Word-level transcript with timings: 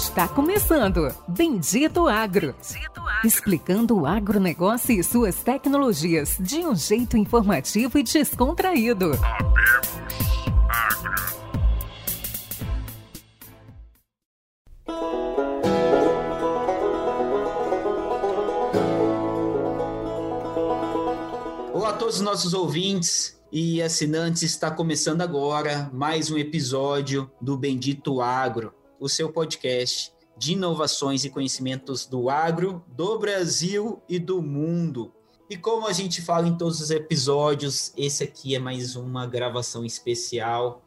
Está 0.00 0.26
começando 0.26 1.14
Bendito 1.28 2.08
Agro. 2.08 2.54
Bendito 2.54 3.00
Agro. 3.00 3.20
Explicando 3.22 3.98
o 3.98 4.06
agronegócio 4.06 4.98
e 4.98 5.04
suas 5.04 5.42
tecnologias 5.42 6.38
de 6.40 6.60
um 6.60 6.74
jeito 6.74 7.18
informativo 7.18 7.98
e 7.98 8.02
descontraído. 8.02 9.10
Olá 21.74 21.90
a 21.90 21.92
todos 21.92 22.16
os 22.16 22.22
nossos 22.22 22.54
ouvintes 22.54 23.38
e 23.52 23.82
assinantes, 23.82 24.44
está 24.44 24.70
começando 24.70 25.20
agora 25.20 25.90
mais 25.92 26.30
um 26.30 26.38
episódio 26.38 27.30
do 27.38 27.54
Bendito 27.54 28.22
Agro 28.22 28.79
o 29.00 29.08
seu 29.08 29.32
podcast 29.32 30.12
de 30.36 30.52
inovações 30.52 31.24
e 31.24 31.30
conhecimentos 31.30 32.06
do 32.06 32.30
agro, 32.30 32.84
do 32.86 33.18
Brasil 33.18 34.00
e 34.08 34.18
do 34.18 34.40
mundo. 34.40 35.12
E 35.48 35.56
como 35.56 35.88
a 35.88 35.92
gente 35.92 36.22
fala 36.22 36.46
em 36.46 36.56
todos 36.56 36.80
os 36.80 36.90
episódios, 36.90 37.92
esse 37.96 38.22
aqui 38.22 38.54
é 38.54 38.58
mais 38.58 38.94
uma 38.94 39.26
gravação 39.26 39.84
especial. 39.84 40.82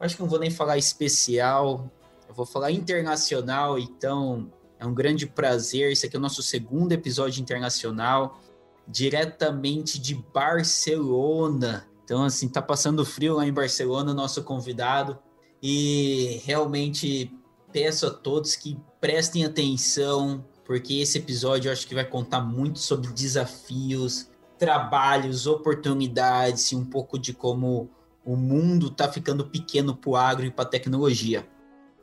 Acho 0.00 0.16
que 0.16 0.22
não 0.22 0.28
vou 0.28 0.38
nem 0.38 0.50
falar 0.50 0.78
especial, 0.78 1.90
eu 2.28 2.34
vou 2.34 2.46
falar 2.46 2.70
internacional, 2.70 3.78
então 3.78 4.50
é 4.78 4.86
um 4.86 4.94
grande 4.94 5.26
prazer. 5.26 5.92
Esse 5.92 6.06
aqui 6.06 6.16
é 6.16 6.18
o 6.18 6.22
nosso 6.22 6.42
segundo 6.42 6.92
episódio 6.92 7.42
internacional, 7.42 8.40
diretamente 8.88 9.98
de 9.98 10.14
Barcelona. 10.14 11.86
Então, 12.04 12.24
assim, 12.24 12.48
tá 12.48 12.62
passando 12.62 13.04
frio 13.04 13.34
lá 13.34 13.46
em 13.46 13.52
Barcelona, 13.52 14.14
nosso 14.14 14.42
convidado. 14.44 15.18
E 15.62 16.40
realmente 16.44 17.32
peço 17.72 18.06
a 18.06 18.10
todos 18.10 18.56
que 18.56 18.78
prestem 19.00 19.44
atenção, 19.44 20.44
porque 20.64 20.94
esse 20.94 21.18
episódio 21.18 21.68
eu 21.68 21.72
acho 21.72 21.86
que 21.86 21.94
vai 21.94 22.04
contar 22.04 22.40
muito 22.40 22.78
sobre 22.78 23.12
desafios, 23.12 24.28
trabalhos, 24.58 25.46
oportunidades 25.46 26.72
e 26.72 26.76
um 26.76 26.84
pouco 26.84 27.18
de 27.18 27.32
como 27.32 27.90
o 28.24 28.36
mundo 28.36 28.88
está 28.88 29.10
ficando 29.10 29.46
pequeno 29.46 29.94
para 29.94 30.10
o 30.10 30.16
agro 30.16 30.46
e 30.46 30.50
para 30.50 30.64
a 30.64 30.68
tecnologia. 30.68 31.46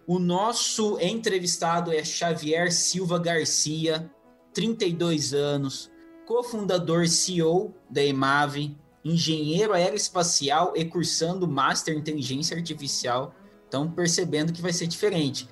O 0.07 0.19
nosso 0.19 0.97
entrevistado 0.99 1.91
é 1.91 2.03
Xavier 2.03 2.71
Silva 2.71 3.19
Garcia, 3.19 4.11
32 4.53 5.33
anos, 5.33 5.89
cofundador 6.25 7.07
CEO 7.07 7.73
da 7.89 8.03
EMAVE, 8.03 8.77
engenheiro 9.03 9.73
aeroespacial 9.73 10.73
e 10.75 10.85
cursando 10.85 11.47
Master 11.47 11.95
em 11.95 11.99
Inteligência 11.99 12.55
Artificial. 12.55 13.33
Estão 13.73 13.89
percebendo 13.89 14.53
que 14.53 14.61
vai 14.61 14.71
ser 14.71 14.85
diferente 14.85 15.49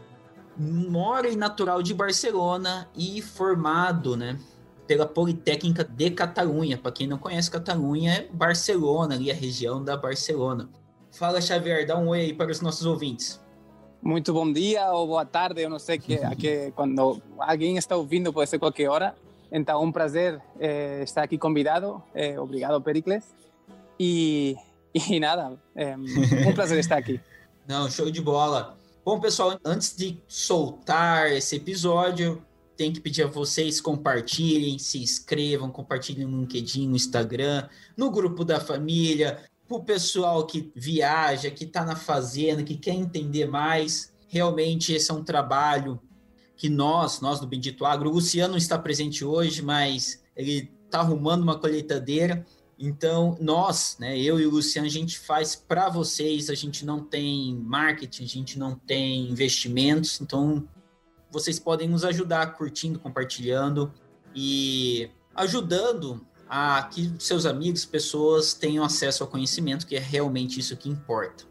mora 0.56 1.28
e 1.28 1.36
natural 1.36 1.82
de 1.82 1.92
Barcelona 1.92 2.88
e 2.96 3.20
formado, 3.20 4.16
né, 4.16 4.38
pela 4.86 5.08
Politécnica 5.08 5.84
de 5.84 6.12
Catalunha. 6.12 6.78
Para 6.78 6.92
quem 6.92 7.08
não 7.08 7.18
conhece 7.18 7.50
Catalunha, 7.50 8.14
é 8.14 8.28
Barcelona, 8.32 9.16
ali 9.16 9.32
a 9.32 9.34
região 9.34 9.84
da 9.84 9.98
Barcelona. 9.98 10.70
Fala, 11.12 11.42
Xavier, 11.42 11.88
dá 11.88 11.98
um 11.98 12.10
oi 12.10 12.20
aí 12.20 12.34
para 12.34 12.52
os 12.52 12.62
nossos 12.62 12.86
ouvintes. 12.86 13.42
Muito 14.04 14.32
bom 14.32 14.54
dia 14.54 14.92
ou 14.92 15.08
boa 15.08 15.26
tarde, 15.26 15.64
eu 15.64 15.70
não 15.70 15.80
sei 15.80 15.98
que, 15.98 16.20
que 16.36 16.72
quando 16.76 17.20
alguém 17.40 17.78
está 17.78 17.96
ouvindo 17.96 18.32
pode 18.32 18.52
ser 18.52 18.60
qualquer 18.60 18.88
hora. 18.88 19.16
Então, 19.52 19.84
um 19.84 19.92
prazer 19.92 20.40
eh, 20.60 21.02
estar 21.04 21.24
aqui 21.24 21.40
convidado. 21.40 22.04
Eh, 22.14 22.40
obrigado, 22.40 22.80
Pericles. 22.82 23.34
E, 24.00 24.56
e 24.94 25.20
nada, 25.20 25.60
eh, 25.76 25.96
um 26.48 26.54
prazer 26.54 26.78
estar 26.78 26.98
aqui. 26.98 27.20
Não, 27.68 27.90
show 27.90 28.10
de 28.10 28.22
bola. 28.22 28.78
Bom, 29.06 29.20
pessoal, 29.20 29.60
antes 29.64 29.96
de 29.96 30.22
soltar 30.28 31.32
esse 31.32 31.56
episódio, 31.56 32.44
tem 32.76 32.92
que 32.92 33.00
pedir 33.00 33.24
a 33.24 33.28
vocês 33.28 33.80
compartilhem, 33.80 34.80
se 34.80 35.02
inscrevam, 35.02 35.70
compartilhem 35.70 36.26
no 36.26 36.42
LinkedIn, 36.42 36.88
no 36.88 36.96
Instagram, 36.96 37.68
no 37.96 38.10
grupo 38.10 38.44
da 38.44 38.60
família, 38.60 39.46
para 39.68 39.78
o 39.78 39.84
pessoal 39.84 40.46
que 40.46 40.72
viaja, 40.76 41.52
que 41.52 41.64
está 41.64 41.86
na 41.86 41.96
fazenda, 41.96 42.64
que 42.64 42.76
quer 42.76 42.96
entender 42.96 43.46
mais. 43.46 44.12
Realmente 44.28 44.94
esse 44.94 45.12
é 45.12 45.14
um 45.14 45.24
trabalho 45.24 46.00
que 46.58 46.70
nós, 46.70 47.22
nós 47.22 47.40
do 47.40 47.48
Bendito 47.48 47.86
Agro, 47.86 48.10
o 48.10 48.14
Luciano 48.14 48.58
está 48.58 48.78
presente 48.78 49.24
hoje, 49.24 49.62
mas 49.62 50.22
ele 50.36 50.72
está 50.86 51.00
arrumando 51.00 51.44
uma 51.44 51.60
colheitadeira 51.60 52.46
então, 52.84 53.38
nós, 53.40 53.96
né, 54.00 54.18
eu 54.18 54.40
e 54.40 54.46
o 54.48 54.50
Luciano, 54.50 54.88
a 54.88 54.92
gente 54.92 55.20
faz 55.20 55.56
para 55.56 55.88
vocês, 55.88 56.50
a 56.50 56.56
gente 56.56 56.84
não 56.84 57.04
tem 57.04 57.56
marketing, 57.56 58.24
a 58.24 58.28
gente 58.28 58.58
não 58.58 58.74
tem 58.76 59.30
investimentos, 59.30 60.20
então 60.20 60.68
vocês 61.30 61.60
podem 61.60 61.88
nos 61.88 62.04
ajudar 62.04 62.58
curtindo, 62.58 62.98
compartilhando 62.98 63.94
e 64.36 65.10
ajudando 65.36 66.26
a 66.50 66.84
que 66.84 67.14
seus 67.20 67.46
amigos, 67.46 67.86
pessoas 67.86 68.54
tenham 68.54 68.84
acesso 68.84 69.24
ao 69.24 69.30
conhecimento, 69.30 69.86
que 69.86 69.96
é 69.96 70.00
realmente 70.00 70.60
isso 70.60 70.76
que 70.76 70.90
importa. 70.90 71.51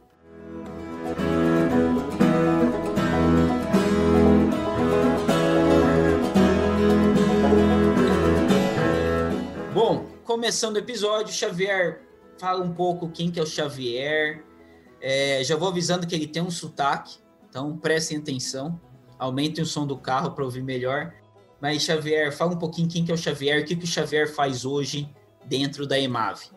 Começando 10.31 10.77
o 10.77 10.79
episódio, 10.79 11.35
Xavier, 11.35 12.03
fala 12.39 12.65
um 12.65 12.73
pouco 12.73 13.09
quem 13.09 13.33
que 13.33 13.41
é 13.41 13.43
o 13.43 13.47
Xavier. 13.47 14.45
É, 15.01 15.43
já 15.43 15.57
vou 15.57 15.67
avisando 15.67 16.07
que 16.07 16.15
ele 16.15 16.29
tem 16.29 16.41
um 16.41 16.53
sotaque, 16.53 17.19
então 17.49 17.77
prestem 17.77 18.19
atenção. 18.19 18.81
Aumentem 19.19 19.65
o 19.65 19.67
som 19.67 19.85
do 19.85 19.99
carro 19.99 20.31
para 20.31 20.45
ouvir 20.45 20.63
melhor. 20.63 21.13
Mas, 21.61 21.83
Xavier, 21.83 22.31
fala 22.31 22.53
um 22.53 22.59
pouquinho 22.61 22.89
quem 22.89 23.05
que 23.05 23.11
é 23.11 23.15
o 23.15 23.19
Xavier, 23.19 23.61
o 23.61 23.65
que, 23.65 23.75
que 23.75 23.83
o 23.83 23.89
Xavier 23.89 24.33
faz 24.33 24.65
hoje 24.65 25.13
dentro 25.47 25.85
da 25.85 25.99
EMAV. 25.99 26.53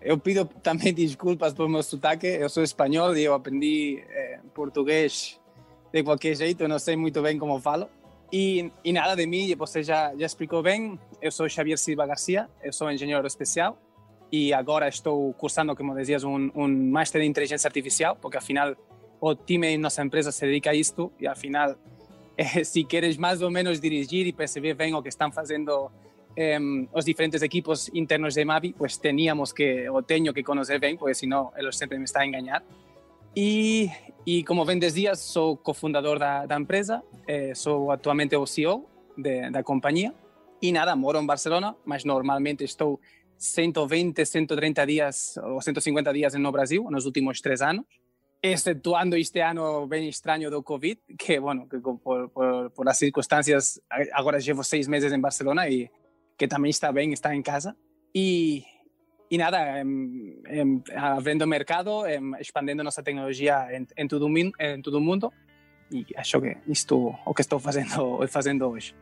Eu 0.00 0.18
pido 0.18 0.44
também 0.44 0.90
desculpas 0.92 1.54
por 1.54 1.68
meu 1.68 1.84
sotaque, 1.84 2.26
eu 2.26 2.48
sou 2.48 2.64
espanhol 2.64 3.16
e 3.16 3.22
eu 3.22 3.32
aprendi 3.32 4.02
eh, 4.08 4.40
português 4.52 5.40
de 5.92 6.02
qualquer 6.02 6.34
jeito, 6.34 6.64
eu 6.64 6.68
não 6.68 6.80
sei 6.80 6.96
muito 6.96 7.22
bem 7.22 7.38
como 7.38 7.60
falo. 7.60 7.88
E, 8.32 8.72
e 8.82 8.92
nada 8.92 9.14
de 9.14 9.26
mim, 9.26 9.54
você 9.54 9.82
já, 9.82 10.14
já 10.16 10.24
explicou 10.24 10.62
bem, 10.62 10.98
eu 11.20 11.30
sou 11.30 11.46
Xavier 11.48 11.76
Silva 11.76 12.06
Garcia, 12.06 12.48
eu 12.62 12.72
sou 12.72 12.90
engenheiro 12.90 13.26
especial 13.26 13.78
e 14.32 14.54
agora 14.54 14.88
estou 14.88 15.34
cursando, 15.34 15.76
como 15.76 15.94
dizias, 15.94 16.24
um, 16.24 16.50
um 16.54 16.66
Master 16.66 17.20
em 17.20 17.26
Inteligência 17.26 17.68
Artificial, 17.68 18.16
porque 18.16 18.38
afinal 18.38 18.74
o 19.20 19.34
time 19.34 19.68
em 19.68 19.76
nossa 19.76 20.02
empresa 20.02 20.32
se 20.32 20.46
dedica 20.46 20.70
a 20.70 20.74
isto 20.74 21.12
e 21.20 21.26
afinal, 21.26 21.76
eh, 22.38 22.64
se 22.64 22.82
queres 22.84 23.18
mais 23.18 23.42
ou 23.42 23.50
menos 23.50 23.78
dirigir 23.78 24.26
e 24.26 24.32
perceber 24.32 24.72
bem 24.72 24.94
o 24.94 25.02
que 25.02 25.10
estão 25.10 25.30
fazendo 25.30 25.90
eh, 26.34 26.58
os 26.90 27.04
diferentes 27.04 27.42
equipos 27.42 27.90
internos 27.92 28.32
de 28.32 28.46
Mavi, 28.46 28.72
pues 28.72 28.96
teníamos 28.96 29.52
que, 29.52 29.90
o 29.90 30.02
tenho 30.02 30.32
que 30.32 30.42
conhecer 30.42 30.80
bem, 30.80 30.96
porque 30.96 31.12
senão 31.12 31.52
eles 31.54 31.76
sempre 31.76 31.98
me 31.98 32.04
estão 32.04 32.22
a. 32.22 32.62
E, 33.34 33.90
e 34.26 34.44
como 34.44 34.64
bem 34.64 34.78
dizias, 34.78 35.20
sou 35.20 35.56
cofundador 35.56 36.18
da, 36.18 36.44
da 36.44 36.56
empresa, 36.56 37.02
eh, 37.26 37.54
sou 37.54 37.90
atualmente 37.90 38.36
o 38.36 38.46
CEO 38.46 38.86
de, 39.16 39.50
da 39.50 39.62
companhia 39.62 40.14
e 40.60 40.70
nada, 40.70 40.94
moro 40.94 41.18
em 41.18 41.26
Barcelona, 41.26 41.74
mas 41.84 42.04
normalmente 42.04 42.62
estou 42.62 43.00
120, 43.38 44.24
130 44.24 44.86
dias 44.86 45.36
ou 45.38 45.60
150 45.60 46.12
dias 46.12 46.34
no 46.34 46.52
Brasil 46.52 46.86
nos 46.90 47.06
últimos 47.06 47.40
três 47.40 47.62
anos, 47.62 47.84
excetuando 48.42 49.16
este 49.16 49.40
ano 49.40 49.86
bem 49.86 50.08
estranho 50.08 50.50
do 50.50 50.62
Covid, 50.62 51.00
que, 51.18 51.40
bueno, 51.40 51.66
que 51.66 51.78
por, 51.80 52.28
por, 52.28 52.70
por 52.70 52.88
as 52.88 52.98
circunstâncias, 52.98 53.80
agora 54.12 54.38
llevo 54.38 54.62
seis 54.62 54.86
meses 54.86 55.10
em 55.10 55.20
Barcelona 55.20 55.68
e 55.68 55.90
que 56.36 56.46
também 56.46 56.70
está 56.70 56.92
bem 56.92 57.12
estar 57.12 57.34
em 57.34 57.42
casa. 57.42 57.74
E, 58.14 58.62
y 59.32 59.38
nada, 59.38 59.80
em, 59.80 60.42
em, 60.46 60.82
abriendo 60.94 61.46
mercado, 61.46 62.06
em, 62.06 62.34
expandiendo 62.38 62.82
nuestra 62.82 63.02
tecnología 63.02 63.66
en, 63.72 63.88
en, 63.96 64.06
todo, 64.06 64.28
en 64.28 64.82
todo 64.82 64.98
o 64.98 65.00
mundo. 65.00 65.32
E 65.90 66.04
acho 66.18 66.38
que 66.42 66.58
isto 66.66 67.14
o 67.24 67.32
que 67.32 67.40
estou 67.40 67.58
fazendo, 67.58 68.28
fazendo 68.28 68.66
hoje. 68.68 68.94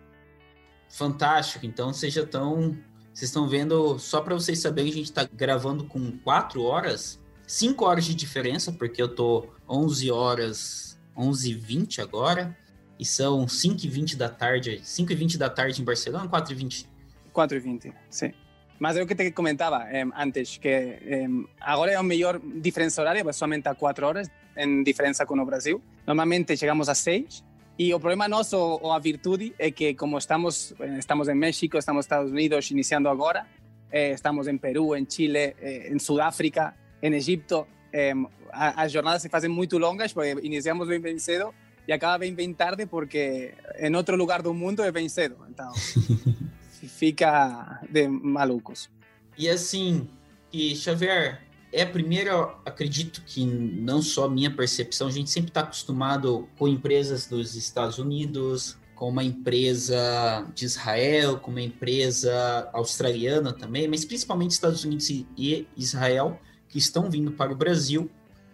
Fantástico. 0.88 1.66
Então 1.66 1.93
vocês 1.93 2.14
já 2.14 2.22
estão. 2.22 2.78
Vocês 3.12 3.28
estão 3.28 3.49
vendo, 3.49 3.99
só 3.99 4.20
para 4.20 4.34
vocês 4.37 4.60
saberem, 4.60 4.93
a 4.93 4.94
gente 4.94 5.06
está 5.06 5.25
gravando 5.25 5.84
com 5.84 6.16
quatro 6.19 6.62
horas, 6.62 7.20
cinco 7.44 7.84
horas 7.84 8.04
de 8.04 8.14
diferença, 8.14 8.70
porque 8.70 9.02
eu 9.02 9.12
tô 9.12 9.49
11 9.69 10.12
horas, 10.12 11.00
11 11.16 11.50
e 11.50 11.54
20 11.54 12.00
agora, 12.00 12.56
e 13.00 13.04
são 13.04 13.49
5 13.49 13.84
e 13.84 13.88
20 13.88 14.16
da 14.16 14.28
tarde, 14.28 14.81
5 14.84 15.10
e 15.10 15.14
20 15.16 15.38
da 15.38 15.50
tarde 15.50 15.82
em 15.82 15.84
Barcelona, 15.84 16.28
4 16.28 16.52
e 16.52 16.56
20? 16.56 16.88
4 17.32 17.56
e 17.56 17.60
20, 17.60 17.93
sim. 18.08 18.32
Mas 18.80 18.96
é 18.96 19.02
o 19.02 19.06
que 19.06 19.14
te 19.14 19.30
comentaba 19.30 19.86
eh, 19.92 20.04
antes, 20.16 20.58
que 20.58 20.68
eh, 20.68 21.28
agora 21.60 21.92
é 21.92 22.00
o 22.00 22.02
melhor 22.02 22.40
diferença 22.40 23.00
horária, 23.02 23.22
mas 23.22 23.36
somente 23.36 23.68
a 23.68 23.74
quatro 23.74 24.06
horas, 24.06 24.28
em 24.56 24.82
diferença 24.82 25.24
com 25.24 25.38
o 25.38 25.44
Brasil. 25.44 25.80
Normalmente 26.06 26.56
chegamos 26.56 26.88
a 26.88 26.94
seis, 26.94 27.44
e 27.78 27.94
o 27.94 27.98
problema 27.98 28.28
nosso, 28.28 28.58
ou 28.58 28.92
a 28.92 28.98
virtude, 28.98 29.54
é 29.58 29.70
que 29.70 29.94
como 29.94 30.18
estamos, 30.18 30.74
estamos 30.98 31.28
em 31.28 31.34
México, 31.34 31.78
estamos 31.78 32.00
nos 32.00 32.04
Estados 32.04 32.30
Unidos 32.30 32.70
iniciando 32.70 33.08
agora, 33.08 33.46
eh, 33.90 34.12
estamos 34.12 34.46
em 34.48 34.58
Peru, 34.58 34.94
em 34.94 35.06
Chile, 35.08 35.56
eh, 35.58 35.88
em 35.90 35.98
Sudáfrica, 35.98 36.74
em 37.02 37.14
Egipto, 37.14 37.66
eh, 37.92 38.12
as 38.52 38.92
jornadas 38.92 39.22
se 39.22 39.28
fazem 39.30 39.48
muito 39.48 39.78
longas, 39.78 40.12
porque 40.12 40.36
iniciamos 40.42 40.88
bem, 40.88 41.00
bem 41.00 41.18
cedo, 41.18 41.54
e 41.88 41.92
acaba 41.92 42.18
bem 42.18 42.34
bem 42.34 42.52
tarde 42.52 42.84
porque 42.84 43.54
em 43.78 43.96
outro 43.96 44.14
lugar 44.14 44.42
do 44.42 44.52
mundo 44.52 44.82
é 44.82 44.92
bem 44.92 45.08
cedo. 45.08 45.36
Então 45.48 45.72
fica 46.86 47.80
de 47.88 48.08
malucos. 48.08 48.90
E 49.36 49.48
assim, 49.48 50.08
e 50.52 50.74
Xavier, 50.76 51.42
é 51.72 51.82
a 51.82 51.86
primeira, 51.86 52.54
acredito 52.64 53.22
que 53.24 53.44
não 53.44 54.02
só 54.02 54.28
minha 54.28 54.50
percepção, 54.50 55.08
a 55.08 55.10
gente 55.10 55.30
sempre 55.30 55.50
está 55.50 55.60
acostumado 55.60 56.48
com 56.58 56.66
empresas 56.66 57.26
dos 57.26 57.54
Estados 57.54 57.98
Unidos, 57.98 58.76
com 58.94 59.08
uma 59.08 59.24
empresa 59.24 60.46
de 60.54 60.64
Israel, 60.64 61.38
com 61.38 61.50
uma 61.50 61.62
empresa 61.62 62.68
australiana 62.72 63.52
também, 63.52 63.88
mas 63.88 64.04
principalmente 64.04 64.50
Estados 64.50 64.84
Unidos 64.84 65.08
e 65.08 65.66
Israel, 65.76 66.38
que 66.68 66.78
estão 66.78 67.10
vindo 67.10 67.32
para 67.32 67.52
o 67.52 67.56
Brasil. 67.56 68.10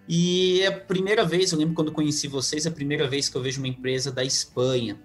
E 0.09 0.61
é 0.61 0.69
a 0.69 0.73
primeira 0.73 1.25
vez, 1.25 1.51
eu 1.51 1.59
lembro 1.59 1.75
quando 1.75 1.91
conheci 1.91 2.29
vocês, 2.29 2.65
é 2.65 2.69
a 2.69 2.73
primeira 2.73 3.09
vez 3.09 3.29
que 3.29 3.37
eu 3.37 3.43
vejo 3.43 3.61
uma 3.61 3.67
empresa 3.67 4.13
da 4.13 4.23
Espanha. 4.23 4.97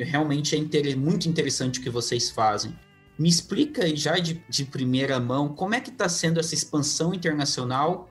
E 0.00 0.04
realmente 0.04 0.56
é 0.56 0.58
inter 0.58 0.96
muito 0.96 1.28
interessante 1.28 1.78
o 1.78 1.82
que 1.82 1.90
vocês 1.90 2.30
fazem. 2.30 2.74
Me 3.18 3.28
explica 3.28 3.94
já 3.94 4.18
de, 4.18 4.42
de 4.48 4.64
primeira 4.64 5.20
mão 5.20 5.50
como 5.50 5.74
é 5.74 5.80
que 5.80 5.90
está 5.90 6.08
sendo 6.08 6.40
essa 6.40 6.54
expansão 6.54 7.12
internacional 7.12 8.08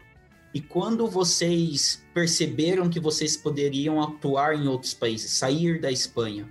e 0.53 0.62
quando 0.62 1.07
vocês 1.07 2.06
perceberam 2.13 2.88
que 2.91 3.00
vocês 3.00 3.36
poderiam 3.36 4.00
atuar 4.03 4.53
em 4.53 4.68
outros 4.68 4.94
países, 4.94 5.31
sair 5.31 5.81
da 5.81 5.91
Espanha? 5.91 6.47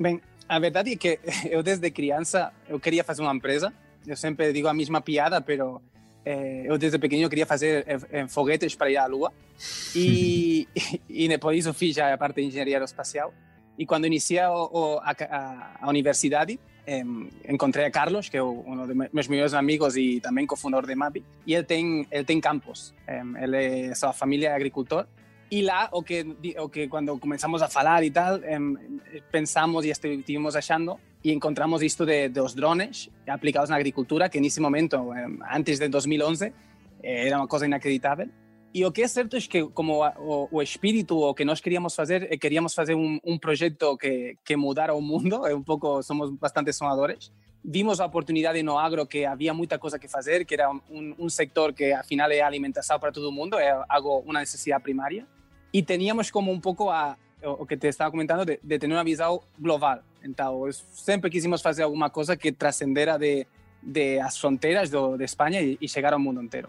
Bem, 0.00 0.22
a 0.48 0.58
verdade 0.58 0.92
é 0.92 0.96
que 0.96 1.20
eu 1.50 1.62
desde 1.62 1.90
criança 1.90 2.50
eu 2.66 2.80
queria 2.80 3.04
fazer 3.04 3.20
uma 3.20 3.34
empresa. 3.34 3.70
Eu 4.06 4.16
sempre 4.16 4.54
digo 4.54 4.68
a 4.68 4.74
mesma 4.74 5.02
piada, 5.02 5.38
pero 5.38 5.82
eh, 6.24 6.62
eu 6.64 6.78
desde 6.78 6.98
pequeno 6.98 7.28
queria 7.28 7.44
fazer 7.44 7.84
eh, 7.86 8.26
foguetes 8.26 8.74
para 8.74 8.90
ir 8.90 8.96
à 8.96 9.04
Lua. 9.04 9.30
E, 9.94 10.66
e 11.10 11.28
depois 11.28 11.58
disso 11.58 11.74
fiz 11.74 11.94
já 11.94 12.14
a 12.14 12.16
parte 12.16 12.36
de 12.36 12.46
engenharia 12.46 12.76
aeroespacial. 12.76 13.34
E 13.78 13.84
quando 13.84 14.06
iniciei 14.06 14.40
a, 14.40 14.48
a, 14.48 15.76
a 15.80 15.92
eh, 16.86 17.04
encontrei 17.48 17.84
a 17.84 17.90
Carlos, 17.90 18.28
que 18.28 18.36
é 18.36 18.42
um 18.42 18.86
dos 18.86 18.96
meus 19.12 19.28
melhores 19.28 19.54
amigos 19.54 19.96
e 19.96 20.20
também 20.20 20.46
cofundador 20.46 20.86
de 20.86 20.94
MAPI, 20.94 21.24
e 21.46 21.54
ele 21.54 21.64
tem, 21.64 22.06
ele 22.10 22.24
tem 22.24 22.40
campos. 22.40 22.94
Eh, 23.06 23.22
ele 23.42 23.90
é, 23.90 23.94
sua 23.94 24.14
agricultor 24.54 25.06
Y 25.48 25.62
la, 25.62 25.88
o 25.92 26.02
que, 26.02 26.36
o 26.58 26.68
que 26.68 26.88
cuando 26.88 27.18
comenzamos 27.18 27.62
a 27.62 27.68
falar 27.68 28.02
y 28.02 28.10
tal, 28.10 28.42
eh, 28.44 28.58
pensamos 29.30 29.84
y 29.86 29.90
estuvimos 29.90 30.56
achando 30.56 30.98
y 31.22 31.30
encontramos 31.30 31.82
esto 31.82 32.04
de, 32.04 32.28
de, 32.28 32.40
los 32.40 32.56
drones 32.56 33.10
aplicados 33.28 33.70
en 33.70 33.76
agricultura, 33.76 34.28
que 34.28 34.38
en 34.38 34.44
ese 34.44 34.60
momento, 34.60 35.14
eh, 35.14 35.24
antes 35.48 35.78
de 35.78 35.88
2011, 35.88 36.46
eh, 36.46 36.52
era 37.02 37.38
una 37.38 37.46
cosa 37.46 37.66
inacreditable. 37.66 38.28
Y 38.76 38.82
lo 38.82 38.92
que 38.92 39.04
es 39.04 39.14
cierto 39.14 39.38
es 39.38 39.48
que 39.48 39.70
como 39.70 40.00
o, 40.00 40.48
o 40.52 40.60
espíritu 40.60 41.18
o 41.22 41.34
que 41.34 41.46
nós 41.46 41.62
queríamos 41.62 41.94
fazer, 41.94 42.28
eh, 42.30 42.36
queríamos 42.36 42.74
fazer 42.74 42.94
un, 42.94 43.18
un 43.24 43.40
proyecto 43.40 43.96
que, 43.96 44.36
que 44.44 44.54
mudara 44.54 44.92
o 44.92 45.00
mundo, 45.00 45.44
un 45.44 45.64
pouco, 45.64 46.02
somos 46.02 46.38
bastante 46.38 46.74
sonadores, 46.74 47.32
vimos 47.62 48.00
a 48.00 48.04
oportunidade 48.04 48.62
no 48.62 48.78
agro 48.78 49.06
que 49.06 49.24
havia 49.24 49.54
muita 49.54 49.78
coisa 49.78 49.98
que 49.98 50.08
fazer, 50.08 50.44
que 50.44 50.52
era 50.52 50.68
um, 50.68 51.14
um 51.16 51.30
sector 51.30 51.72
que 51.72 51.94
afinal 51.94 52.30
é 52.30 52.42
alimentação 52.42 53.00
para 53.00 53.10
todo 53.10 53.32
mundo, 53.32 53.58
é 53.58 53.72
algo 53.88 54.18
uma 54.26 54.40
necessidade 54.40 54.82
primária. 54.82 55.26
E 55.72 55.82
teníamos 55.82 56.30
como 56.30 56.52
um 56.52 56.60
pouco 56.60 56.90
a, 56.90 57.16
o 57.42 57.64
que 57.64 57.78
te 57.78 57.88
estava 57.88 58.10
comentando 58.10 58.44
de, 58.44 58.60
de 58.62 58.78
ter 58.78 58.86
uma 58.88 59.02
visão 59.02 59.40
global. 59.58 60.00
Então, 60.22 60.70
sempre 60.92 61.30
quisimos 61.30 61.62
fazer 61.62 61.82
alguma 61.82 62.10
coisa 62.10 62.36
que 62.36 62.52
transcendera 62.52 63.16
de, 63.18 63.46
de 63.82 64.20
as 64.20 64.36
fronteiras 64.36 64.90
do, 64.90 65.16
de 65.16 65.24
Espanha 65.24 65.62
e, 65.62 65.78
e 65.80 65.88
chegar 65.88 66.12
ao 66.12 66.20
mundo 66.20 66.42
inteiro. 66.42 66.68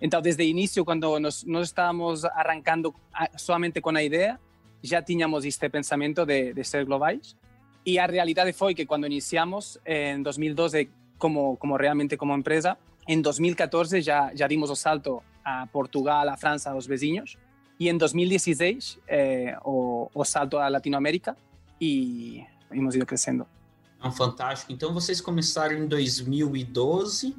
Então, 0.00 0.22
desde 0.22 0.44
o 0.44 0.46
início, 0.46 0.84
quando 0.84 1.18
nós, 1.18 1.44
nós 1.44 1.68
estávamos 1.68 2.24
arrancando 2.24 2.94
somente 3.36 3.80
com 3.80 3.90
a 3.90 4.02
ideia, 4.02 4.38
já 4.82 5.02
tínhamos 5.02 5.44
este 5.44 5.68
pensamento 5.68 6.24
de, 6.24 6.52
de 6.54 6.64
ser 6.64 6.84
globais 6.84 7.36
Y 7.88 7.94
la 7.94 8.06
realidad 8.06 8.46
fue 8.54 8.74
que 8.74 8.86
cuando 8.86 9.06
iniciamos 9.06 9.80
en 9.86 10.22
2012 10.22 10.90
como, 11.16 11.56
como 11.56 11.78
realmente 11.78 12.18
como 12.18 12.34
empresa, 12.34 12.76
en 13.06 13.22
2014 13.22 14.02
ya, 14.02 14.30
ya 14.34 14.46
dimos 14.46 14.68
el 14.68 14.76
salto 14.76 15.22
a 15.42 15.64
Portugal, 15.72 16.28
a 16.28 16.36
Francia, 16.36 16.70
a 16.70 16.74
los 16.74 16.86
vecinos, 16.86 17.38
y 17.78 17.88
en 17.88 17.96
2016 17.96 18.98
eh, 19.06 19.54
o, 19.64 20.10
o, 20.12 20.24
salto 20.26 20.60
a 20.60 20.68
Latinoamérica 20.68 21.34
y 21.80 22.44
hemos 22.70 22.94
ido 22.94 23.06
creciendo. 23.06 23.46
Ah, 24.00 24.10
fantástico. 24.10 24.70
Então 24.70 24.92
vocês 24.92 25.22
começaram 25.22 25.74
em 25.74 25.86
2012, 25.88 27.34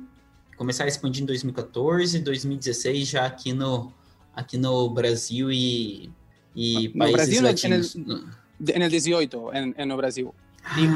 começaram 0.59 0.89
a 0.89 0.91
expandir 0.91 1.23
em 1.23 1.25
2014, 1.25 2.19
2016 2.19 3.07
já 3.07 3.25
aqui 3.25 3.53
no 3.53 3.94
aqui 4.35 4.57
no 4.57 4.89
Brasil 4.89 5.50
e, 5.50 6.11
e 6.53 6.89
no 6.89 7.00
países 7.00 7.13
Brasil, 7.13 7.44
latinos. 7.44 7.95
en 7.95 8.81
el 8.81 8.91
18 8.91 9.53
en, 9.53 9.73
en 9.77 9.91
el 9.91 9.97
Brasil. 9.97 10.27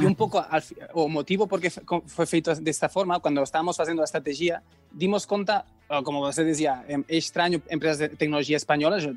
Un 0.05 0.15
poco 0.15 0.39
al, 0.39 0.61
o 0.93 1.07
motivo 1.07 1.47
porque 1.47 1.69
fue 2.05 2.25
feito 2.25 2.53
de 2.53 2.69
esta 2.69 2.89
forma, 2.89 3.21
cuando 3.21 3.41
estábamos 3.41 3.79
haciendo 3.79 4.01
la 4.01 4.05
estrategia, 4.05 4.61
dimos 4.91 5.25
cuenta, 5.25 5.65
como 6.03 6.19
você 6.19 6.43
decía, 6.43 6.83
es 7.07 7.25
extraño 7.25 7.61
empresas 7.69 7.99
de 7.99 8.09
tecnología 8.09 8.57
españolas, 8.57 9.07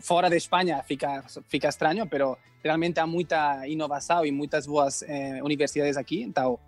fora 0.00 0.28
de 0.28 0.36
Espanha 0.36 0.82
fica, 0.82 1.24
fica 1.46 1.68
estranho, 1.68 2.06
pero 2.08 2.36
realmente 2.64 2.98
há 2.98 3.06
muita 3.06 3.66
inovação 3.68 4.26
e 4.26 4.32
muitas 4.32 4.66
boas 4.66 5.02
eh, 5.02 5.40
universidades 5.40 5.96
aqui. 5.96 6.22
Então, 6.22 6.58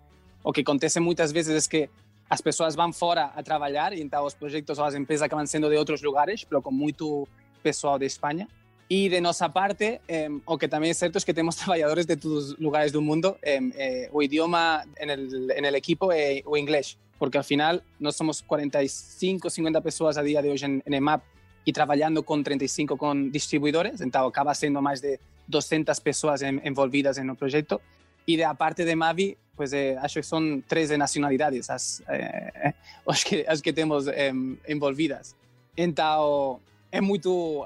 o 0.41 0.53
que 0.53 0.61
acontece 0.61 1.01
muitas 1.01 1.33
vezes 1.33 1.65
é 1.65 1.69
que 1.69 1.89
as 2.29 2.41
pessoas 2.41 2.75
vão 2.75 2.91
fora 2.91 3.31
a 3.35 3.41
trabalhar 3.41 3.93
e 3.93 4.01
então 4.01 4.25
os 4.25 4.33
projetos 4.33 4.77
ou 4.77 4.85
as 4.85 4.95
empresas 4.95 5.23
acabam 5.23 5.45
sendo 5.45 5.69
de 5.69 5.77
outros 5.77 6.01
lugares, 6.01 6.43
pero 6.43 6.61
com 6.61 6.71
muito 6.71 7.27
pessoal 7.63 7.97
de 7.97 8.05
Espanha. 8.05 8.47
Y 8.89 9.09
de 9.09 9.19
nuestra 9.19 9.51
parte, 9.51 9.99
eh, 10.07 10.29
o 10.45 10.57
que 10.57 10.69
también 10.69 10.91
es 10.91 10.97
cierto, 10.97 11.17
es 11.17 11.25
que 11.25 11.33
tenemos 11.33 11.55
trabajadores 11.57 12.07
de 12.07 12.15
todos 12.15 12.51
los 12.51 12.59
lugares 12.59 12.93
del 12.93 13.01
mundo, 13.01 13.37
eh, 13.41 13.59
eh, 13.77 14.09
o 14.13 14.21
idioma 14.21 14.85
en 14.95 15.09
el, 15.09 15.51
en 15.51 15.65
el 15.65 15.75
equipo 15.75 16.11
eh, 16.13 16.41
o 16.45 16.55
inglés, 16.55 16.97
porque 17.19 17.37
al 17.37 17.43
final 17.43 17.83
no 17.99 18.11
somos 18.11 18.41
45, 18.43 19.49
50 19.49 19.81
personas 19.81 20.17
a 20.17 20.23
día 20.23 20.41
de 20.41 20.51
hoy 20.51 20.59
en, 20.61 20.81
en 20.85 20.93
EMAP 20.93 21.21
y 21.65 21.73
trabajando 21.73 22.23
con 22.23 22.43
35 22.45 22.95
con 22.95 23.29
distribuidores, 23.29 23.99
entonces 23.99 24.29
acaba 24.29 24.55
siendo 24.55 24.81
más 24.81 25.01
de 25.01 25.19
200 25.47 25.99
personas 25.99 26.41
en, 26.41 26.61
envolvidas 26.63 27.17
en 27.17 27.29
el 27.29 27.35
proyecto. 27.35 27.81
Y 28.27 28.35
de 28.35 28.45
aparte 28.45 28.83
de 28.85 28.95
Mavi, 28.95 29.37
pues 29.55 29.73
eh, 29.73 29.97
acho 29.99 30.19
que 30.19 30.23
son 30.23 30.63
tres 30.67 30.89
de 30.89 30.97
nacionalidades 30.97 31.69
as, 31.69 32.03
eh, 32.09 32.73
os 33.05 33.23
que, 33.23 33.45
as 33.47 33.61
que 33.61 33.73
tenemos 33.73 34.07
eh, 34.07 34.31
envolvidas. 34.67 35.35
Entonces, 35.75 36.61
é 36.91 37.01
muito. 37.01 37.65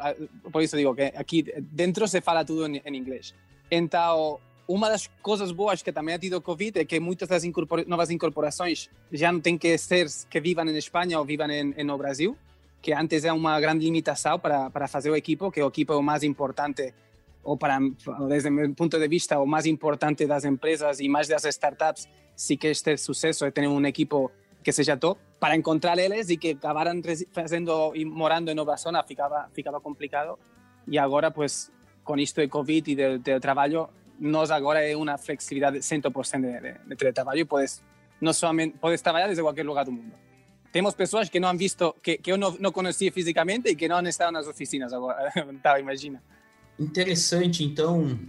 Por 0.52 0.62
isso 0.62 0.78
digo 0.78 0.96
que 0.96 1.12
aqui 1.16 1.44
dentro 1.60 2.08
se 2.08 2.22
fala 2.22 2.46
tudo 2.46 2.68
em, 2.68 2.82
em 2.86 2.96
inglês. 2.96 3.34
Então, 3.70 4.40
uma 4.68 4.88
das 4.90 5.08
coisas 5.22 5.52
boas 5.52 5.82
que 5.82 5.92
também 5.92 6.16
ha 6.16 6.20
tido 6.20 6.38
o 6.38 6.42
Covid 6.42 6.80
é 6.80 6.86
que 6.86 7.00
muitas 7.00 7.28
das 7.28 7.44
novas 7.88 8.10
incorporações 8.10 8.90
já 9.12 9.32
não 9.32 9.42
têm 9.42 9.58
que 9.58 9.78
ser 9.78 10.08
que 10.30 10.40
vivam 10.40 10.68
em 10.68 10.78
Espanha 10.78 11.20
ou 11.20 11.26
vivam 11.26 11.48
no 11.84 11.98
Brasil, 11.98 12.38
que 12.82 12.94
antes 12.94 13.26
é 13.26 13.34
uma 13.34 13.60
grande 13.60 13.86
limitação 13.86 14.40
para, 14.40 14.70
para 14.70 14.88
fazer 14.88 15.10
o 15.10 15.16
equipo, 15.16 15.52
que 15.52 15.62
o 15.62 15.68
equipo 15.68 15.94
é 15.94 15.96
o 15.96 16.04
mais 16.04 16.24
importante, 16.24 16.94
ou 17.44 17.58
para, 17.58 17.80
desde 18.28 18.50
o 18.50 18.52
meu 18.52 18.74
ponto 18.74 19.00
de 19.00 19.08
vista, 19.08 19.40
o 19.40 19.46
mais 19.46 19.66
importante 19.66 20.26
das 20.28 20.46
empresas 20.46 21.00
e 21.00 21.10
mais 21.10 21.28
das 21.28 21.44
startups, 21.46 22.08
se 22.36 22.56
quer 22.58 22.76
ter 22.78 22.98
sucesso, 22.98 23.46
é 23.46 23.52
ter 23.52 23.68
um 23.68 23.86
equipo 23.86 24.32
que 24.64 24.72
seja 24.72 24.96
top 24.96 25.20
para 25.40 25.56
encontrar 25.56 25.98
eles 25.98 26.30
e 26.30 26.38
que 26.38 26.52
acabaran 26.52 27.02
fazendo 27.32 27.94
e 27.96 28.06
morando 28.06 28.52
em 28.52 28.56
nova 28.56 28.78
zona 28.78 29.04
ficava 29.04 29.50
ficava 29.54 29.82
complicado. 29.82 30.38
E 30.88 31.00
agora 31.00 31.32
pues 31.32 31.72
com 32.04 32.18
isto 32.18 32.42
de 32.42 32.48
covid 32.48 32.92
e 32.92 32.96
de, 32.96 33.18
de 33.18 33.40
trabalho 33.40 33.90
nós 34.20 34.52
agora 34.52 34.88
é 34.88 34.96
uma 34.96 35.18
flexibilidade 35.18 35.80
100% 35.80 36.42
de, 36.42 36.62
de, 36.62 36.90
de 36.90 36.96
teletrabalho 36.96 37.48
podes 37.48 37.84
não 38.20 38.34
somente 38.34 38.78
podes 38.78 39.02
trabalhar 39.02 39.26
desde 39.26 39.42
qualquer 39.42 39.66
lugar 39.66 39.84
do 39.84 39.92
mundo. 39.92 40.14
Temos 40.72 40.94
pessoas 40.94 41.28
que 41.28 41.40
não 41.40 41.50
han 41.50 41.58
visto 41.58 41.96
que, 42.04 42.20
que 42.20 42.32
eu 42.32 42.38
não, 42.38 42.52
não 42.60 42.72
conhecia 42.72 43.12
fisicamente 43.12 43.70
e 43.72 43.76
que 43.76 43.88
não 43.88 43.98
han 43.98 44.08
estado 44.08 44.32
nas 44.32 44.48
oficinas 44.48 44.94
agora 44.94 45.34
tá, 45.64 45.80
imagina 45.80 46.22
interessante 46.84 47.64
então 47.64 48.20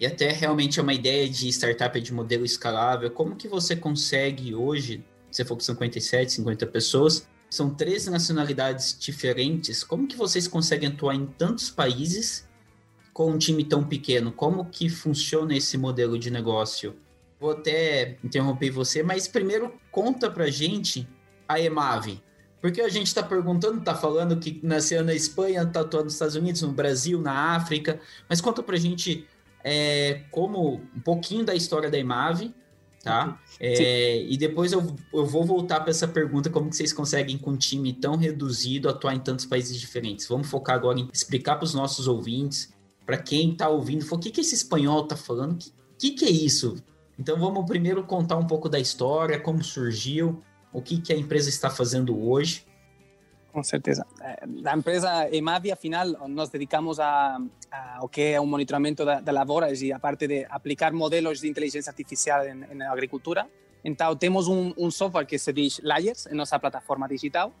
e 0.00 0.06
até 0.06 0.32
realmente 0.32 0.80
é 0.80 0.82
uma 0.82 0.94
ideia 0.94 1.28
de 1.28 1.48
startup 1.48 2.00
de 2.00 2.12
modelo 2.12 2.44
escalável 2.44 3.10
como 3.10 3.36
que 3.36 3.48
você 3.48 3.76
consegue 3.76 4.54
hoje 4.54 5.04
você 5.32 5.44
que 5.44 5.64
são 5.64 5.74
57, 5.74 6.32
50 6.32 6.66
pessoas, 6.66 7.26
são 7.48 7.74
três 7.74 8.06
nacionalidades 8.06 8.96
diferentes. 8.98 9.82
Como 9.82 10.06
que 10.06 10.16
vocês 10.16 10.46
conseguem 10.46 10.90
atuar 10.90 11.14
em 11.14 11.26
tantos 11.26 11.70
países 11.70 12.46
com 13.14 13.30
um 13.30 13.38
time 13.38 13.64
tão 13.64 13.82
pequeno? 13.82 14.30
Como 14.30 14.66
que 14.66 14.90
funciona 14.90 15.56
esse 15.56 15.78
modelo 15.78 16.18
de 16.18 16.30
negócio? 16.30 16.94
Vou 17.40 17.52
até 17.52 18.18
interromper 18.22 18.70
você, 18.70 19.02
mas 19.02 19.26
primeiro 19.26 19.72
conta 19.90 20.30
pra 20.30 20.48
gente 20.48 21.08
a 21.48 21.58
Emave. 21.58 22.22
Porque 22.62 22.80
a 22.80 22.88
gente 22.88 23.08
está 23.08 23.22
perguntando, 23.22 23.80
está 23.80 23.94
falando 23.94 24.38
que 24.38 24.60
nasceu 24.62 25.04
na 25.04 25.12
Espanha, 25.12 25.62
está 25.62 25.80
atuando 25.80 26.04
nos 26.04 26.14
Estados 26.14 26.36
Unidos, 26.36 26.62
no 26.62 26.72
Brasil, 26.72 27.20
na 27.20 27.54
África, 27.56 28.00
mas 28.28 28.40
conta 28.40 28.62
pra 28.62 28.76
gente 28.76 29.26
é, 29.62 30.22
como 30.30 30.80
um 30.96 31.00
pouquinho 31.00 31.44
da 31.44 31.54
história 31.54 31.90
da 31.90 31.98
Emave 31.98 32.54
tá? 33.02 33.40
É, 33.58 34.22
e 34.22 34.36
depois 34.36 34.72
eu, 34.72 34.94
eu 35.12 35.26
vou 35.26 35.44
voltar 35.44 35.80
para 35.80 35.90
essa 35.90 36.06
pergunta, 36.06 36.48
como 36.48 36.70
que 36.70 36.76
vocês 36.76 36.92
conseguem 36.92 37.36
com 37.36 37.50
um 37.50 37.56
time 37.56 37.92
tão 37.92 38.16
reduzido 38.16 38.88
atuar 38.88 39.14
em 39.14 39.20
tantos 39.20 39.44
países 39.44 39.78
diferentes? 39.78 40.26
Vamos 40.26 40.48
focar 40.48 40.76
agora 40.76 41.00
em 41.00 41.08
explicar 41.12 41.56
para 41.56 41.64
os 41.64 41.74
nossos 41.74 42.06
ouvintes 42.06 42.72
para 43.04 43.18
quem 43.18 43.52
está 43.52 43.68
ouvindo, 43.68 44.06
o 44.08 44.18
que, 44.18 44.30
que 44.30 44.40
esse 44.40 44.54
espanhol 44.54 45.02
está 45.02 45.16
falando? 45.16 45.52
O 45.52 45.56
que, 45.56 45.72
que, 45.98 46.10
que 46.12 46.24
é 46.24 46.30
isso? 46.30 46.76
Então 47.18 47.38
vamos 47.38 47.66
primeiro 47.66 48.04
contar 48.04 48.36
um 48.36 48.46
pouco 48.46 48.68
da 48.68 48.78
história, 48.78 49.40
como 49.40 49.62
surgiu, 49.62 50.40
o 50.72 50.80
que, 50.80 51.00
que 51.00 51.12
a 51.12 51.16
empresa 51.16 51.48
está 51.48 51.70
fazendo 51.70 52.28
hoje. 52.28 52.64
Com 53.52 53.62
certeza. 53.62 54.06
A 54.64 54.76
empresa 54.76 55.28
EMAVI, 55.30 55.72
afinal, 55.72 56.06
nos 56.26 56.48
dedicamos 56.48 56.98
a, 56.98 57.38
a 57.70 57.98
o 58.00 58.08
que 58.08 58.22
é 58.22 58.40
o 58.40 58.46
monitoramento 58.46 59.04
da, 59.04 59.20
da 59.20 59.30
lavouras 59.30 59.82
e 59.82 59.92
a 59.92 59.98
parte 59.98 60.26
de 60.26 60.46
aplicar 60.48 60.92
modelos 60.92 61.40
de 61.40 61.48
inteligência 61.48 61.90
artificial 61.90 62.42
na 62.74 62.90
agricultura. 62.90 63.46
Então, 63.84 64.16
temos 64.16 64.48
um, 64.48 64.72
um, 64.78 64.90
software 64.90 65.26
que 65.26 65.38
se 65.38 65.52
diz 65.52 65.80
Layers, 65.82 66.26
em 66.26 66.34
nossa 66.34 66.58
plataforma 66.58 67.06
digital, 67.06 67.52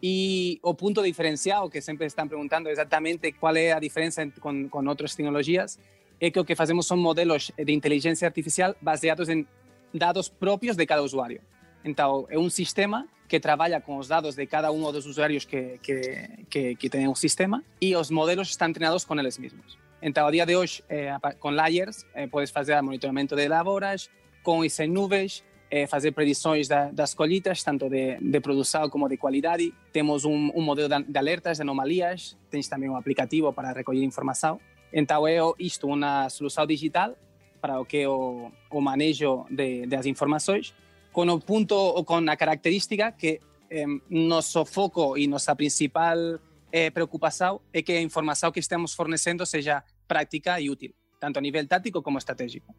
e 0.00 0.60
o 0.62 0.72
ponto 0.72 1.02
diferencial, 1.02 1.68
que 1.68 1.80
sempre 1.80 2.06
estão 2.06 2.28
perguntando 2.28 2.68
exatamente 2.68 3.32
qual 3.32 3.56
é 3.56 3.72
a 3.72 3.80
diferença 3.80 4.24
com, 4.40 4.68
com 4.68 4.86
outras 4.86 5.16
tecnologias, 5.16 5.78
é 6.20 6.30
que 6.30 6.38
o 6.38 6.44
que 6.44 6.54
fazemos 6.54 6.86
são 6.86 6.96
modelos 6.96 7.50
de 7.56 7.72
inteligência 7.72 8.28
artificial 8.28 8.76
baseados 8.80 9.28
em 9.28 9.46
dados 9.92 10.28
próprios 10.28 10.76
de 10.76 10.86
cada 10.86 11.02
usuário. 11.02 11.40
Então, 11.84 12.26
é 12.28 12.38
um 12.38 12.50
sistema 12.50 13.06
que 13.28 13.38
trabalha 13.38 13.80
com 13.80 13.96
os 13.96 14.08
dados 14.08 14.34
de 14.34 14.44
cada 14.46 14.72
um 14.72 14.90
dos 14.90 15.06
usuários 15.06 15.44
que, 15.44 15.78
que, 15.80 16.28
que, 16.50 16.74
que 16.74 16.90
tem 16.90 17.06
o 17.06 17.14
sistema 17.14 17.62
e 17.80 17.94
os 17.94 18.10
modelos 18.10 18.48
estão 18.48 18.72
treinados 18.72 19.04
com 19.04 19.18
eles 19.18 19.38
mesmos. 19.38 19.78
Então, 20.02 20.26
a 20.26 20.30
dia 20.30 20.44
de 20.44 20.56
hoje, 20.56 20.82
eh, 20.88 21.14
com 21.38 21.50
layers, 21.50 22.04
eh, 22.14 22.26
podes 22.26 22.50
fazer 22.50 22.80
monitoramento 22.82 23.36
de 23.36 23.46
lavouras, 23.46 24.10
com 24.42 24.64
isso 24.64 24.82
em 24.82 24.88
nuvens, 24.88 25.44
eh, 25.70 25.86
fazer 25.86 26.10
predições 26.10 26.66
da, 26.66 26.90
das 26.90 27.14
colheitas, 27.14 27.62
tanto 27.62 27.88
de, 27.88 28.16
de 28.18 28.40
produção 28.40 28.88
como 28.90 29.08
de 29.08 29.16
qualidade. 29.16 29.72
Temos 29.92 30.24
um, 30.24 30.50
um 30.52 30.62
modelo 30.62 30.88
de, 30.88 31.04
de 31.04 31.18
alertas, 31.18 31.58
de 31.58 31.62
anomalias, 31.62 32.36
tens 32.50 32.66
também 32.66 32.90
um 32.90 32.96
aplicativo 32.96 33.52
para 33.52 33.72
recolher 33.72 34.02
informação. 34.02 34.58
Então, 34.92 35.28
é 35.28 35.36
isto 35.58 35.86
uma 35.86 36.28
solução 36.30 36.66
digital 36.66 37.14
para 37.60 37.78
o 37.78 37.84
que 37.84 37.98
é 37.98 38.08
o, 38.08 38.50
o 38.70 38.80
manejo 38.80 39.46
de, 39.50 39.86
das 39.86 40.06
informações 40.06 40.74
con 41.12 41.28
o 41.28 41.38
punto 41.42 41.76
ou 41.76 42.06
con 42.06 42.28
a 42.30 42.36
característica 42.38 43.18
que 43.18 43.40
eh, 43.70 43.86
noso 44.10 44.64
foco 44.64 45.16
e 45.18 45.26
nosa 45.26 45.54
principal 45.54 46.38
eh, 46.70 46.90
preocupación 46.90 47.58
é 47.74 47.82
que 47.82 47.98
a 47.98 48.02
información 48.02 48.50
que 48.54 48.62
estemos 48.62 48.94
fornecendo 48.94 49.46
seja 49.46 49.82
práctica 50.06 50.58
e 50.62 50.70
útil, 50.70 50.94
tanto 51.18 51.38
a 51.38 51.42
nivel 51.42 51.66
táctico 51.66 52.02
como 52.02 52.18
estratégico. 52.18 52.74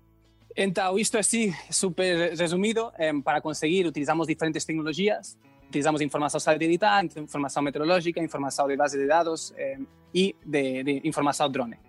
Então, 0.55 0.99
isto 0.99 1.15
así, 1.15 1.55
super 1.71 2.35
resumido, 2.35 2.91
eh, 2.99 3.11
para 3.23 3.39
conseguir 3.39 3.87
utilizamos 3.87 4.27
diferentes 4.27 4.65
tecnologías, 4.65 5.37
utilizamos 5.67 6.01
información 6.01 6.41
satelital, 6.41 7.09
información 7.15 7.63
meteorológica, 7.63 8.21
información 8.21 8.67
de 8.67 8.75
base 8.75 8.97
de 8.97 9.07
dados 9.07 9.55
e 10.13 10.35
de, 10.43 10.83
de 10.83 11.01
información 11.07 11.51
drone, 11.51 11.79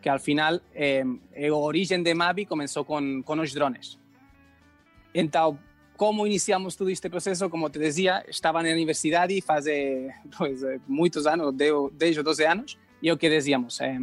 que 0.00 0.08
al 0.08 0.20
final 0.20 0.62
eh, 0.72 1.04
o 1.52 1.60
origen 1.60 2.02
de 2.02 2.14
Mavi 2.14 2.46
comenzou 2.46 2.84
con, 2.88 3.22
con 3.22 3.36
os 3.40 3.52
drones. 3.52 4.00
Então, 5.12 5.60
como 5.96 6.26
iniciamos 6.26 6.76
todo 6.76 6.90
este 6.90 7.08
proceso, 7.08 7.48
como 7.48 7.70
te 7.70 7.78
dizia, 7.78 8.24
estava 8.28 8.62
na 8.62 8.70
universidade 8.70 9.40
faz 9.40 9.64
pues, 10.36 10.60
muitos 10.86 11.26
anos, 11.26 11.54
10 11.54 12.18
ou 12.18 12.24
12 12.24 12.44
anos, 12.44 12.78
e 13.02 13.10
o 13.10 13.16
que 13.16 13.28
dizíamos, 13.28 13.80
eh, 13.80 13.98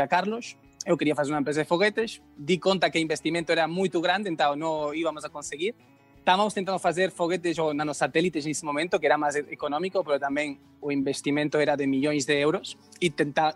a 0.00 0.08
Carlos, 0.08 0.56
eu 0.86 0.96
queria 0.96 1.14
fazer 1.14 1.32
uma 1.32 1.40
empresa 1.40 1.62
de 1.62 1.68
foguetes, 1.68 2.22
di 2.36 2.58
conta 2.58 2.90
que 2.90 2.98
o 2.98 3.02
investimento 3.02 3.52
era 3.52 3.68
muito 3.68 4.00
grande, 4.00 4.30
então 4.30 4.56
não 4.56 4.94
íamos 4.94 5.24
a 5.24 5.28
conseguir. 5.28 5.74
Estávamos 6.16 6.54
tentando 6.54 6.78
fazer 6.78 7.10
foguetes 7.10 7.58
ou 7.58 7.74
nanosatélites 7.74 8.44
nesse 8.44 8.64
momento, 8.64 8.98
que 8.98 9.06
era 9.06 9.18
mais 9.18 9.36
econômico, 9.36 10.02
mas 10.06 10.20
também 10.20 10.58
o 10.80 10.90
investimento 10.92 11.58
era 11.58 11.76
de 11.76 11.86
milhões 11.86 12.24
de 12.24 12.38
euros, 12.38 12.76
e 13.00 13.10
tentar, 13.10 13.54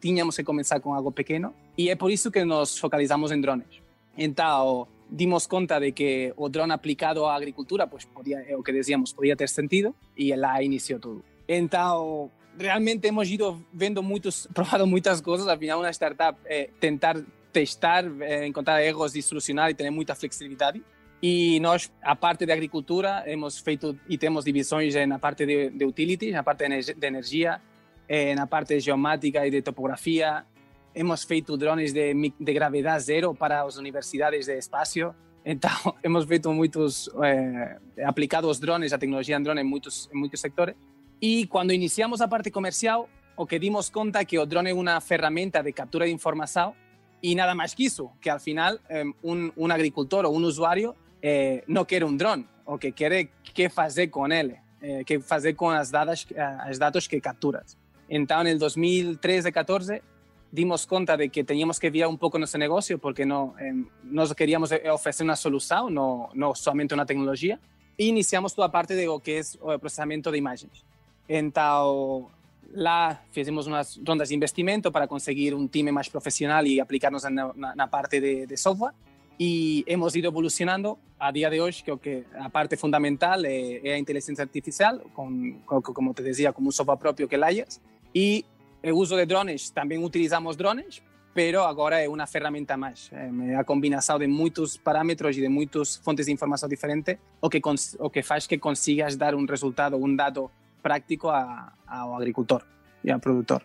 tínhamos 0.00 0.36
que 0.36 0.44
começar 0.44 0.80
com 0.80 0.94
algo 0.94 1.12
pequeno, 1.12 1.54
e 1.76 1.90
é 1.90 1.96
por 1.96 2.10
isso 2.10 2.30
que 2.30 2.44
nos 2.44 2.78
focalizamos 2.78 3.30
em 3.30 3.40
drones. 3.40 3.82
Então, 4.16 4.86
dimos 5.10 5.46
conta 5.46 5.80
de 5.80 5.92
que 5.92 6.32
o 6.36 6.48
drone 6.48 6.72
aplicado 6.72 7.26
à 7.26 7.34
agricultura, 7.34 7.88
pues 7.88 8.06
podía, 8.06 8.38
o 8.56 8.62
que 8.62 8.72
decíamos, 8.72 9.12
podía 9.12 9.34
ter 9.36 9.48
sentido 9.48 9.94
e 10.16 10.34
lá 10.36 10.62
iniciou 10.62 11.00
tudo. 11.00 11.24
Então, 11.48 12.30
realmente 12.56 13.08
hemos 13.08 13.28
ido 13.28 13.60
vendo 13.72 14.02
muitos, 14.02 14.48
probado 14.54 14.86
muitas 14.86 15.20
coisas, 15.20 15.48
afinal 15.48 15.80
uma 15.80 15.90
startup 15.90 16.38
é 16.44 16.70
tentar 16.78 17.16
testar, 17.52 18.04
é, 18.20 18.46
encontrar 18.46 18.82
erros 18.82 19.16
e 19.16 19.22
solucionar 19.22 19.70
e 19.70 19.74
ter 19.74 19.90
muita 19.90 20.14
flexibilidade. 20.14 20.82
E 21.22 21.60
nós, 21.60 21.92
a 22.00 22.16
parte 22.16 22.46
de 22.46 22.52
agricultura, 22.52 23.24
hemos 23.26 23.58
feito 23.58 23.98
e 24.08 24.16
temos 24.16 24.44
divisões 24.44 24.94
na 25.06 25.18
parte 25.18 25.44
de, 25.44 25.68
de 25.68 25.84
utilities, 25.84 26.32
na 26.32 26.42
parte 26.42 26.66
de 26.66 27.06
energia, 27.06 27.60
na 28.34 28.46
parte 28.46 28.74
de 28.74 28.80
geomática 28.80 29.46
e 29.46 29.50
de 29.50 29.60
topografia, 29.60 30.46
hemos 31.00 31.24
feito 31.24 31.56
drones 31.56 31.94
de, 31.94 32.12
de 32.38 32.52
gravidade 32.52 33.04
zero 33.04 33.34
para 33.34 33.62
as 33.62 33.76
universidades 33.78 34.44
de 34.46 34.58
espaço. 34.58 35.14
Então, 35.42 35.70
hemos 36.04 36.26
feito 36.26 36.52
muitos, 36.52 37.08
eh, 37.24 37.78
aplicado 38.04 38.46
os 38.48 38.60
drones, 38.60 38.92
a 38.92 38.98
tecnologia 38.98 39.36
em 39.38 39.42
drone 39.42 39.62
em 39.62 39.64
muitos, 39.64 40.10
em 40.12 40.18
muitos 40.18 40.38
sectores. 40.38 40.74
E 41.20 41.46
quando 41.46 41.72
iniciamos 41.72 42.20
a 42.20 42.28
parte 42.28 42.50
comercial, 42.50 43.08
o 43.34 43.46
que 43.46 43.58
dimos 43.58 43.88
conta 43.88 44.20
é 44.20 44.24
que 44.26 44.38
o 44.38 44.44
drone 44.44 44.70
é 44.70 44.74
uma 44.74 45.00
ferramenta 45.00 45.62
de 45.62 45.72
captura 45.72 46.04
de 46.04 46.12
informação 46.12 46.74
e 47.22 47.34
nada 47.34 47.54
mais 47.54 47.72
que 47.72 47.84
isso, 47.86 48.10
que 48.20 48.28
al 48.28 48.38
final 48.38 48.78
eh, 48.88 49.04
um, 49.24 49.50
um 49.56 49.72
agricultor 49.72 50.26
ou 50.26 50.36
um 50.36 50.42
usuário 50.44 50.94
eh, 51.22 51.64
não 51.66 51.86
quer 51.86 52.04
um 52.04 52.14
drone, 52.14 52.46
o 52.66 52.76
que 52.76 52.92
quer 52.92 53.12
é 53.12 53.24
que 53.42 53.70
fazer 53.70 54.08
com 54.08 54.30
ele, 54.30 54.56
eh, 54.82 55.02
que 55.04 55.18
fazer 55.20 55.54
com 55.54 55.70
as 55.70 55.90
dados, 55.90 56.26
as 56.60 56.78
dados 56.78 57.06
que 57.06 57.18
capturas. 57.20 57.78
Então, 58.08 58.46
em 58.46 58.58
2013, 58.58 59.50
14, 59.50 60.02
dimos 60.52 60.86
conta 60.86 61.16
de 61.16 61.28
que 61.28 61.44
teníamos 61.44 61.78
que 61.78 61.90
virar 61.90 62.08
un 62.08 62.18
poco 62.18 62.38
nuestro 62.38 62.58
negocio 62.58 62.98
porque 62.98 63.24
no, 63.24 63.54
eh, 63.60 63.72
nos 64.04 64.34
queríamos 64.34 64.72
ofrecer 64.92 65.24
una 65.24 65.36
solución, 65.36 65.94
no, 65.94 66.30
no 66.34 66.54
solamente 66.54 66.94
una 66.94 67.06
tecnología. 67.06 67.58
E 67.96 68.04
iniciamos 68.06 68.54
toda 68.54 68.70
parte 68.70 68.94
de 68.94 69.06
lo 69.06 69.20
que 69.20 69.38
es 69.38 69.58
o 69.60 69.78
procesamiento 69.78 70.30
de 70.30 70.38
imagens. 70.38 70.84
Então, 71.28 72.30
lá 72.72 73.22
fizemos 73.30 73.66
umas 73.66 74.00
rondas 74.04 74.30
de 74.30 74.34
investimento 74.34 74.90
para 74.90 75.06
conseguir 75.06 75.54
um 75.54 75.68
time 75.68 75.92
mais 75.92 76.08
profissional 76.08 76.66
e 76.66 76.80
aplicarnos 76.80 77.24
na, 77.24 77.52
na 77.74 77.86
parte 77.88 78.20
de, 78.20 78.46
de, 78.46 78.56
software. 78.56 78.94
E 79.38 79.84
hemos 79.86 80.14
ido 80.16 80.28
evolucionando 80.28 80.98
a 81.18 81.30
dia 81.30 81.48
de 81.50 81.60
hoje, 81.60 81.82
que, 81.82 81.96
que 81.98 82.24
a 82.38 82.48
parte 82.50 82.76
fundamental 82.76 83.44
é, 83.44 83.80
é 83.84 83.94
a 83.94 83.98
inteligência 83.98 84.42
artificial, 84.42 85.00
com, 85.14 85.60
com, 85.64 85.82
como 85.82 86.12
te 86.14 86.22
dizia, 86.22 86.52
como 86.52 86.68
um 86.68 86.72
software 86.72 86.98
próprio 86.98 87.28
que 87.28 87.36
Layers. 87.36 87.80
E 88.14 88.44
el 88.82 88.92
uso 88.92 89.16
de 89.16 89.26
drones, 89.26 89.72
también 89.72 90.02
utilizamos 90.02 90.56
drones, 90.56 91.02
pero 91.34 91.64
agora 91.64 92.00
é 92.00 92.08
uma 92.08 92.26
ferramenta 92.26 92.76
máis. 92.76 93.10
É 93.12 93.56
a 93.56 93.64
combinação 93.64 94.18
de 94.18 94.26
muitos 94.26 94.76
parâmetros 94.76 95.36
e 95.36 95.40
de 95.40 95.48
muitas 95.48 95.96
fontes 95.96 96.26
de 96.26 96.32
informação 96.32 96.68
diferentes 96.68 97.18
o 97.40 97.48
que, 97.48 97.60
o 97.98 98.10
que 98.10 98.22
faz 98.22 98.46
que 98.46 98.58
consigas 98.58 99.16
dar 99.16 99.34
um 99.34 99.46
resultado, 99.46 99.96
um 99.96 100.16
dado 100.16 100.50
prático 100.82 101.28
a, 101.28 101.72
ao 101.86 102.16
agricultor 102.16 102.64
e 103.04 103.10
ao 103.10 103.20
produtor. 103.20 103.62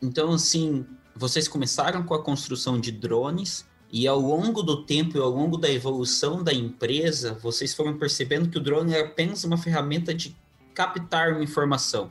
Então, 0.00 0.32
assim, 0.32 0.86
vocês 1.14 1.46
começaram 1.46 2.02
com 2.04 2.14
a 2.14 2.22
construção 2.22 2.80
de 2.80 2.90
drones 2.90 3.66
e 3.90 4.08
ao 4.08 4.18
longo 4.18 4.62
do 4.62 4.84
tempo 4.84 5.18
e 5.18 5.20
ao 5.20 5.28
longo 5.28 5.58
da 5.58 5.70
evolução 5.70 6.42
da 6.42 6.52
empresa, 6.52 7.34
vocês 7.34 7.74
foram 7.74 7.98
percebendo 7.98 8.48
que 8.48 8.56
o 8.56 8.60
drone 8.60 8.94
é 8.94 9.00
apenas 9.00 9.44
uma 9.44 9.58
ferramenta 9.58 10.14
de 10.14 10.34
captar 10.74 11.32
uma 11.32 11.44
informação 11.44 12.10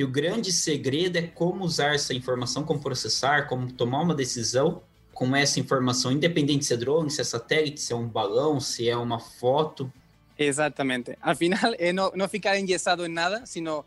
que 0.00 0.04
o 0.04 0.08
grande 0.08 0.50
segredo 0.50 1.18
é 1.18 1.26
como 1.26 1.62
usar 1.62 1.94
essa 1.94 2.14
informação, 2.14 2.64
como 2.64 2.80
processar, 2.80 3.46
como 3.46 3.70
tomar 3.70 4.00
uma 4.00 4.14
decisão 4.14 4.82
com 5.12 5.36
essa 5.36 5.60
informação, 5.60 6.10
independente 6.10 6.64
se 6.64 6.72
é 6.72 6.76
drone, 6.78 7.10
se 7.10 7.20
é 7.20 7.24
satélite, 7.24 7.82
se 7.82 7.92
é 7.92 7.96
um 7.96 8.08
balão, 8.08 8.58
se 8.58 8.88
é 8.88 8.96
uma 8.96 9.20
foto. 9.20 9.92
Exatamente. 10.38 11.18
Afinal, 11.20 11.74
é 11.78 11.92
não, 11.92 12.10
não 12.14 12.26
ficar 12.30 12.58
engessado 12.58 13.04
em 13.04 13.10
nada, 13.10 13.44
sino 13.44 13.84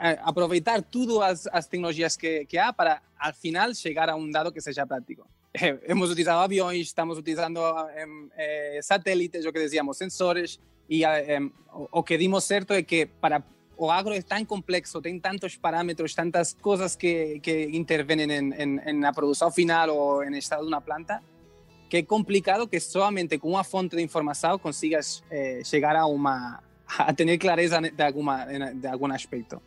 eh, 0.00 0.16
aproveitar 0.22 0.80
tudo 0.82 1.20
as, 1.20 1.48
as 1.48 1.66
tecnologias 1.66 2.16
que, 2.16 2.44
que 2.44 2.58
há 2.58 2.72
para, 2.72 3.02
al 3.18 3.34
final, 3.34 3.74
chegar 3.74 4.08
a 4.08 4.14
um 4.14 4.30
dado 4.30 4.52
que 4.52 4.60
seja 4.60 4.86
prático. 4.86 5.26
Eh, 5.58 5.80
hemos 5.88 6.10
utilizado 6.10 6.42
aviões, 6.42 6.86
estamos 6.86 7.18
utilizando 7.18 7.60
eh, 8.36 8.78
satélites, 8.82 9.46
o 9.46 9.52
que 9.52 9.58
decíamos, 9.58 9.96
sensores, 9.96 10.60
e 10.88 11.02
o, 11.04 11.88
o 11.90 12.02
que 12.04 12.18
dimos 12.18 12.44
certo 12.44 12.74
é 12.74 12.82
que 12.82 13.06
para 13.06 13.42
o 13.76 13.90
agro 13.90 14.14
é 14.14 14.22
tão 14.22 14.44
complexo, 14.44 15.00
tem 15.00 15.18
tantos 15.18 15.56
parâmetros, 15.56 16.14
tantas 16.14 16.54
coisas 16.54 16.96
que, 16.96 17.40
que 17.40 17.64
intervêm 17.72 18.22
em, 18.22 18.54
em, 18.54 18.80
em 18.86 18.92
na 18.92 19.12
produção 19.12 19.50
final 19.50 19.90
ou 19.90 20.24
em 20.24 20.36
estado 20.38 20.62
de 20.62 20.68
uma 20.68 20.80
planta, 20.80 21.22
que 21.88 21.98
é 21.98 22.02
complicado 22.02 22.66
que 22.66 22.80
somente 22.80 23.38
com 23.38 23.50
uma 23.50 23.64
fonte 23.64 23.96
de 23.96 24.02
informação 24.02 24.58
consigas 24.58 25.22
eh, 25.30 25.62
chegar 25.64 25.94
a 25.96 26.06
uma 26.06 26.62
a 26.98 27.12
ter 27.12 27.38
clareza 27.38 27.80
de 27.80 28.02
alguma 28.02 28.44
de 28.74 28.86
algum 28.86 29.12
aspecto. 29.12 29.60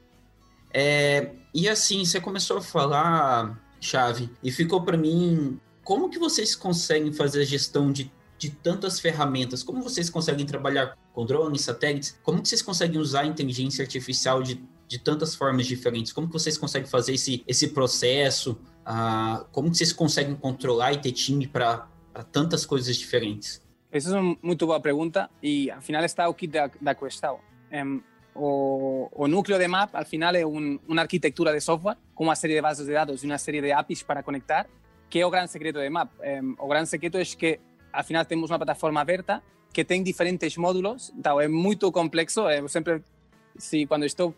É, 0.73 1.31
e 1.53 1.67
assim, 1.67 2.05
você 2.05 2.21
começou 2.21 2.57
a 2.57 2.61
falar, 2.61 3.59
Chave, 3.81 4.29
e 4.43 4.51
ficou 4.51 4.81
para 4.83 4.97
mim, 4.97 5.59
como 5.83 6.09
que 6.09 6.19
vocês 6.19 6.55
conseguem 6.55 7.11
fazer 7.11 7.41
a 7.41 7.45
gestão 7.45 7.91
de 7.91 8.11
de 8.39 8.49
tantas 8.49 8.99
ferramentas? 8.99 9.61
Como 9.61 9.83
vocês 9.83 10.09
conseguem 10.09 10.45
trabalhar 10.45 10.97
com 11.13 11.25
drones, 11.25 11.61
satélites? 11.61 12.17
Como 12.23 12.41
que 12.41 12.47
vocês 12.47 12.61
conseguem 12.61 12.99
usar 12.99 13.21
a 13.21 13.25
inteligência 13.25 13.83
artificial 13.83 14.41
de, 14.41 14.63
de 14.87 14.97
tantas 14.97 15.35
formas 15.35 15.67
diferentes? 15.67 16.13
Como 16.13 16.25
que 16.25 16.33
vocês 16.33 16.57
conseguem 16.57 16.89
fazer 16.89 17.13
esse, 17.13 17.43
esse 17.45 17.67
processo, 17.67 18.57
Ah, 18.85 19.45
como 19.51 19.69
que 19.69 19.77
vocês 19.77 19.93
conseguem 19.93 20.35
controlar 20.35 20.93
e 20.93 20.97
ter 20.97 21.11
time 21.11 21.45
para 21.45 21.87
tantas 22.31 22.65
coisas 22.65 22.95
diferentes? 22.95 23.61
Essa 23.91 24.15
é 24.15 24.19
uma 24.19 24.37
muito 24.41 24.65
boa 24.65 24.79
pergunta 24.79 25.29
e, 25.43 25.69
ao 25.69 25.81
final, 25.81 26.03
está 26.03 26.27
o 26.29 26.33
kit 26.33 26.51
da, 26.51 26.71
da 26.79 26.95
questão. 26.95 27.39
Um, 27.71 28.01
o, 28.33 29.09
o, 29.11 29.27
núcleo 29.27 29.59
de 29.59 29.67
MAP, 29.67 29.93
al 29.93 30.05
final, 30.05 30.33
é 30.33 30.45
um, 30.45 30.79
uma 30.87 31.01
arquitetura 31.01 31.51
de 31.51 31.59
software 31.59 31.97
com 32.15 32.23
uma 32.23 32.35
série 32.35 32.55
de 32.55 32.61
bases 32.61 32.85
de 32.85 32.93
dados 32.93 33.23
e 33.23 33.25
uma 33.27 33.37
série 33.37 33.61
de 33.61 33.71
APIs 33.71 34.01
para 34.01 34.23
conectar, 34.23 34.65
que 35.09 35.19
é 35.19 35.25
o 35.25 35.29
grande 35.29 35.51
secreto 35.51 35.79
de 35.79 35.89
MAP. 35.89 36.09
Um, 36.19 36.55
o 36.57 36.67
grande 36.67 36.87
secreto 36.87 37.17
é 37.17 37.25
que, 37.25 37.59
al 37.91 38.03
final, 38.03 38.25
temos 38.25 38.49
uma 38.49 38.57
plataforma 38.57 39.01
aberta 39.01 39.41
que 39.71 39.85
tem 39.85 40.01
diferentes 40.03 40.57
módulos, 40.57 41.11
então 41.17 41.39
é 41.39 41.47
muito 41.47 41.91
complexo. 41.91 42.49
Eu 42.49 42.67
sempre 42.67 43.03
Sí, 43.59 43.85
cuando 43.85 44.05
estou 44.05 44.33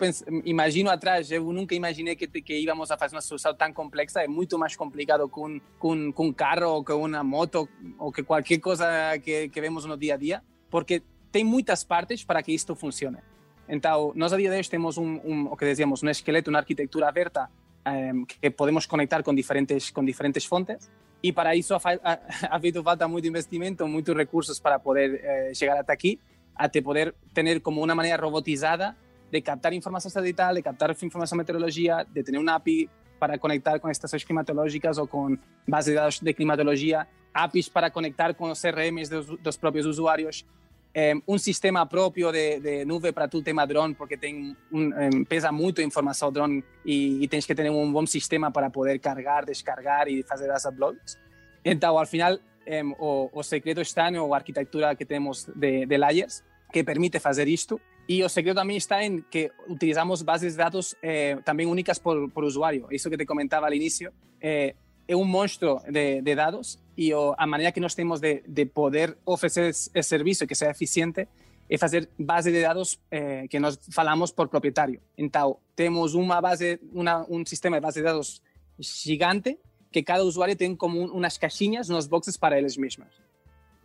imagino 0.45 0.89
atrás, 0.89 1.31
eu 1.31 1.53
nunca 1.53 1.75
imaginei 1.75 2.15
que, 2.15 2.27
que 2.27 2.59
íbamos 2.59 2.89
a 2.89 2.97
fazer 2.97 3.15
uma 3.15 3.21
solução 3.21 3.53
tão 3.53 3.71
complexa, 3.71 4.21
é 4.21 4.27
muito 4.27 4.57
mais 4.57 4.75
complicado 4.75 5.29
com, 5.29 5.61
com, 5.77 6.11
com 6.11 6.27
um 6.27 6.33
carro 6.33 6.67
ou 6.67 6.83
com 6.83 7.05
uma 7.05 7.23
moto 7.23 7.69
ou 7.99 8.11
que 8.11 8.23
qualquer 8.23 8.57
coisa 8.57 8.85
que, 9.19 9.47
que 9.49 9.61
vemos 9.61 9.85
no 9.85 9.95
dia 9.95 10.15
a 10.15 10.17
dia, 10.17 10.41
porque 10.71 11.03
tem 11.31 11.43
muitas 11.43 11.83
partes 11.83 12.23
para 12.23 12.41
que 12.41 12.51
isto 12.51 12.75
funcione. 12.75 13.19
Então, 13.69 14.11
nós 14.15 14.33
a 14.33 14.37
dia 14.37 14.49
de 14.49 14.57
hoje 14.57 14.69
temos 14.71 14.97
um, 14.97 15.21
um 15.23 15.45
o 15.51 15.55
que 15.55 15.65
dizíamos, 15.65 16.01
um 16.01 16.09
esqueleto, 16.09 16.49
uma 16.49 16.57
arquitetura 16.57 17.07
aberta 17.07 17.47
um, 17.85 18.25
que 18.25 18.49
podemos 18.49 18.87
conectar 18.87 19.21
com 19.21 19.35
diferentes, 19.35 19.91
com 19.91 20.03
diferentes 20.03 20.45
fontes 20.45 20.89
e 21.21 21.31
para 21.31 21.55
isso 21.55 21.75
ha, 21.75 21.81
ha, 22.03 22.19
ha 22.55 22.59
feito 22.59 22.83
falta 22.83 23.07
muito 23.07 23.27
investimento, 23.27 23.87
muitos 23.87 24.15
recursos 24.15 24.59
para 24.59 24.79
poder 24.79 25.21
eh, 25.23 25.51
chegar 25.53 25.77
até 25.77 25.93
aqui, 25.93 26.19
até 26.55 26.81
poder 26.81 27.15
ter 27.33 27.61
como 27.61 27.83
uma 27.83 27.95
maneira 27.95 28.17
robotizada 28.17 28.97
de 29.31 29.41
captar 29.41 29.73
información 29.73 30.11
satelital, 30.11 30.55
de 30.55 30.61
captar 30.61 30.95
información 31.01 31.37
meteorología, 31.37 32.05
de 32.09 32.23
tener 32.23 32.39
una 32.39 32.55
API 32.55 32.89
para 33.17 33.37
conectar 33.37 33.79
con 33.79 33.91
estaciones 33.91 34.25
climatológicas 34.25 34.97
o 34.97 35.07
con 35.07 35.39
bases 35.67 35.93
de 35.93 35.99
datos 35.99 36.21
de 36.21 36.33
climatología, 36.33 37.07
APIs 37.33 37.69
para 37.69 37.91
conectar 37.91 38.35
con 38.35 38.49
los 38.49 38.59
CRMs 38.59 39.09
de 39.09 39.23
los, 39.43 39.57
propios 39.57 39.85
usuarios, 39.85 40.45
eh, 40.93 41.15
un 41.25 41.39
sistema 41.39 41.87
propio 41.87 42.31
de, 42.31 42.59
de, 42.59 42.85
nube 42.85 43.13
para 43.13 43.27
tu 43.27 43.41
tema 43.41 43.65
drone, 43.65 43.95
porque 43.95 44.17
tem 44.17 44.55
un, 44.71 44.93
um, 44.93 45.25
pesa 45.25 45.51
mucho 45.51 45.81
información 45.81 46.33
drone 46.33 46.63
y, 46.83 47.23
y, 47.23 47.27
tienes 47.27 47.47
que 47.47 47.55
tener 47.55 47.71
un 47.71 47.93
buen 47.93 48.07
sistema 48.07 48.51
para 48.51 48.69
poder 48.69 48.99
cargar, 48.99 49.45
descargar 49.45 50.09
y 50.09 50.25
hacer 50.29 50.49
las 50.49 50.65
uploads. 50.65 51.17
Entonces, 51.63 51.99
al 51.99 52.07
final, 52.07 52.41
um, 52.67 52.93
o, 52.99 53.29
o, 53.33 53.43
secreto 53.43 53.79
está 53.79 54.09
en 54.09 54.15
la 54.15 54.35
arquitectura 54.35 54.95
que 54.95 55.05
tenemos 55.05 55.49
de, 55.55 55.85
layers, 55.97 56.43
que 56.71 56.83
permite 56.83 57.19
hacer 57.23 57.47
esto 57.49 57.79
Y 58.07 58.21
el 58.21 58.29
secreto 58.29 58.55
también 58.55 58.77
está 58.77 59.03
en 59.03 59.23
que 59.29 59.51
utilizamos 59.67 60.25
bases 60.25 60.57
de 60.57 60.63
datos 60.63 60.97
eh, 61.01 61.37
también 61.45 61.69
únicas 61.69 61.99
por, 61.99 62.31
por, 62.33 62.43
usuario. 62.43 62.87
Eso 62.89 63.09
que 63.09 63.17
te 63.17 63.25
comentaba 63.25 63.67
al 63.67 63.73
inicio, 63.73 64.11
eh, 64.41 64.75
es 65.11 65.17
un 65.17 65.29
monstruo 65.29 65.81
de, 65.89 66.21
de 66.21 66.35
datos 66.35 66.79
y 66.95 67.11
o, 67.11 67.35
a 67.37 67.45
manera 67.45 67.71
que 67.73 67.81
nós 67.81 67.95
temos 67.95 68.21
de, 68.21 68.43
de 68.47 68.65
poder 68.65 69.17
ofrecer 69.25 69.65
ese 69.65 70.03
servicio 70.03 70.47
que 70.47 70.55
sea 70.55 70.71
eficiente 70.71 71.27
é 71.69 71.77
fazer 71.77 72.09
base 72.17 72.51
de 72.51 72.61
dados 72.61 72.99
eh, 73.09 73.47
que 73.49 73.59
nós 73.59 73.79
falamos 73.91 74.31
por 74.31 74.47
proprietário. 74.49 75.01
Então, 75.17 75.57
temos 75.75 76.15
uma 76.15 76.39
base, 76.41 76.79
uma, 76.93 77.25
um 77.29 77.45
sistema 77.45 77.77
de 77.77 77.81
base 77.81 77.99
de 77.99 78.05
dados 78.05 78.41
gigante 78.77 79.57
que 79.91 80.01
cada 80.03 80.23
usuário 80.23 80.55
tem 80.55 80.75
como 80.75 80.99
um, 80.99 81.11
umas 81.11 81.37
caixinhas 81.37 81.89
nos 81.89 82.07
boxes 82.07 82.37
para 82.37 82.57
eles 82.57 82.77
mesmos. 82.77 83.07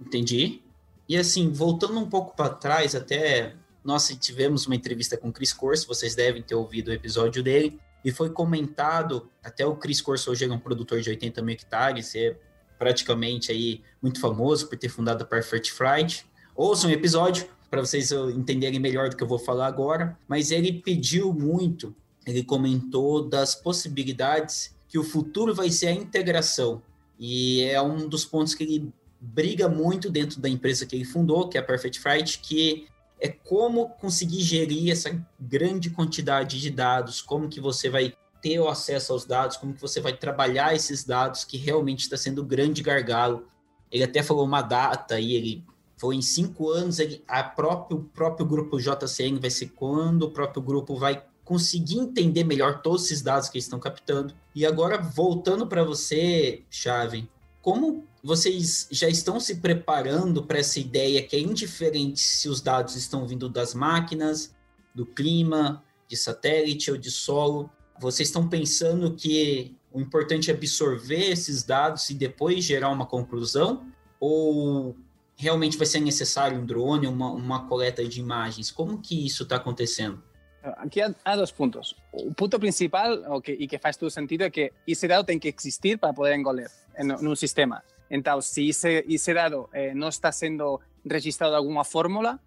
Entendi. 0.01 0.63
E 1.09 1.17
assim, 1.17 1.51
voltando 1.53 1.99
um 1.99 2.09
pouco 2.09 2.37
para 2.37 2.51
trás, 2.51 2.95
até 2.95 3.55
nós 3.85 4.09
tivemos 4.21 4.67
uma 4.67 4.75
entrevista 4.77 5.17
com 5.17 5.29
o 5.29 5.33
Chris 5.33 5.53
Corso, 5.53 5.87
vocês 5.87 6.15
devem 6.15 6.43
ter 6.43 6.55
ouvido 6.55 6.89
o 6.89 6.93
episódio 6.93 7.43
dele, 7.43 7.79
e 8.07 8.13
foi 8.13 8.31
comentado, 8.31 9.29
até 9.43 9.67
o 9.67 9.75
Chris 9.75 10.01
Corso 10.01 10.31
hoje 10.31 10.45
é 10.45 10.49
um 10.49 10.61
produtor 10.61 11.01
de 11.01 11.11
80 11.11 11.43
mil 11.43 11.55
hectares, 11.55 12.15
é 12.15 12.39
praticamente 12.79 13.51
aí 13.51 13.83
muito 14.01 14.21
famoso 14.21 14.69
por 14.69 14.79
ter 14.79 14.89
fundado 14.89 15.25
a 15.25 15.27
Perfect 15.27 15.73
Flight. 15.73 16.25
Ouçam 16.55 16.89
um 16.89 16.93
episódio 16.93 17.49
para 17.69 17.81
vocês 17.81 18.13
entenderem 18.13 18.79
melhor 18.79 19.09
do 19.09 19.17
que 19.17 19.25
eu 19.25 19.27
vou 19.27 19.41
falar 19.41 19.67
agora, 19.67 20.17
mas 20.29 20.53
ele 20.53 20.75
pediu 20.75 21.33
muito, 21.33 21.97
ele 22.25 22.45
comentou 22.45 23.29
das 23.29 23.57
possibilidades 23.57 24.73
que 24.89 25.01
o 25.01 25.03
futuro 25.03 25.53
vai 25.53 25.69
ser 25.69 25.89
a 25.89 25.93
integração, 25.93 26.81
e 27.19 27.65
é 27.65 27.83
um 27.83 28.09
dos 28.09 28.25
pontos 28.25 28.55
que 28.55 28.63
ele 28.63 28.89
briga 29.21 29.69
muito 29.69 30.09
dentro 30.09 30.41
da 30.41 30.49
empresa 30.49 30.87
que 30.87 30.95
ele 30.95 31.05
fundou, 31.05 31.49
que 31.49 31.59
é 31.59 31.61
a 31.61 31.65
Perfect 31.65 31.99
Flight, 31.99 32.39
que 32.39 32.87
é 33.21 33.29
como 33.29 33.89
conseguir 33.91 34.43
gerir 34.43 34.93
essa 34.93 35.25
grande 35.39 35.91
quantidade 35.91 36.61
de 36.61 36.71
dados, 36.71 37.23
como 37.23 37.49
que 37.49 37.61
você 37.61 37.89
vai 37.89 38.15
ter 38.43 38.59
o 38.61 38.69
acesso 38.69 39.13
aos 39.13 39.25
dados, 39.25 39.57
como 39.57 39.75
que 39.75 39.81
você 39.81 40.01
vai 40.01 40.13
trabalhar 40.13 40.75
esses 40.75 41.05
dados, 41.05 41.45
que 41.45 41.57
realmente 41.57 42.01
está 42.01 42.17
sendo 42.17 42.43
o 42.43 42.45
grande 42.45 42.83
gargalo. 42.83 43.47
Ele 43.91 44.05
até 44.05 44.23
falou 44.23 44.45
uma 44.45 44.63
data 44.63 45.19
e 45.19 45.33
ele 45.33 45.65
foi 45.97 46.17
em 46.17 46.23
cinco 46.23 46.71
anos, 46.71 46.99
ele, 46.99 47.25
a 47.27 47.43
próprio, 47.43 47.99
o 47.99 48.05
próprio 48.05 48.47
grupo 48.47 48.79
JCN 48.79 49.41
vai 49.41 49.51
ser 49.51 49.69
quando 49.69 50.25
o 50.25 50.31
próprio 50.31 50.63
grupo 50.63 50.97
vai 50.97 51.25
conseguir 51.45 51.99
entender 51.99 52.45
melhor 52.45 52.83
todos 52.83 53.05
esses 53.07 53.23
dados 53.23 53.49
que 53.49 53.57
eles 53.57 53.65
estão 53.65 53.79
captando. 53.79 54.35
E 54.55 54.67
agora, 54.67 54.99
voltando 54.99 55.67
para 55.67 55.85
você, 55.85 56.63
Chave, 56.69 57.29
como 57.67 58.07
vocês 58.23 58.87
já 58.93 59.09
estão 59.09 59.41
se 59.41 59.57
preparando 59.57 60.41
para 60.45 60.61
essa 60.61 60.79
ideia 60.79 61.21
que 61.21 61.35
é 61.35 61.41
indiferente 61.41 62.21
se 62.21 62.49
os 62.49 62.61
dados 62.61 62.95
estão 62.95 63.27
vindo 63.27 63.49
das 63.49 63.75
máquinas, 63.75 64.55
do 64.95 65.05
clima, 65.05 65.83
de 66.07 66.17
satélite 66.17 66.93
ou 66.93 66.97
de 66.97 67.11
solo? 67.11 67.69
Vocês 67.99 68.29
estão 68.29 68.49
pensando 68.49 69.13
que 69.17 69.77
o 69.93 70.01
importante 70.01 70.49
é 70.49 70.55
absorver 70.55 71.33
esses 71.33 71.65
dados 71.65 72.09
e 72.09 72.15
depois 72.15 72.65
gerar 72.65 72.91
uma 72.91 73.05
conclusão? 73.05 73.85
Ou 74.21 74.95
realmente 75.35 75.77
vai 75.77 75.89
ser 75.89 75.99
necessário 75.99 76.61
um 76.61 76.65
drone, 76.65 77.09
uma, 77.09 77.33
uma 77.33 77.67
coleta 77.67 78.07
de 78.07 78.21
imagens? 78.21 78.71
Como 78.71 79.03
que 79.03 79.27
isso 79.27 79.43
está 79.43 79.57
acontecendo? 79.57 80.23
Aqui 80.63 81.01
há, 81.01 81.35
dois 81.35 81.51
pontos. 81.51 81.97
O 82.13 82.33
ponto 82.33 82.61
principal, 82.61 83.13
o 83.35 83.43
que, 83.43 83.67
que 83.67 83.77
faz 83.77 83.97
todo 83.97 84.09
sentido, 84.09 84.43
é 84.43 84.51
que 84.51 84.73
esse 84.87 85.09
dado 85.09 85.27
tem 85.27 85.37
que 85.37 85.49
existir 85.49 85.99
para 85.99 86.15
poder 86.15 86.37
engolir 86.37 86.71
em 86.99 87.29
um 87.29 87.35
sistema. 87.35 87.83
Então, 88.11 88.41
se 88.41 88.69
esse, 88.69 89.05
esse 89.09 89.35
dado 89.35 89.69
eh, 89.73 89.95
não 89.95 90.09
está 90.09 90.31
sendo 90.31 90.81
registrado 91.05 91.53
de 91.53 91.59
alguma 91.59 91.85
fórmula, 91.85 92.41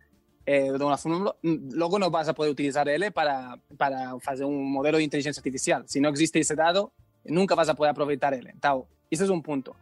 eh, 0.46 0.72
de 0.78 0.84
uma 0.84 0.98
fórmula, 0.98 1.36
logo 1.74 2.00
não 2.00 2.10
vas 2.10 2.30
a 2.30 2.34
poder 2.34 2.50
utilizar 2.50 2.88
ele 2.88 3.12
para, 3.12 3.58
para 3.78 4.18
fazer 4.20 4.46
um 4.46 4.64
modelo 4.64 4.98
de 4.98 5.04
inteligência 5.04 5.40
artificial. 5.40 5.84
Se 5.86 6.00
não 6.00 6.12
existe 6.12 6.40
esse 6.40 6.56
dado, 6.56 6.92
nunca 7.26 7.56
vas 7.56 7.70
a 7.70 7.76
poder 7.76 7.90
aproveitar 7.90 8.34
ele. 8.34 8.52
Então, 8.56 8.88
esse 9.12 9.24
é 9.24 9.32
um 9.32 9.42
ponto. 9.42 9.76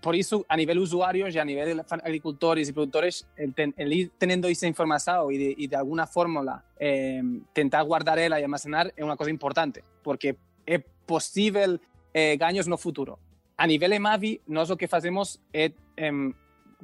Por 0.00 0.14
isso, 0.14 0.46
a 0.48 0.56
nível 0.56 0.80
usuários 0.80 1.34
e 1.34 1.38
a 1.40 1.44
nível 1.44 1.74
de 1.74 1.82
agricultores 1.90 2.68
e 2.68 2.72
produtores, 2.72 3.26
el, 3.36 3.52
ten, 3.52 3.74
el 3.76 3.92
ir 3.92 4.12
tendo 4.16 4.48
essa 4.48 4.66
informação 4.66 5.30
e 5.32 5.38
de, 5.38 5.54
e 5.58 5.66
de 5.66 5.74
alguma 5.74 6.06
fórmula 6.06 6.64
eh, 6.78 7.20
tentar 7.52 7.82
guardar 7.82 8.16
ela 8.16 8.38
e 8.38 8.44
almacenar 8.44 8.92
é 8.96 9.04
uma 9.04 9.16
coisa 9.16 9.32
importante, 9.32 9.82
porque 10.02 10.36
é 10.64 10.78
possível 11.04 11.80
eh, 12.14 12.36
ganhos 12.36 12.68
no 12.68 12.78
futuro. 12.78 13.18
A 13.58 13.66
nivel 13.66 13.92
EMAVI, 13.92 14.42
nosotros 14.46 14.70
lo 14.70 14.76
que 14.76 14.88
hacemos 14.96 15.40
es, 15.52 15.72
em, 15.96 16.32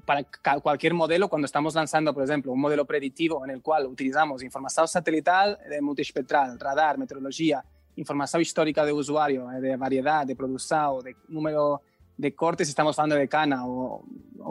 para 0.04 0.24
cualquier 0.60 0.92
modelo, 0.92 1.28
cuando 1.28 1.46
estamos 1.46 1.72
lanzando, 1.76 2.12
por 2.12 2.24
ejemplo, 2.24 2.50
un 2.50 2.60
modelo 2.60 2.84
predictivo 2.84 3.44
en 3.44 3.52
el 3.52 3.62
cual 3.62 3.86
utilizamos 3.86 4.42
información 4.42 4.88
satelital, 4.88 5.56
de 5.70 5.80
multiespectral, 5.80 6.58
radar, 6.58 6.98
meteorología, 6.98 7.64
información 7.94 8.42
histórica 8.42 8.84
de 8.84 8.92
usuario, 8.92 9.52
eh, 9.52 9.60
de 9.60 9.76
variedad, 9.76 10.26
de 10.26 10.34
producción, 10.34 11.04
de 11.04 11.14
número 11.28 11.80
de 12.16 12.34
cortes, 12.34 12.68
estamos 12.68 12.98
hablando 12.98 13.16
de 13.16 13.28
cana 13.28 13.66
o, 13.66 14.04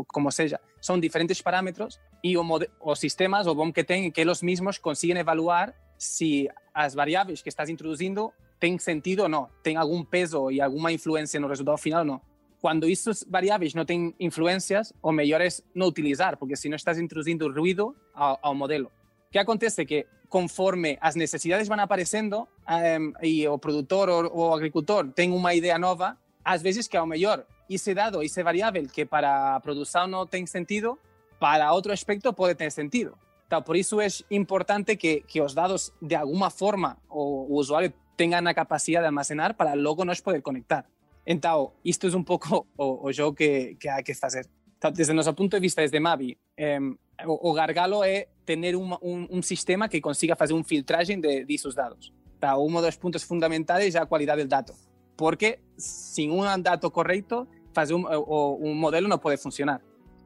como 0.08 0.32
sea, 0.32 0.62
son 0.80 1.02
diferentes 1.02 1.44
parámetros 1.44 2.00
y 2.22 2.38
o, 2.38 2.96
sistemas 2.96 3.48
o 3.48 3.56
BOM 3.56 3.74
que 3.74 3.84
tienen 3.84 4.14
que 4.14 4.24
los 4.24 4.44
mismos 4.44 4.80
consiguen 4.80 5.18
evaluar 5.18 5.76
si 5.98 6.48
las 6.74 6.96
variables 6.96 7.44
que 7.44 7.50
estás 7.50 7.70
introduciendo 7.70 8.34
tem 8.64 8.80
sentido 8.80 9.24
ou 9.24 9.28
não, 9.28 9.50
tem 9.62 9.76
algum 9.76 10.06
peso 10.06 10.50
e 10.50 10.62
alguma 10.62 10.90
influência 10.90 11.38
no 11.38 11.50
resultado 11.50 11.78
final 11.78 12.00
ou 12.00 12.06
não. 12.06 12.22
Quando 12.62 12.90
essas 12.90 13.26
variáveis 13.30 13.74
não 13.74 13.84
têm 13.84 14.16
influências, 14.18 14.94
o 15.02 15.12
melhor 15.12 15.42
é 15.42 15.50
não 15.76 15.88
utilizar, 15.88 16.38
porque 16.38 16.56
senão 16.56 16.78
estás 16.78 16.98
introduzindo 16.98 17.52
ruído 17.52 17.94
ao, 18.14 18.40
ao 18.42 18.56
modelo. 18.56 18.86
O 19.28 19.32
que 19.34 19.38
acontece 19.38 19.86
que 19.86 20.08
conforme 20.30 20.98
as 21.02 21.14
necessidades 21.14 21.68
vão 21.68 21.78
aparecendo 21.78 22.48
um, 22.66 23.14
e 23.22 23.46
o 23.46 23.58
produtor 23.60 24.08
ou 24.10 24.52
o 24.52 24.54
agricultor 24.54 25.12
tem 25.12 25.30
uma 25.34 25.54
ideia 25.54 25.78
nova, 25.78 26.18
às 26.42 26.62
vezes 26.62 26.88
que 26.88 26.96
ao 26.96 27.06
melhor 27.06 27.46
esse 27.70 27.94
dado, 27.94 28.24
esse 28.24 28.42
variável 28.42 28.88
que 28.88 29.06
para 29.06 29.58
a 29.58 29.60
produção 29.60 30.08
não 30.08 30.26
tem 30.26 30.46
sentido, 30.46 30.98
para 31.38 31.74
outro 31.74 31.92
aspecto 31.92 32.32
pode 32.32 32.56
ter 32.56 32.72
sentido. 32.72 33.18
Então, 33.46 33.62
por 33.62 33.76
isso 33.76 34.00
é 34.00 34.08
importante 34.32 34.96
que, 34.96 35.22
que 35.28 35.42
os 35.42 35.54
dados, 35.54 35.92
de 36.02 36.16
alguma 36.16 36.50
forma, 36.50 36.98
o, 37.10 37.54
o 37.54 37.56
usuário 37.56 37.92
tengan 38.16 38.44
la 38.44 38.54
capacidad 38.54 39.02
de 39.02 39.08
almacenar 39.08 39.56
para 39.56 39.76
luego 39.76 40.06
nos 40.06 40.22
poder 40.22 40.42
conectar. 40.42 40.86
Entonces, 41.26 41.74
esto 41.84 42.08
es 42.08 42.14
un 42.14 42.26
poco 42.26 42.68
o, 42.76 43.10
o 43.10 43.36
que, 43.36 43.78
que 43.80 43.90
hay 43.90 44.04
que 44.04 44.14
hacer. 44.20 44.48
Desde 44.94 45.14
nuestro 45.14 45.34
punto 45.34 45.56
de 45.56 45.62
vista, 45.62 45.82
desde 45.82 46.00
Mavi, 46.00 46.38
eh, 46.58 46.80
o, 47.26 47.50
o, 47.50 47.54
gargalo 47.54 48.04
é 48.04 48.28
tener 48.44 48.76
un, 48.76 48.98
un, 49.02 49.28
un, 49.30 49.44
sistema 49.44 49.88
que 49.88 50.02
consiga 50.02 50.36
fazer 50.36 50.54
un 50.54 50.66
filtraje 50.66 51.16
de, 51.16 51.46
de 51.46 51.54
esos 51.54 51.74
dados. 51.74 52.12
Tá, 52.38 52.58
um 52.58 52.82
dos 52.82 52.98
pontos 52.98 53.24
fundamentais 53.24 53.96
é 53.96 54.00
a 54.00 54.06
qualidade 54.06 54.44
do 54.44 54.50
dato. 54.50 54.74
porque 55.16 55.60
sin 55.78 56.32
un 56.32 56.64
dato 56.64 56.92
correcto, 56.92 57.48
fazer 57.74 57.94
un, 57.94 58.06
o, 58.06 58.58
un 58.60 58.80
modelo 58.80 59.08
no 59.08 59.20
pode 59.20 59.38
funcionar. 59.38 59.82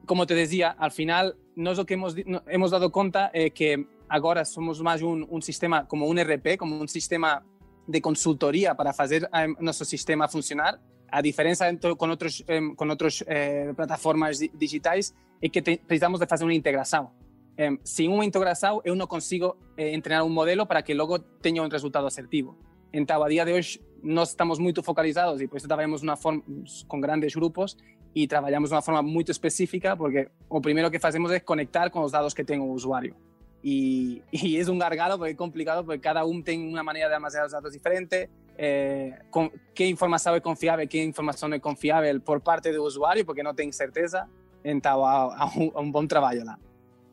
Como 0.06 0.26
te 0.26 0.34
decía, 0.34 0.70
al 0.70 0.90
final, 0.90 1.36
nós 1.54 1.78
o 1.78 1.84
que 1.84 1.94
hemos, 1.94 2.14
hemos 2.48 2.70
dado 2.70 2.90
conta 2.90 3.30
é 3.34 3.50
que 3.50 3.84
agora 4.08 4.44
somos 4.44 4.80
máis 4.80 5.02
un, 5.02 5.26
un 5.28 5.42
sistema 5.42 5.84
como 5.84 6.06
un 6.06 6.16
RP, 6.16 6.56
como 6.56 6.80
un 6.80 6.88
sistema 6.88 7.44
de 7.88 8.00
consultoría 8.00 8.76
para 8.76 8.92
fazer 8.92 9.28
eh, 9.32 9.48
nosso 9.60 9.84
sistema 9.84 10.28
funcionar, 10.28 10.78
a 11.10 11.22
diferença 11.22 11.68
entre, 11.68 11.96
con 11.96 12.12
outros, 12.12 12.44
eh, 12.46 12.60
outros 12.60 13.24
eh, 13.26 13.72
plataformas 13.72 14.38
digitais 14.52 15.16
é 15.40 15.48
que 15.48 15.64
te, 15.64 15.80
precisamos 15.80 16.20
de 16.20 16.28
fazer 16.28 16.44
uma 16.44 16.52
integração. 16.52 17.16
Eh, 17.56 17.80
sin 17.82 18.12
unha 18.12 18.28
integração, 18.28 18.84
eu 18.84 18.92
non 18.92 19.08
consigo 19.08 19.56
eh, 19.80 19.96
entrenar 19.96 20.20
un 20.22 20.36
modelo 20.36 20.68
para 20.68 20.84
que 20.84 20.92
logo 20.92 21.18
teña 21.40 21.64
un 21.64 21.72
resultado 21.72 22.04
asertivo. 22.04 22.60
Então, 22.92 23.24
a 23.24 23.28
día 23.28 23.48
de 23.48 23.56
hoje, 23.56 23.80
nós 24.04 24.36
estamos 24.36 24.60
muito 24.60 24.84
focalizados 24.84 25.40
e 25.40 25.48
por 25.48 25.56
isso 25.56 25.66
trabalhamos 25.66 26.04
uma 26.04 26.16
forma, 26.16 26.44
com 26.86 27.00
grandes 27.00 27.34
grupos 27.34 27.76
e 28.14 28.28
trabalhamos 28.28 28.70
de 28.70 28.76
uma 28.76 28.84
forma 28.84 29.02
muito 29.02 29.32
específica 29.32 29.96
porque 29.96 30.28
o 30.48 30.60
primeiro 30.60 30.90
que 30.90 31.00
fazemos 31.00 31.32
é 31.32 31.40
conectar 31.40 31.90
com 31.90 32.04
os 32.04 32.12
dados 32.12 32.32
que 32.36 32.44
tem 32.44 32.60
o 32.60 32.68
usuário. 32.68 33.16
E, 33.62 34.22
e 34.32 34.56
é 34.56 34.70
um 34.70 34.78
gargalo 34.78 35.18
porque 35.18 35.32
é 35.32 35.36
complicado 35.36 35.84
porque 35.84 35.98
cada 35.98 36.24
um 36.24 36.40
tem 36.40 36.68
uma 36.68 36.82
maneira 36.82 37.08
de 37.08 37.14
armazenar 37.14 37.46
os 37.46 37.52
dados 37.52 37.72
diferente, 37.72 38.28
eh, 38.56 39.20
com, 39.30 39.50
que 39.74 39.86
informação 39.86 40.34
é 40.34 40.40
confiável, 40.40 40.86
que 40.86 41.02
informação 41.02 41.52
é 41.52 41.58
confiável 41.58 42.20
por 42.20 42.40
parte 42.40 42.72
do 42.72 42.82
usuário 42.82 43.24
porque 43.24 43.42
não 43.42 43.54
tem 43.54 43.70
certeza. 43.72 44.28
Então, 44.64 45.04
há 45.04 45.50
um 45.76 45.90
bom 45.90 46.06
trabalho 46.06 46.44
lá. 46.44 46.58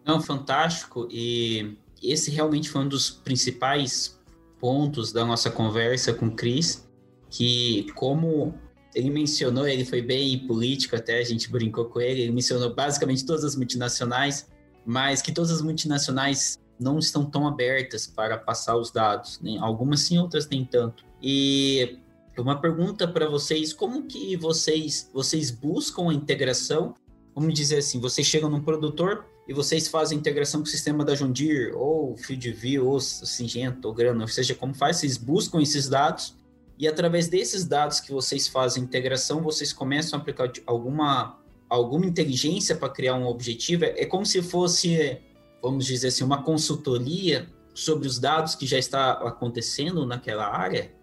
Não, 0.05 0.21
fantástico. 0.21 1.07
E 1.09 1.77
esse 2.01 2.29
realmente 2.31 2.69
foi 2.69 2.81
um 2.81 2.87
dos 2.87 3.09
principais 3.09 4.19
pontos 4.59 5.11
da 5.11 5.25
nossa 5.25 5.49
conversa 5.49 6.13
com 6.13 6.27
o 6.27 6.31
Cris, 6.35 6.87
que 7.29 7.87
como 7.95 8.57
ele 8.93 9.09
mencionou, 9.09 9.67
ele 9.67 9.83
foi 9.83 10.01
bem 10.01 10.39
político 10.47 10.95
até, 10.95 11.19
a 11.19 11.23
gente 11.23 11.51
brincou 11.51 11.85
com 11.85 11.99
ele, 11.99 12.21
ele 12.21 12.31
mencionou 12.31 12.73
basicamente 12.73 13.25
todas 13.25 13.43
as 13.43 13.55
multinacionais, 13.55 14.49
mas 14.85 15.21
que 15.21 15.31
todas 15.31 15.51
as 15.51 15.61
multinacionais 15.61 16.59
não 16.79 16.99
estão 16.99 17.25
tão 17.25 17.47
abertas 17.47 18.05
para 18.05 18.37
passar 18.37 18.77
os 18.77 18.91
dados, 18.91 19.39
né? 19.41 19.57
algumas 19.59 20.01
sim, 20.01 20.17
outras 20.17 20.47
nem 20.47 20.65
tanto. 20.65 21.05
E 21.21 21.97
uma 22.37 22.59
pergunta 22.59 23.07
para 23.07 23.29
vocês, 23.29 23.73
como 23.73 24.03
que 24.03 24.35
vocês 24.35 25.09
vocês 25.13 25.51
buscam 25.51 26.09
a 26.09 26.13
integração? 26.13 26.93
Vamos 27.33 27.53
dizer 27.53 27.77
assim, 27.77 27.99
vocês 27.99 28.27
chegam 28.27 28.49
num 28.49 28.61
produtor, 28.61 29.25
e 29.47 29.53
vocês 29.53 29.87
fazem 29.87 30.17
integração 30.17 30.61
com 30.61 30.67
o 30.67 30.69
sistema 30.69 31.05
da 31.05 31.13
Deere, 31.13 31.71
ou 31.73 32.17
FieldView, 32.17 32.87
ou 32.87 32.99
Singenta, 32.99 33.87
ou 33.87 33.93
Grana, 33.93 34.23
ou 34.23 34.27
seja, 34.27 34.55
como 34.55 34.73
faz, 34.73 34.97
vocês 34.97 35.17
buscam 35.17 35.61
esses 35.61 35.87
dados 35.87 36.35
e 36.77 36.87
através 36.87 37.27
desses 37.27 37.65
dados 37.65 37.99
que 37.99 38.11
vocês 38.11 38.47
fazem 38.47 38.83
integração, 38.83 39.41
vocês 39.41 39.71
começam 39.71 40.17
a 40.17 40.21
aplicar 40.21 40.51
alguma, 40.65 41.39
alguma 41.69 42.05
inteligência 42.05 42.75
para 42.75 42.89
criar 42.89 43.15
um 43.15 43.25
objetivo. 43.27 43.85
É 43.85 44.05
como 44.05 44.25
se 44.25 44.41
fosse, 44.41 45.17
vamos 45.61 45.85
dizer 45.85 46.07
assim, 46.07 46.23
uma 46.23 46.43
consultoria 46.43 47.47
sobre 47.73 48.07
os 48.07 48.19
dados 48.19 48.55
que 48.55 48.65
já 48.65 48.77
está 48.77 49.11
acontecendo 49.11 50.05
naquela 50.05 50.47
área? 50.47 50.93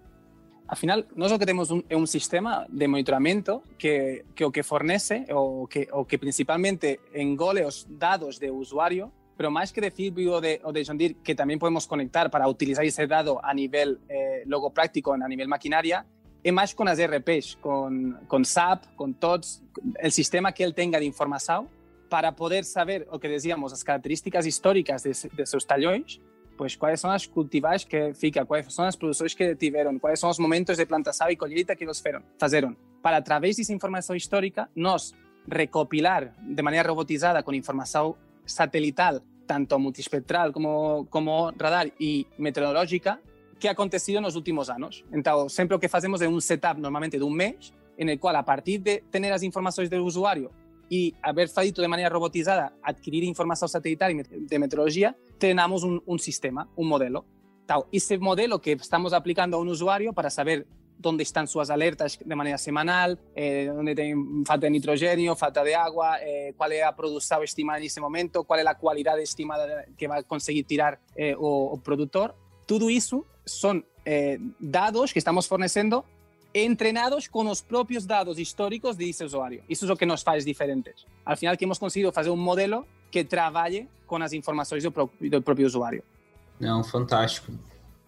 Afinal, 0.67 1.05
nós 1.15 1.31
o 1.31 1.39
que 1.39 1.45
temos 1.45 1.69
é 1.89 1.97
um 1.97 2.07
sistema 2.07 2.67
de 2.67 2.89
monitoramento 2.89 3.63
que, 3.77 4.25
que 4.35 4.43
o 4.43 4.51
que 4.51 4.63
fornece, 4.63 5.27
ou 5.29 5.67
que, 5.67 5.87
o 5.93 6.07
que 6.07 6.17
principalmente 6.17 6.99
engole 7.13 7.63
os 7.63 7.87
dados 7.91 8.39
do 8.39 8.55
usuário, 8.57 9.13
pero 9.37 9.51
máis 9.51 9.71
que 9.71 9.83
de 9.83 9.91
Fitbit 9.91 10.29
ou 10.29 10.41
de, 10.41 10.61
ou 10.65 10.73
de 10.73 10.83
John 10.83 10.97
Deere, 10.97 11.21
que 11.21 11.35
tamén 11.35 11.61
podemos 11.61 11.85
conectar 11.85 12.33
para 12.33 12.49
utilizar 12.49 12.87
ese 12.89 13.05
dado 13.05 13.37
a 13.43 13.53
nivel 13.53 14.01
eh, 14.09 14.45
logo 14.49 14.73
práctico, 14.73 15.13
a 15.13 15.29
nivel 15.29 15.49
maquinaria, 15.49 16.07
é 16.45 16.51
máis 16.51 16.75
con 16.75 16.89
as 16.91 16.99
RPs, 16.99 17.57
con, 17.63 18.19
con 18.27 18.45
SAP, 18.45 18.95
con 18.97 19.15
TOTS, 19.15 19.63
el 20.03 20.13
sistema 20.13 20.53
que 20.53 20.65
el 20.65 20.75
tenga 20.75 20.99
de 20.99 21.07
información 21.07 21.69
para 22.09 22.35
poder 22.35 22.65
saber 22.65 23.07
o 23.11 23.19
que 23.19 23.29
decíamos, 23.29 23.73
as 23.73 23.85
características 23.85 24.45
históricas 24.45 25.03
de, 25.03 25.15
de 25.15 25.47
seus 25.47 25.65
talhões 25.65 26.21
pues 26.57 26.77
quais 26.77 27.01
são 27.01 27.11
as 27.11 27.27
cultivares 27.27 27.85
que 27.85 28.15
fica, 28.15 28.45
quais 28.45 28.73
são 28.73 28.85
as 28.85 28.95
produções 28.95 29.35
que 29.35 29.57
tiveram, 29.57 29.99
quais 29.99 30.21
são 30.21 30.31
os 30.31 30.39
momentos 30.39 30.77
de 30.77 30.87
plantação 30.87 31.29
e 31.31 31.37
colheita 31.37 31.75
que 31.75 31.83
eles 31.85 31.99
fizeram, 31.99 32.23
fizeram. 32.39 32.77
Para, 33.03 33.17
através 33.17 33.57
dessa 33.57 33.73
informação 33.73 34.15
histórica, 34.15 34.69
nós 34.77 35.13
recopilar 35.51 36.35
de 36.41 36.63
maneira 36.63 36.89
robotizada 36.89 37.43
com 37.43 37.53
informação 37.53 38.17
satelital, 38.47 39.21
tanto 39.47 39.79
multispectral 39.79 40.53
como, 40.53 41.07
como 41.11 41.53
radar 41.61 41.91
e 41.99 42.27
meteorológica, 42.39 43.19
que 43.63 43.69
ha 43.69 43.73
acontecido 43.73 44.21
nos 44.21 44.35
últimos 44.35 44.69
anos. 44.69 45.05
Então, 45.13 45.49
sempre 45.49 45.77
o 45.77 45.79
que 45.79 45.89
fazemos 45.89 46.21
é 46.21 46.27
um 46.29 46.41
setup 46.41 46.81
normalmente 46.81 47.17
de 47.17 47.23
um 47.23 47.31
mês, 47.31 47.73
el 47.97 48.19
qual, 48.19 48.35
a 48.35 48.43
partir 48.43 48.79
de 48.79 49.05
ter 49.09 49.33
as 49.33 49.45
informações 49.45 49.89
do 49.89 50.05
usuário 50.05 50.51
y 50.91 51.15
haber 51.23 51.49
feito 51.49 51.81
de 51.81 51.87
manera 51.87 52.09
robotizada 52.09 52.73
adquirir 52.83 53.23
información 53.23 53.69
satelital 53.69 54.11
de 54.51 54.59
meteorología, 54.59 55.17
tenemos 55.39 55.85
un, 55.85 56.03
un 56.05 56.19
sistema, 56.19 56.69
un 56.75 56.89
modelo. 56.89 57.25
Tal, 57.65 57.85
ese 57.93 58.19
modelo 58.19 58.61
que 58.61 58.73
estamos 58.73 59.13
aplicando 59.13 59.57
a 59.57 59.61
un 59.61 59.69
usuario 59.69 60.13
para 60.13 60.29
saber 60.29 60.67
dónde 60.99 61.23
están 61.23 61.47
sus 61.47 61.71
alertas 61.71 62.19
de 62.25 62.35
manera 62.35 62.59
semanal, 62.59 63.21
eh, 63.37 63.71
dónde 63.73 63.95
tienen 63.95 64.45
falta 64.45 64.67
de 64.67 64.71
nitrógeno, 64.71 65.37
falta 65.37 65.63
de 65.63 65.77
agua, 65.77 66.19
eh, 66.21 66.53
cuál 66.57 66.73
es 66.73 66.81
la 66.81 66.97
producción 66.97 67.45
estimada 67.45 67.79
en 67.79 67.85
ese 67.85 68.01
momento, 68.01 68.43
cuál 68.43 68.61
es 68.61 68.65
la 68.65 68.77
calidad 68.77 69.21
estimada 69.21 69.85
que 69.97 70.09
va 70.09 70.17
a 70.17 70.23
conseguir 70.25 70.67
tirar 70.67 71.01
eh, 71.15 71.37
o, 71.39 71.81
productor. 71.81 72.35
Todo 72.73 72.89
eso 72.89 73.27
son 73.45 73.85
eh, 74.07 74.39
dados 74.59 75.13
que 75.13 75.19
estamos 75.19 75.47
forneciendo 75.47 76.07
entrenados 76.55 77.29
con 77.29 77.47
los 77.47 77.61
propios 77.61 78.07
dados 78.07 78.39
históricos 78.39 78.97
de 78.97 79.11
ese 79.11 79.27
usuario. 79.27 79.63
Eso 79.69 79.85
es 79.85 79.91
lo 79.91 79.95
que 79.95 80.07
nos 80.07 80.27
hace 80.27 80.43
diferentes. 80.43 81.07
Al 81.27 81.37
final 81.37 81.59
que 81.59 81.67
hemos 81.67 81.79
conseguido 81.79 82.09
hacer 82.09 82.31
un 82.31 82.41
modelo 82.41 82.87
que 83.11 83.25
trabalhe 83.25 83.89
com 84.07 84.23
as 84.23 84.33
informações 84.33 84.83
do, 84.83 84.91
próprio, 84.91 85.31
do 85.31 85.43
próprio 85.43 85.67
usuário. 85.67 86.03
Não, 86.59 86.83
fantástico. 86.83 87.53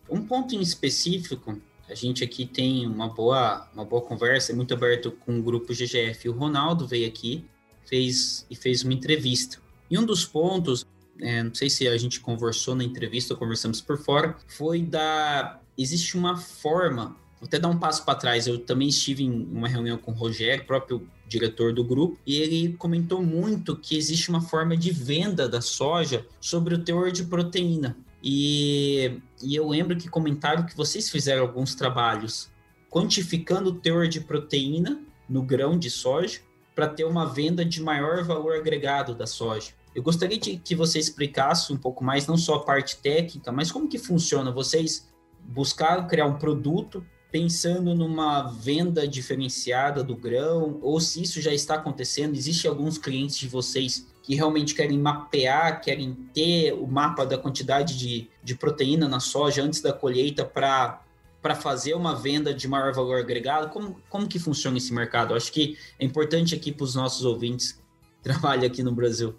Um 0.09 0.24
ponto 0.24 0.55
em 0.55 0.62
específico, 0.62 1.61
a 1.87 1.94
gente 1.94 2.24
aqui 2.24 2.46
tem 2.46 2.87
uma 2.87 3.11
boa, 3.11 3.68
uma 3.74 3.85
boa 3.85 4.00
conversa, 4.00 4.53
é 4.53 4.55
muito 4.55 4.72
aberto 4.72 5.12
com 5.12 5.38
o 5.38 5.42
grupo 5.42 5.74
GGF. 5.74 6.31
O 6.31 6.33
Ronaldo 6.33 6.87
veio 6.87 7.07
aqui 7.07 7.44
fez, 7.85 8.46
e 8.48 8.57
fez 8.57 8.83
uma 8.83 8.94
entrevista. 8.94 9.59
E 9.90 9.98
um 9.98 10.07
dos 10.07 10.24
pontos, 10.24 10.87
é, 11.20 11.42
não 11.42 11.55
sei 11.55 11.70
se 11.70 11.87
a 11.87 11.96
gente 11.96 12.20
conversou 12.20 12.74
na 12.74 12.85
entrevista 12.85 13.35
ou 13.35 13.38
conversamos 13.38 13.81
por 13.81 13.98
fora, 13.98 14.37
foi 14.46 14.83
da. 14.83 15.61
Existe 15.77 16.16
uma 16.16 16.37
forma 16.37 17.16
Vou 17.44 17.46
até 17.46 17.59
dar 17.59 17.68
um 17.68 17.79
passo 17.79 18.03
para 18.07 18.14
trás. 18.14 18.46
Eu 18.46 18.59
também 18.59 18.88
estive 18.88 19.22
em 19.22 19.46
uma 19.53 19.68
reunião 19.68 19.98
com 19.98 20.12
o 20.12 20.14
Rogério, 20.14 20.64
próprio 20.64 21.07
diretor 21.29 21.74
do 21.74 21.85
grupo, 21.85 22.18
e 22.27 22.38
ele 22.38 22.74
comentou 22.79 23.22
muito 23.22 23.77
que 23.77 23.98
existe 23.98 24.31
uma 24.31 24.40
forma 24.40 24.74
de 24.74 24.90
venda 24.90 25.46
da 25.46 25.61
soja 25.61 26.27
sobre 26.40 26.74
o 26.74 26.83
teor 26.83 27.12
de 27.12 27.24
proteína. 27.24 27.98
E, 28.22 29.20
e 29.42 29.55
eu 29.55 29.68
lembro 29.68 29.94
que 29.94 30.09
comentaram 30.09 30.64
que 30.64 30.74
vocês 30.74 31.11
fizeram 31.11 31.42
alguns 31.42 31.74
trabalhos 31.74 32.50
quantificando 32.88 33.68
o 33.68 33.74
teor 33.74 34.09
de 34.09 34.22
proteína 34.22 35.03
no 35.29 35.42
grão 35.42 35.79
de 35.79 35.90
soja 35.90 36.40
para 36.74 36.88
ter 36.88 37.05
uma 37.05 37.27
venda 37.27 37.62
de 37.62 37.83
maior 37.83 38.24
valor 38.24 38.57
agregado 38.57 39.14
da 39.14 39.27
soja. 39.27 39.72
Eu 39.94 40.02
gostaria 40.02 40.38
de 40.38 40.57
que 40.57 40.74
você 40.74 40.98
explicasse 40.98 41.72
um 41.72 41.76
pouco 41.76 42.02
mais, 42.02 42.26
não 42.26 42.37
só 42.37 42.57
a 42.57 42.64
parte 42.64 42.96
técnica, 42.96 43.52
mas 43.52 43.70
como 43.70 43.88
que 43.88 43.98
funciona. 43.98 44.50
Vocês 44.50 45.09
buscaram 45.40 46.07
criar 46.07 46.26
um 46.26 46.38
produto 46.38 47.04
pensando 47.30 47.94
numa 47.94 48.44
venda 48.44 49.09
diferenciada 49.09 50.04
do 50.04 50.16
grão, 50.16 50.78
ou 50.80 51.00
se 51.00 51.20
isso 51.20 51.40
já 51.40 51.52
está 51.52 51.74
acontecendo, 51.74 52.37
existe 52.37 52.68
alguns 52.68 52.96
clientes 52.96 53.37
de 53.37 53.48
vocês 53.48 54.07
que 54.22 54.37
realmente 54.37 54.72
querem 54.74 54.98
mapear, 54.98 55.80
querem 55.80 56.14
ter 56.33 56.72
o 56.72 56.87
mapa 56.87 57.26
da 57.26 57.37
quantidade 57.37 57.98
de, 57.98 58.30
de 58.42 58.54
proteína 58.54 59.09
na 59.09 59.18
soja 59.18 59.62
antes 59.62 59.80
da 59.80 59.92
colheita 59.92 60.44
para 60.44 61.00
para 61.42 61.54
fazer 61.54 61.92
uma 61.92 62.14
venda 62.14 62.54
de 62.54 62.66
maior 62.66 62.94
valor 62.94 63.18
agregado? 63.18 63.68
Como, 63.68 64.00
como 64.09 64.26
que 64.26 64.38
funciona 64.38 64.78
esse 64.78 64.94
mercado? 64.94 65.35
acho 65.35 65.52
que 65.52 65.76
é 65.98 66.04
importante 66.04 66.54
aqui 66.54 66.72
para 66.72 66.85
os 66.85 66.94
nossos 66.94 67.22
ouvintes 67.26 67.72
que 67.72 67.83
trabalham 68.22 68.64
aqui 68.64 68.83
no 68.83 68.92
Brasil. 68.92 69.35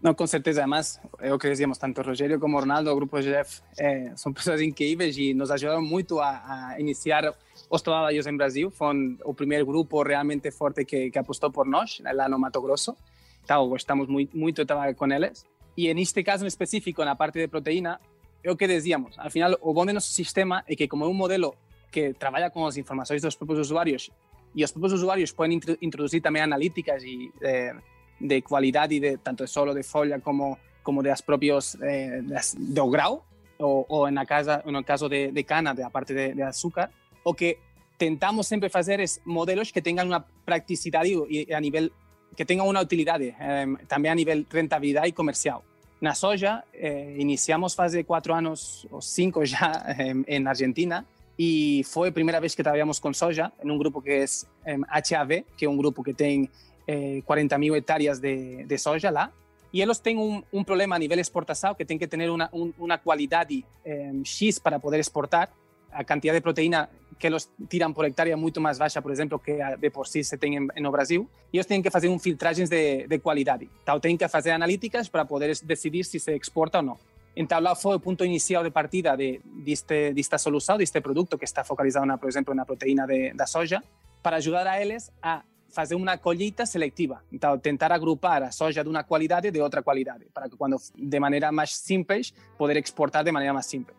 No, 0.00 0.14
con 0.14 0.28
certeza. 0.28 0.62
Además, 0.62 1.00
é 1.18 1.32
o 1.34 1.38
que 1.38 1.48
decíamos, 1.48 1.78
tanto 1.78 2.02
Rogerio 2.02 2.38
como 2.38 2.60
Ronaldo, 2.60 2.92
o 2.92 2.96
grupo 2.96 3.18
GF, 3.18 3.62
eh, 3.78 4.14
son 4.14 4.30
pessoas 4.32 4.62
increíbles 4.62 5.18
e 5.18 5.34
nos 5.34 5.50
ajudaram 5.50 5.82
muito 5.82 6.20
a, 6.22 6.74
a 6.74 6.80
iniciar 6.80 7.34
os 7.68 7.82
trabalhos 7.82 8.26
em 8.26 8.36
Brasil. 8.36 8.70
Foi 8.70 9.18
o 9.24 9.34
primeiro 9.34 9.66
grupo 9.66 10.02
realmente 10.02 10.52
forte 10.52 10.84
que, 10.84 11.10
que 11.10 11.18
apostou 11.18 11.50
por 11.50 11.66
nós, 11.66 11.98
lá 12.14 12.28
no 12.28 12.38
Mato 12.38 12.62
Grosso. 12.62 12.96
Então, 13.42 13.68
gostamos 13.68 14.06
muito, 14.06 14.36
muito 14.38 14.62
de 14.62 14.66
trabalhar 14.66 14.94
com 14.94 15.10
eles. 15.10 15.44
E 15.76 15.92
neste 15.92 16.22
caso 16.22 16.44
em 16.44 16.48
específico, 16.48 17.04
na 17.04 17.16
parte 17.16 17.40
de 17.40 17.48
proteína, 17.48 18.00
é 18.42 18.52
o 18.52 18.56
que 18.56 18.68
dizíamos. 18.68 19.18
Al 19.18 19.30
final, 19.30 19.58
o 19.60 19.74
bom 19.74 19.84
do 19.84 19.92
nosso 19.92 20.12
sistema 20.12 20.62
é 20.68 20.76
que, 20.76 20.86
como 20.86 21.04
é 21.04 21.08
um 21.08 21.14
modelo 21.14 21.56
que 21.90 22.14
trabalha 22.14 22.50
com 22.50 22.64
as 22.66 22.76
informações 22.76 23.22
dos 23.22 23.34
próprios 23.34 23.60
usuários 23.66 24.10
e 24.54 24.62
os 24.62 24.70
próprios 24.70 24.92
usuários 24.92 25.32
podem 25.32 25.60
introduzir 25.82 26.20
também 26.20 26.42
analíticas 26.42 27.02
e 27.02 27.32
eh, 27.42 27.74
de 28.20 28.42
qualidade 28.42 28.94
e 28.94 29.00
de 29.00 29.18
tanto 29.18 29.44
de 29.44 29.50
solo 29.50 29.74
de 29.74 29.82
folha 29.82 30.20
como 30.20 30.58
como 30.82 31.02
de 31.02 31.10
as 31.10 31.20
propios 31.20 31.76
eh, 31.82 32.22
das, 32.22 32.56
do 32.58 32.88
grau 32.88 33.24
ou, 33.58 33.84
ou 33.88 34.10
na 34.10 34.24
casa 34.24 34.62
no 34.66 34.82
caso 34.84 35.08
de, 35.08 35.32
de 35.32 35.44
cana 35.44 35.74
da 35.74 35.90
parte 35.90 36.14
de, 36.14 36.34
de 36.34 36.42
azúcar 36.42 36.90
o 37.24 37.34
que 37.34 37.58
tentamos 37.98 38.46
sempre 38.46 38.68
fazer 38.68 39.04
modelos 39.26 39.70
que 39.70 39.82
tenham 39.82 40.06
uma 40.06 40.24
praticidade 40.44 41.10
e 41.28 41.52
a 41.52 41.60
nível 41.60 41.90
que 42.36 42.44
tenham 42.44 42.68
uma 42.68 42.80
utilidade, 42.80 43.34
eh, 43.38 43.66
também 43.88 44.10
a 44.10 44.14
nível 44.14 44.46
rentabilidade 44.48 45.12
comercial. 45.12 45.64
Na 46.00 46.14
soja, 46.14 46.62
eh, 46.72 47.16
iniciamos 47.18 47.74
faz 47.74 47.92
quatro 48.06 48.32
anos 48.32 48.86
ou 48.90 49.02
cinco 49.02 49.44
já 49.44 49.72
eh, 49.98 50.14
em 50.28 50.46
Argentina 50.46 51.04
e 51.36 51.82
foi 51.84 52.08
a 52.08 52.12
primeira 52.12 52.40
vez 52.40 52.54
que 52.54 52.62
trabalhamos 52.62 53.00
com 53.00 53.12
soja 53.12 53.50
em 53.62 53.70
um 53.70 53.76
grupo 53.76 54.00
que 54.00 54.10
é 54.10 54.24
eh, 54.64 54.78
HAV, 54.88 55.44
que 55.56 55.64
é 55.64 55.68
um 55.68 55.76
grupo 55.76 56.04
que 56.04 56.14
tem 56.14 56.48
eh, 56.88 57.20
40 57.24 57.58
mil 57.58 57.76
hectáreas 57.76 58.18
de, 58.18 58.64
de 58.64 58.78
soja 58.78 59.10
lá. 59.10 59.30
E 59.70 59.82
eles 59.82 59.98
têm 59.98 60.16
um, 60.16 60.42
um, 60.50 60.64
problema 60.64 60.96
a 60.96 60.98
nível 60.98 61.20
exportação, 61.20 61.74
que 61.74 61.84
tem 61.84 61.98
que 61.98 62.06
ter 62.06 62.30
uma, 62.30 62.48
um, 62.50 62.72
uma 62.78 62.96
qualidade 62.96 63.62
eh, 63.84 64.12
X 64.24 64.58
para 64.58 64.80
poder 64.80 64.98
exportar. 64.98 65.50
A 65.92 66.02
quantidade 66.02 66.38
de 66.38 66.42
proteína 66.42 66.88
que 67.18 67.26
eles 67.26 67.50
tiram 67.68 67.92
por 67.92 68.06
hectare 68.06 68.30
é 68.30 68.36
muito 68.36 68.60
mais 68.60 68.78
baixa, 68.78 69.02
por 69.02 69.10
exemplo, 69.10 69.38
que 69.38 69.60
a 69.60 69.76
de 69.76 69.90
por 69.90 70.06
si 70.06 70.24
se 70.24 70.38
tem 70.38 70.66
no 70.80 70.90
Brasil. 70.90 71.28
E 71.52 71.58
eles 71.58 71.66
têm 71.66 71.82
que 71.82 71.90
fazer 71.90 72.08
um 72.08 72.16
de, 72.16 73.06
de 73.06 73.18
qualidade. 73.18 73.68
Então, 73.82 74.00
têm 74.00 74.16
que 74.16 74.26
fazer 74.28 74.52
analíticas 74.52 75.10
para 75.10 75.26
poder 75.26 75.54
decidir 75.64 76.04
se 76.04 76.18
se 76.18 76.34
exporta 76.34 76.78
ou 76.78 76.84
não. 76.84 76.98
Então, 77.36 77.60
lá 77.60 77.74
foi 77.74 77.96
o 77.96 78.00
ponto 78.00 78.24
inicial 78.24 78.64
de 78.64 78.70
partida 78.70 79.16
de, 79.16 79.40
deste, 79.44 80.12
desta 80.14 80.38
solução, 80.38 80.78
deste 80.78 81.00
produto 81.00 81.36
que 81.36 81.44
está 81.44 81.62
focalizado, 81.62 82.06
na, 82.06 82.16
por 82.16 82.28
exemplo, 82.28 82.54
na 82.54 82.64
proteína 82.64 83.06
de, 83.06 83.32
da 83.34 83.46
soja, 83.46 83.82
para 84.22 84.38
ajudar 84.38 84.66
a 84.66 84.80
eles 84.80 85.12
a 85.22 85.42
fazer 85.68 85.94
uma 85.94 86.16
colheita 86.16 86.64
seletiva. 86.64 87.22
Então, 87.30 87.58
tentar 87.58 87.92
agrupar 87.92 88.42
a 88.42 88.50
soja 88.50 88.82
de 88.82 88.88
uma 88.88 89.04
qualidade 89.04 89.50
de 89.50 89.60
outra 89.60 89.82
qualidade, 89.82 90.26
para 90.32 90.48
que 90.48 90.56
quando 90.56 90.76
de 90.96 91.20
maneira 91.20 91.52
mais 91.52 91.76
simples, 91.76 92.32
poder 92.56 92.76
exportar 92.78 93.22
de 93.22 93.30
maneira 93.30 93.52
mais 93.52 93.66
simples. 93.66 93.96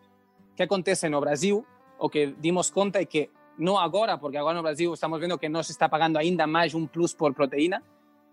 O 0.52 0.54
que 0.56 0.62
acontece 0.62 1.08
no 1.08 1.20
Brasil, 1.20 1.64
o 1.98 2.08
que 2.08 2.34
dimos 2.38 2.70
conta 2.70 3.00
é 3.00 3.04
que, 3.04 3.30
não 3.58 3.78
agora, 3.78 4.18
porque 4.18 4.36
agora 4.36 4.56
no 4.56 4.62
Brasil 4.62 4.92
estamos 4.92 5.20
vendo 5.20 5.38
que 5.38 5.48
não 5.48 5.62
se 5.62 5.72
está 5.72 5.88
pagando 5.88 6.18
ainda 6.18 6.46
mais 6.46 6.74
um 6.74 6.86
plus 6.86 7.14
por 7.14 7.32
proteína, 7.34 7.82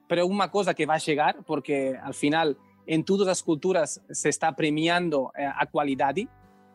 é 0.09 0.23
uma 0.23 0.47
coisa 0.47 0.73
que 0.73 0.85
vai 0.85 0.99
chegar, 0.99 1.35
porque 1.43 1.97
al 2.01 2.13
final, 2.13 2.55
em 2.87 3.03
todas 3.03 3.27
as 3.27 3.41
culturas, 3.41 4.01
se 4.09 4.29
está 4.29 4.51
premiando 4.51 5.29
eh, 5.35 5.45
a 5.45 5.65
qualidade. 5.65 6.29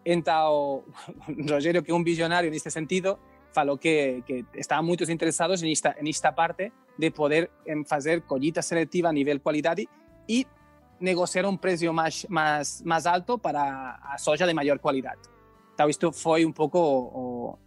Então, 0.05 0.85
Rogério, 1.49 1.83
que 1.83 1.91
é 1.91 1.95
um 1.95 2.05
visionário 2.05 2.51
nesse 2.51 2.71
sentido, 2.71 3.19
falou 3.53 3.79
que, 3.79 4.23
que 4.27 4.45
estaban 4.55 4.85
muy 4.85 4.97
interesados 5.09 5.63
en 5.63 5.71
esta, 5.71 5.95
en 5.99 6.07
esta 6.07 6.35
parte 6.35 6.73
de 6.97 7.11
poder 7.11 7.51
hacer 7.91 8.23
collita 8.23 8.63
selectiva 8.63 9.09
a 9.09 9.13
nivel 9.13 9.41
qualidade 9.41 9.89
e 10.27 10.47
negociar 11.01 11.47
um 11.47 11.57
preço 11.57 11.93
mais, 11.93 12.27
mais, 12.29 12.83
mais 12.85 13.07
alto 13.07 13.39
para 13.39 13.99
a 14.03 14.19
soja 14.19 14.47
de 14.47 14.55
maior 14.55 14.79
qualidade. 14.79 15.21
Então, 15.75 15.89
isto 15.89 16.13
foi 16.13 16.45
um 16.45 16.53
pouco 16.53 16.79
o, 16.79 17.59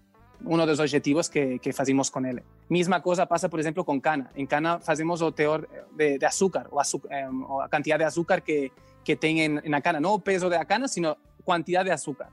um 0.45 0.65
dos 0.65 0.79
objetivos 0.79 1.27
que, 1.27 1.59
que 1.59 1.73
fazemos 1.73 2.09
com 2.09 2.25
ele. 2.25 2.43
Mesma 2.69 3.01
coisa 3.01 3.25
passa, 3.25 3.49
por 3.49 3.59
exemplo, 3.59 3.83
com 3.83 3.99
cana. 3.99 4.31
Em 4.35 4.45
cana 4.45 4.79
fazemos 4.79 5.21
o 5.21 5.31
teor 5.31 5.67
de, 5.91 6.17
de 6.17 6.25
açúcar, 6.25 6.67
o 6.71 6.79
açúcar, 6.79 7.09
a 7.11 7.69
quantidade 7.69 7.99
de 7.99 8.05
açúcar 8.05 8.41
que, 8.41 8.71
que 9.03 9.15
tem 9.15 9.49
na 9.49 9.81
cana. 9.81 9.99
Não 9.99 10.13
o 10.13 10.19
peso 10.19 10.49
da 10.49 10.63
cana, 10.63 10.87
sino 10.87 11.17
quantidade 11.43 11.85
de 11.85 11.91
açúcar. 11.91 12.29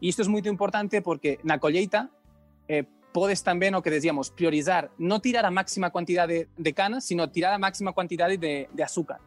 E 0.00 0.08
isto 0.08 0.22
é 0.22 0.28
muito 0.28 0.48
importante 0.48 1.00
porque 1.00 1.40
na 1.42 1.58
colheita 1.58 2.08
eh, 2.68 2.84
podes 3.12 3.42
también, 3.42 3.74
o 3.74 3.82
que 3.82 3.90
decíamos, 3.90 4.30
priorizar, 4.30 4.90
no 4.98 5.20
tirar 5.20 5.44
a 5.44 5.50
máxima 5.50 5.90
cantidad 5.90 6.28
de, 6.28 6.48
de 6.56 6.72
canas, 6.72 7.04
sino 7.04 7.28
tirar 7.30 7.52
a 7.52 7.58
máxima 7.58 7.92
cantidad 7.92 8.28
de, 8.28 8.68
de 8.72 8.82
azúcar. 8.82 9.20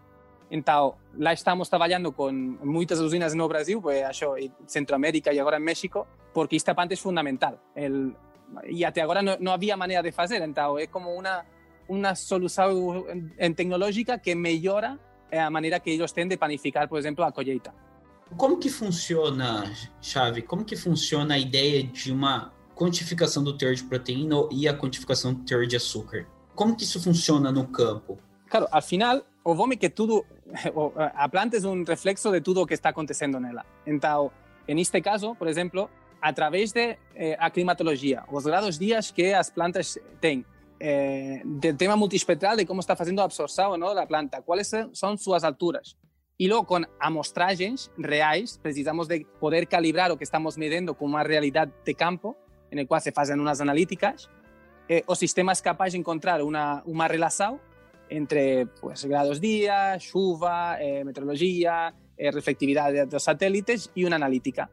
Então, 0.49 0.95
lá 1.17 1.33
estamos 1.33 1.69
trabalhando 1.69 2.11
com 2.11 2.31
muitas 2.31 2.99
usinas 2.99 3.33
no 3.33 3.47
Brasil, 3.47 3.81
pues, 3.81 4.03
Centroamérica 4.67 5.33
e 5.33 5.39
agora 5.39 5.57
em 5.57 5.63
México, 5.63 6.07
porque 6.33 6.57
esta 6.57 6.75
parte 6.75 6.93
é 6.93 6.97
fundamental. 6.97 7.57
El, 7.73 8.15
e 8.69 8.83
até 8.83 9.01
agora 9.01 9.21
não, 9.21 9.37
não 9.39 9.53
havia 9.53 9.77
maneira 9.77 10.03
de 10.03 10.11
fazer, 10.11 10.41
então 10.41 10.77
é 10.77 10.87
como 10.87 11.09
uma, 11.17 11.45
uma 11.87 12.15
solução 12.15 13.05
tecnológica 13.55 14.19
que 14.19 14.35
melhora 14.35 14.99
a 15.31 15.49
maneira 15.49 15.79
que 15.79 15.91
eles 15.91 16.11
têm 16.11 16.27
de 16.27 16.35
planificar, 16.35 16.89
por 16.89 16.99
exemplo, 16.99 17.23
a 17.23 17.31
colheita. 17.31 17.73
Como 18.35 18.57
que 18.57 18.69
funciona, 18.69 19.71
Chave? 20.01 20.41
Como 20.41 20.65
que 20.65 20.75
funciona 20.75 21.35
a 21.35 21.39
ideia 21.39 21.83
de 21.83 22.11
uma 22.11 22.51
quantificação 22.81 23.43
do 23.43 23.55
teor 23.55 23.75
de 23.75 23.83
proteína 23.83 24.37
e 24.51 24.67
a 24.67 24.73
quantificação 24.75 25.35
do 25.35 25.43
teor 25.43 25.67
de 25.67 25.75
açúcar. 25.75 26.25
Como 26.55 26.75
que 26.75 26.83
isso 26.83 26.99
funciona 26.99 27.51
no 27.51 27.67
campo? 27.67 28.17
Claro, 28.49 28.67
al 28.71 28.81
final, 28.81 29.21
o 29.43 29.53
vome 29.53 29.77
que 29.77 29.87
tudo, 29.87 30.25
a 31.13 31.29
planta 31.29 31.57
é 31.57 31.67
um 31.67 31.83
reflexo 31.83 32.31
de 32.31 32.41
tudo 32.41 32.61
o 32.61 32.65
que 32.65 32.73
está 32.73 32.89
acontecendo 32.89 33.39
nela. 33.39 33.63
Então, 33.85 34.31
neste 34.67 34.99
caso, 34.99 35.35
por 35.35 35.47
exemplo, 35.47 35.91
a 36.19 36.33
través 36.33 36.71
de 36.71 36.97
eh, 37.13 37.49
climatologia, 37.51 38.23
os 38.31 38.45
grados 38.45 38.79
dias 38.79 39.11
que 39.11 39.31
as 39.31 39.51
plantas 39.51 39.99
têm, 40.19 40.43
eh, 40.79 41.43
del 41.45 41.77
tema 41.77 41.95
multiespectral 41.95 42.57
de 42.57 42.65
como 42.65 42.79
está 42.79 42.95
fazendo 42.95 43.21
a 43.21 43.25
absorção 43.25 43.77
não, 43.77 43.93
da 43.93 44.07
planta, 44.07 44.41
quais 44.41 44.71
são 44.93 45.15
suas 45.15 45.43
alturas. 45.43 45.95
E 46.39 46.47
logo, 46.47 46.65
com 46.65 46.81
amostragens 46.99 47.91
reais, 47.99 48.57
precisamos 48.57 49.07
de 49.07 49.23
poder 49.39 49.67
calibrar 49.67 50.11
o 50.11 50.17
que 50.17 50.23
estamos 50.23 50.57
medindo 50.57 50.95
com 50.95 51.05
uma 51.05 51.21
realidade 51.21 51.71
de 51.85 51.93
campo 51.93 52.35
en 52.71 52.79
el 52.79 52.87
cual 52.87 53.01
se 53.01 53.13
hacen 53.15 53.39
unas 53.39 53.61
analíticas, 53.61 54.29
eh, 54.87 55.03
o 55.05 55.15
sistema 55.15 55.51
es 55.51 55.61
capaz 55.61 55.91
de 55.91 55.97
encontrar 55.97 56.41
una, 56.41 56.81
una 56.85 57.07
relación 57.07 57.59
entre 58.09 58.65
pues, 58.65 59.05
grados 59.05 59.39
día, 59.39 59.97
chuva, 59.99 60.81
eh, 60.81 61.03
meteorologia, 61.03 61.93
eh, 62.17 62.31
reflectividad 62.31 62.91
de 62.91 63.05
los 63.05 63.23
satélites 63.23 63.91
y 63.95 64.03
una 64.03 64.17
analítica. 64.17 64.69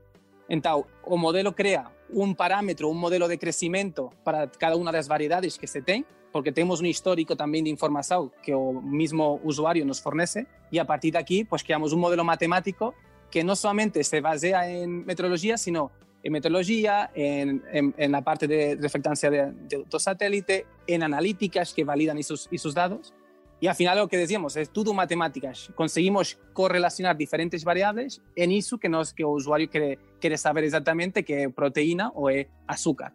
Entonces, 0.49 0.91
o 1.05 1.17
modelo 1.17 1.55
crea 1.55 1.93
un 2.11 2.35
parámetro, 2.35 2.89
un 2.89 2.99
modelo 2.99 3.29
de 3.29 3.39
crecimiento 3.39 4.11
para 4.25 4.51
cada 4.51 4.77
una 4.77 4.91
de 4.91 4.99
las 4.99 5.09
variedades 5.09 5.59
que 5.59 5.67
se 5.67 5.83
tiene, 5.83 6.07
porque 6.33 6.53
tenemos 6.53 6.81
un 6.81 6.87
histórico 6.87 7.37
también 7.37 7.65
de 7.65 7.71
información 7.71 8.33
que 8.43 8.53
el 8.53 8.83
mismo 8.83 9.41
usuario 9.45 9.85
nos 9.85 10.01
fornece, 10.01 10.47
y 10.71 10.79
a 10.79 10.85
partir 10.85 11.13
de 11.13 11.19
aquí, 11.19 11.45
pues 11.45 11.63
creamos 11.63 11.93
un 11.93 12.01
modelo 12.01 12.25
matemático 12.25 12.95
que 13.31 13.45
no 13.45 13.55
solamente 13.55 14.03
se 14.05 14.21
basea 14.21 14.69
en 14.69 15.05
meteorología, 15.05 15.59
sino 15.59 15.91
en 16.23 16.33
meteorología, 16.33 17.11
en, 17.15 17.63
en, 17.73 17.95
en, 17.97 18.13
la 18.13 18.23
parte 18.23 18.47
de 18.47 18.77
reflectancia 18.81 19.31
de, 19.31 19.53
de, 19.69 19.85
de, 19.89 20.01
satélite, 20.01 20.67
en 20.87 21.03
analíticas 21.03 21.73
que 21.73 21.85
validan 21.85 22.19
esos, 22.19 22.49
esos 22.51 22.75
datos. 22.75 23.13
Y 23.61 23.67
al 23.67 23.75
final 23.75 23.99
lo 23.99 24.09
que 24.09 24.17
decíamos 24.17 24.57
es 24.57 24.71
todo 24.71 24.95
matemáticas. 24.95 25.71
Conseguimos 25.75 26.39
correlacionar 26.53 27.17
diferentes 27.17 27.65
variables 27.65 28.23
en 28.37 28.53
eso 28.53 28.79
que, 28.79 28.89
nos, 28.89 29.13
que 29.13 29.25
o 29.25 29.31
usuário 29.31 29.69
quiere, 29.69 29.99
quiere 30.21 30.39
saber 30.39 30.65
exatamente 30.65 31.25
que 31.25 31.35
é 31.35 31.49
proteína 31.49 32.13
ou 32.15 32.31
é 32.31 32.47
açúcar. 32.69 33.13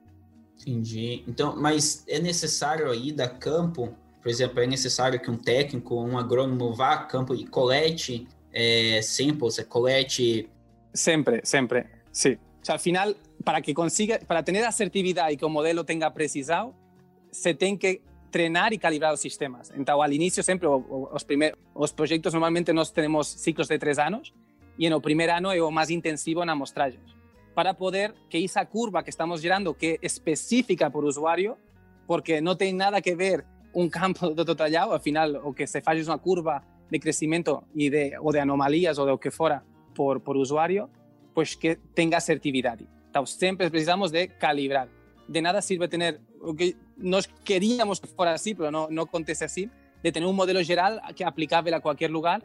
Entendi. 0.60 1.24
Então, 1.28 1.56
mas 1.56 2.04
é 2.08 2.20
necessário 2.20 2.94
ir 2.94 3.14
da 3.14 3.30
campo, 3.30 3.96
por 4.22 4.30
exemplo, 4.30 4.60
é 4.60 4.68
necessário 4.68 5.20
que 5.20 5.32
um 5.32 5.38
técnico, 5.38 5.96
um 5.96 6.18
agrônomo 6.18 6.74
vá 6.74 6.94
a 6.94 7.06
campo 7.06 7.34
e 7.34 7.46
colete 7.48 8.28
é, 8.52 9.02
samples, 9.02 9.60
colete... 9.68 10.50
Sempre, 10.94 11.42
sempre, 11.44 11.88
sim. 12.12 12.38
O 12.64 12.66
sea, 12.66 12.76
al 12.76 12.80
final, 12.80 13.18
para 13.44 13.62
que 13.62 13.74
consiga, 13.74 14.20
para 14.26 14.42
tener 14.44 14.64
asertividad 14.64 15.30
y 15.32 15.36
que 15.36 15.46
el 15.46 15.52
modelo 15.52 15.84
tenga 15.84 16.14
precisado, 16.14 16.74
se 17.30 17.54
tiene 17.54 17.78
que 17.78 18.02
treinar 18.32 18.72
y 18.72 18.78
calibrar 18.78 19.12
los 19.12 19.20
sistemas. 19.20 19.70
Entonces, 19.72 20.02
al 20.02 20.14
inicio 20.14 20.42
siempre, 20.44 20.70
los, 20.70 21.26
primeros, 21.26 21.60
los 21.76 21.92
proyectos 21.92 22.34
normalmente 22.34 22.74
nos 22.74 22.94
tenemos 22.94 23.28
ciclos 23.28 23.68
de 23.68 23.78
tres 23.78 24.00
años 24.00 24.34
y 24.78 24.86
en 24.86 24.94
el 24.94 25.02
primer 25.02 25.30
año 25.30 25.52
es 25.52 25.62
más 25.72 25.90
intensivo 25.90 26.42
en 26.42 26.50
amostrajes 26.50 27.02
para 27.54 27.74
poder 27.76 28.16
que 28.30 28.42
esa 28.42 28.66
curva 28.66 29.04
que 29.04 29.10
estamos 29.10 29.42
girando, 29.42 29.78
que 29.78 30.00
es 30.02 30.14
específica 30.14 30.90
por 30.90 31.04
usuario, 31.04 31.58
porque 32.08 32.42
no 32.42 32.56
tiene 32.56 32.78
nada 32.78 33.02
que 33.02 33.14
ver 33.14 33.44
un 33.74 33.90
campo 33.90 34.30
de 34.30 34.46
detallado, 34.46 34.94
al 34.94 35.02
final, 35.02 35.36
o 35.44 35.54
que 35.54 35.68
se 35.68 35.82
falle 35.82 36.02
una 36.02 36.18
curva 36.18 36.64
de 36.90 37.00
crecimiento 37.00 37.66
y 37.76 37.90
de, 37.90 38.14
o 38.22 38.32
de 38.32 38.40
anomalías 38.40 38.98
o 39.00 39.06
de 39.06 39.12
lo 39.12 39.20
que 39.20 39.32
fuera 39.32 39.64
por, 39.94 40.24
por 40.24 40.38
usuario, 40.38 40.90
pues 41.34 41.56
que 41.56 41.78
tenga 41.94 42.18
asertividade. 42.18 42.88
Então, 43.10 43.26
sempre 43.26 43.70
precisamos 43.70 44.12
de 44.12 44.28
calibrar. 44.28 44.88
De 45.28 45.42
nada 45.42 45.62
sirve 45.62 45.88
ter 45.88 46.20
o 46.42 46.54
que 46.54 46.76
nós 46.98 47.28
queríamos 47.44 48.00
que 48.00 48.08
fora 48.08 48.34
assim, 48.34 48.56
mas 48.58 48.72
não, 48.72 48.90
não 48.90 49.04
acontece 49.04 49.44
assim, 49.44 49.70
de 50.04 50.12
ter 50.12 50.24
um 50.26 50.34
modelo 50.34 50.62
geral 50.64 51.00
que 51.16 51.24
é 51.24 51.28
aplicável 51.28 51.74
a 51.76 51.80
qualquer 51.80 52.12
lugar, 52.12 52.42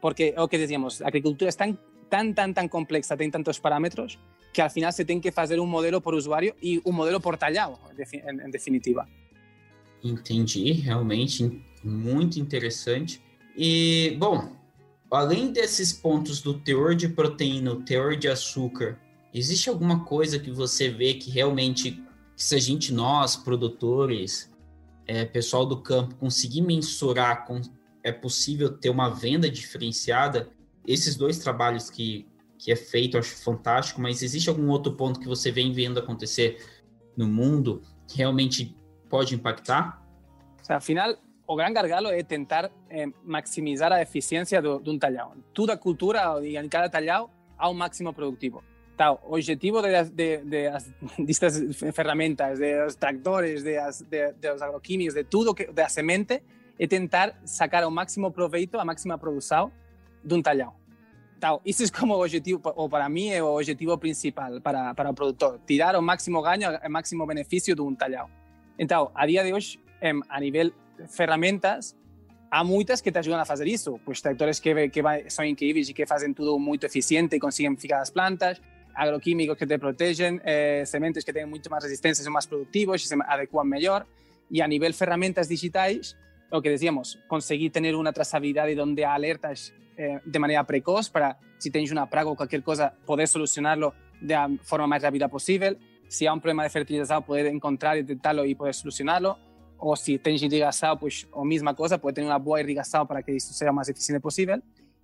porque 0.00 0.32
é 0.36 0.40
o 0.40 0.48
que 0.48 0.56
dizíamos, 0.56 1.02
a 1.02 1.08
agricultura 1.08 1.50
é 1.50 1.52
tão, 1.52 1.78
tão, 2.08 2.32
tão, 2.32 2.52
tão 2.52 2.68
complexa, 2.68 3.16
tem 3.16 3.30
tantos 3.30 3.58
parâmetros, 3.58 4.18
que 4.52 4.60
al 4.60 4.70
final 4.70 4.92
se 4.92 5.04
tem 5.04 5.20
que 5.20 5.30
fazer 5.30 5.58
um 5.58 5.66
modelo 5.66 6.00
por 6.00 6.14
usuário 6.14 6.54
e 6.62 6.80
um 6.84 6.92
modelo 6.92 7.20
por 7.20 7.36
talhado, 7.36 7.78
em, 7.98 8.46
em 8.46 8.50
definitiva. 8.50 9.08
Entendi, 10.02 10.72
realmente 10.72 11.62
muito 11.82 12.38
interessante. 12.38 13.20
E, 13.56 14.16
bom, 14.18 14.59
além 15.16 15.52
desses 15.52 15.92
pontos 15.92 16.40
do 16.40 16.54
teor 16.54 16.94
de 16.94 17.08
proteína, 17.08 17.72
o 17.72 17.82
teor 17.82 18.16
de 18.16 18.28
açúcar, 18.28 18.98
existe 19.34 19.68
alguma 19.68 20.04
coisa 20.04 20.38
que 20.38 20.50
você 20.50 20.88
vê 20.88 21.14
que 21.14 21.30
realmente, 21.30 22.02
se 22.36 22.54
a 22.54 22.58
gente, 22.58 22.92
nós, 22.92 23.36
produtores, 23.36 24.50
é, 25.06 25.24
pessoal 25.24 25.66
do 25.66 25.82
campo, 25.82 26.14
conseguir 26.16 26.62
mensurar, 26.62 27.46
com, 27.46 27.60
é 28.02 28.12
possível 28.12 28.70
ter 28.70 28.90
uma 28.90 29.08
venda 29.08 29.50
diferenciada? 29.50 30.48
Esses 30.86 31.16
dois 31.16 31.38
trabalhos 31.38 31.90
que, 31.90 32.28
que 32.58 32.70
é 32.70 32.76
feito, 32.76 33.16
eu 33.16 33.20
acho 33.20 33.34
fantástico, 33.36 34.00
mas 34.00 34.22
existe 34.22 34.48
algum 34.48 34.68
outro 34.68 34.92
ponto 34.92 35.18
que 35.18 35.26
você 35.26 35.50
vem 35.50 35.72
vendo 35.72 35.98
acontecer 35.98 36.64
no 37.16 37.26
mundo 37.26 37.82
realmente 38.14 38.76
pode 39.08 39.34
impactar? 39.34 40.02
O 40.62 40.64
sea, 40.64 40.76
afinal, 40.76 41.16
o 41.50 41.56
gran 41.56 41.72
gargalo 41.72 42.10
é 42.10 42.22
tentar 42.22 42.70
eh, 42.88 43.08
maximizar 43.24 43.92
a 43.92 44.00
eficiência 44.00 44.62
de 44.62 44.88
um 44.88 44.96
talhão. 44.96 45.32
Toda 45.52 45.76
cultura, 45.76 46.22
em 46.44 46.68
cada 46.68 46.88
talhão, 46.88 47.28
há 47.58 47.68
um 47.68 47.74
máximo 47.74 48.12
produtivo. 48.12 48.62
Tá, 48.96 49.10
o 49.10 49.34
objetivo 49.34 49.82
de, 49.82 50.04
de, 50.04 50.36
de, 50.44 50.70
destas 51.26 51.60
ferramentas, 51.92 52.60
dos 52.60 52.94
tractores, 52.94 53.64
de, 53.64 53.74
de, 54.08 54.32
dos 54.34 54.62
agroquímicos, 54.62 55.14
de 55.14 55.24
tudo 55.24 55.52
que 55.52 55.66
da 55.72 55.88
semente, 55.88 56.40
é 56.78 56.86
tentar 56.86 57.36
sacar 57.44 57.84
o 57.84 57.90
máximo 57.90 58.30
proveito, 58.30 58.78
a 58.78 58.84
máxima 58.84 59.18
produção 59.18 59.72
de 60.22 60.32
um 60.32 60.40
talhão. 60.40 60.72
Isso 61.64 61.82
é 61.82 61.88
como 61.88 62.14
o 62.14 62.20
objetivo, 62.20 62.60
ou 62.76 62.88
para 62.88 63.08
mim 63.08 63.30
é 63.30 63.42
o 63.42 63.56
objetivo 63.56 63.98
principal 63.98 64.60
para, 64.60 64.94
para 64.94 65.10
o 65.10 65.14
produtor, 65.14 65.58
tirar 65.66 65.96
o 65.96 66.02
máximo 66.02 66.40
ganho, 66.42 66.78
o 66.78 66.90
máximo 66.90 67.26
benefício 67.26 67.74
de 67.74 67.82
um 67.82 67.92
talhão. 67.92 68.30
Então, 68.78 69.10
a 69.16 69.26
dia 69.26 69.42
de 69.42 69.52
hoje, 69.52 69.80
a 70.28 70.40
nível 70.40 70.72
ferramentas, 71.08 71.96
há 72.50 72.64
muitas 72.64 73.00
que 73.00 73.12
te 73.12 73.18
ajudam 73.18 73.40
a 73.40 73.44
fazer 73.44 73.66
isso. 73.66 74.00
Pues 74.04 74.20
tractores 74.20 74.58
que, 74.60 74.88
que 74.88 75.02
são 75.28 75.44
incríveis 75.44 75.88
e 75.88 75.94
que 75.94 76.06
fazem 76.06 76.34
tudo 76.34 76.58
muito 76.58 76.84
eficiente 76.84 77.36
e 77.36 77.40
conseguem 77.40 77.76
ficar 77.76 78.00
as 78.00 78.10
plantas, 78.10 78.60
agroquímicos 78.94 79.56
que 79.56 79.66
te 79.66 79.78
protegem, 79.78 80.40
eh, 80.44 80.82
sementes 80.84 81.24
que 81.24 81.32
têm 81.32 81.46
muito 81.46 81.70
mais 81.70 81.84
resistência, 81.84 82.24
são 82.24 82.32
mais 82.32 82.46
produtivos 82.46 83.02
e 83.04 83.08
se 83.08 83.14
adequam 83.14 83.64
melhor. 83.64 84.06
E 84.50 84.60
a 84.60 84.66
nível 84.66 84.92
ferramentas 84.92 85.48
digitais, 85.48 86.16
o 86.50 86.60
que 86.60 86.68
decíamos, 86.68 87.18
conseguir 87.28 87.70
ter 87.70 87.94
uma 87.94 88.12
trazabilidade 88.12 88.78
onde 88.80 89.04
há 89.04 89.14
alertas 89.14 89.72
eh, 89.96 90.20
de 90.26 90.38
maneira 90.38 90.64
precoz 90.64 91.08
para, 91.08 91.36
se 91.58 91.70
tens 91.70 91.90
uma 91.92 92.06
praga 92.06 92.30
ou 92.30 92.36
qualquer 92.36 92.62
coisa, 92.62 92.92
poder 93.06 93.28
solucioná-lo 93.28 93.94
da 94.20 94.48
forma 94.62 94.88
mais 94.88 95.02
rápida 95.02 95.28
possível. 95.28 95.76
Se 96.08 96.26
há 96.26 96.32
um 96.32 96.40
problema 96.40 96.64
de 96.64 96.70
fertilização, 96.70 97.22
poder 97.22 97.46
encontrar, 97.46 97.94
detectá-lo 97.94 98.44
e 98.44 98.54
poder 98.56 98.74
solucioná-lo 98.74 99.36
ou 99.80 99.96
se 99.96 100.18
tens 100.18 100.42
irrigação, 100.42 100.96
pois 100.96 101.26
a 101.32 101.44
mesma 101.44 101.74
coisa, 101.74 101.98
pode 101.98 102.16
ter 102.16 102.22
uma 102.22 102.38
boa 102.38 102.60
irrigação 102.60 103.06
para 103.06 103.22
que 103.22 103.32
isso 103.32 103.52
seja 103.54 103.70
o 103.70 103.74
mais 103.74 103.88
eficiente 103.88 104.20
possível. 104.20 104.62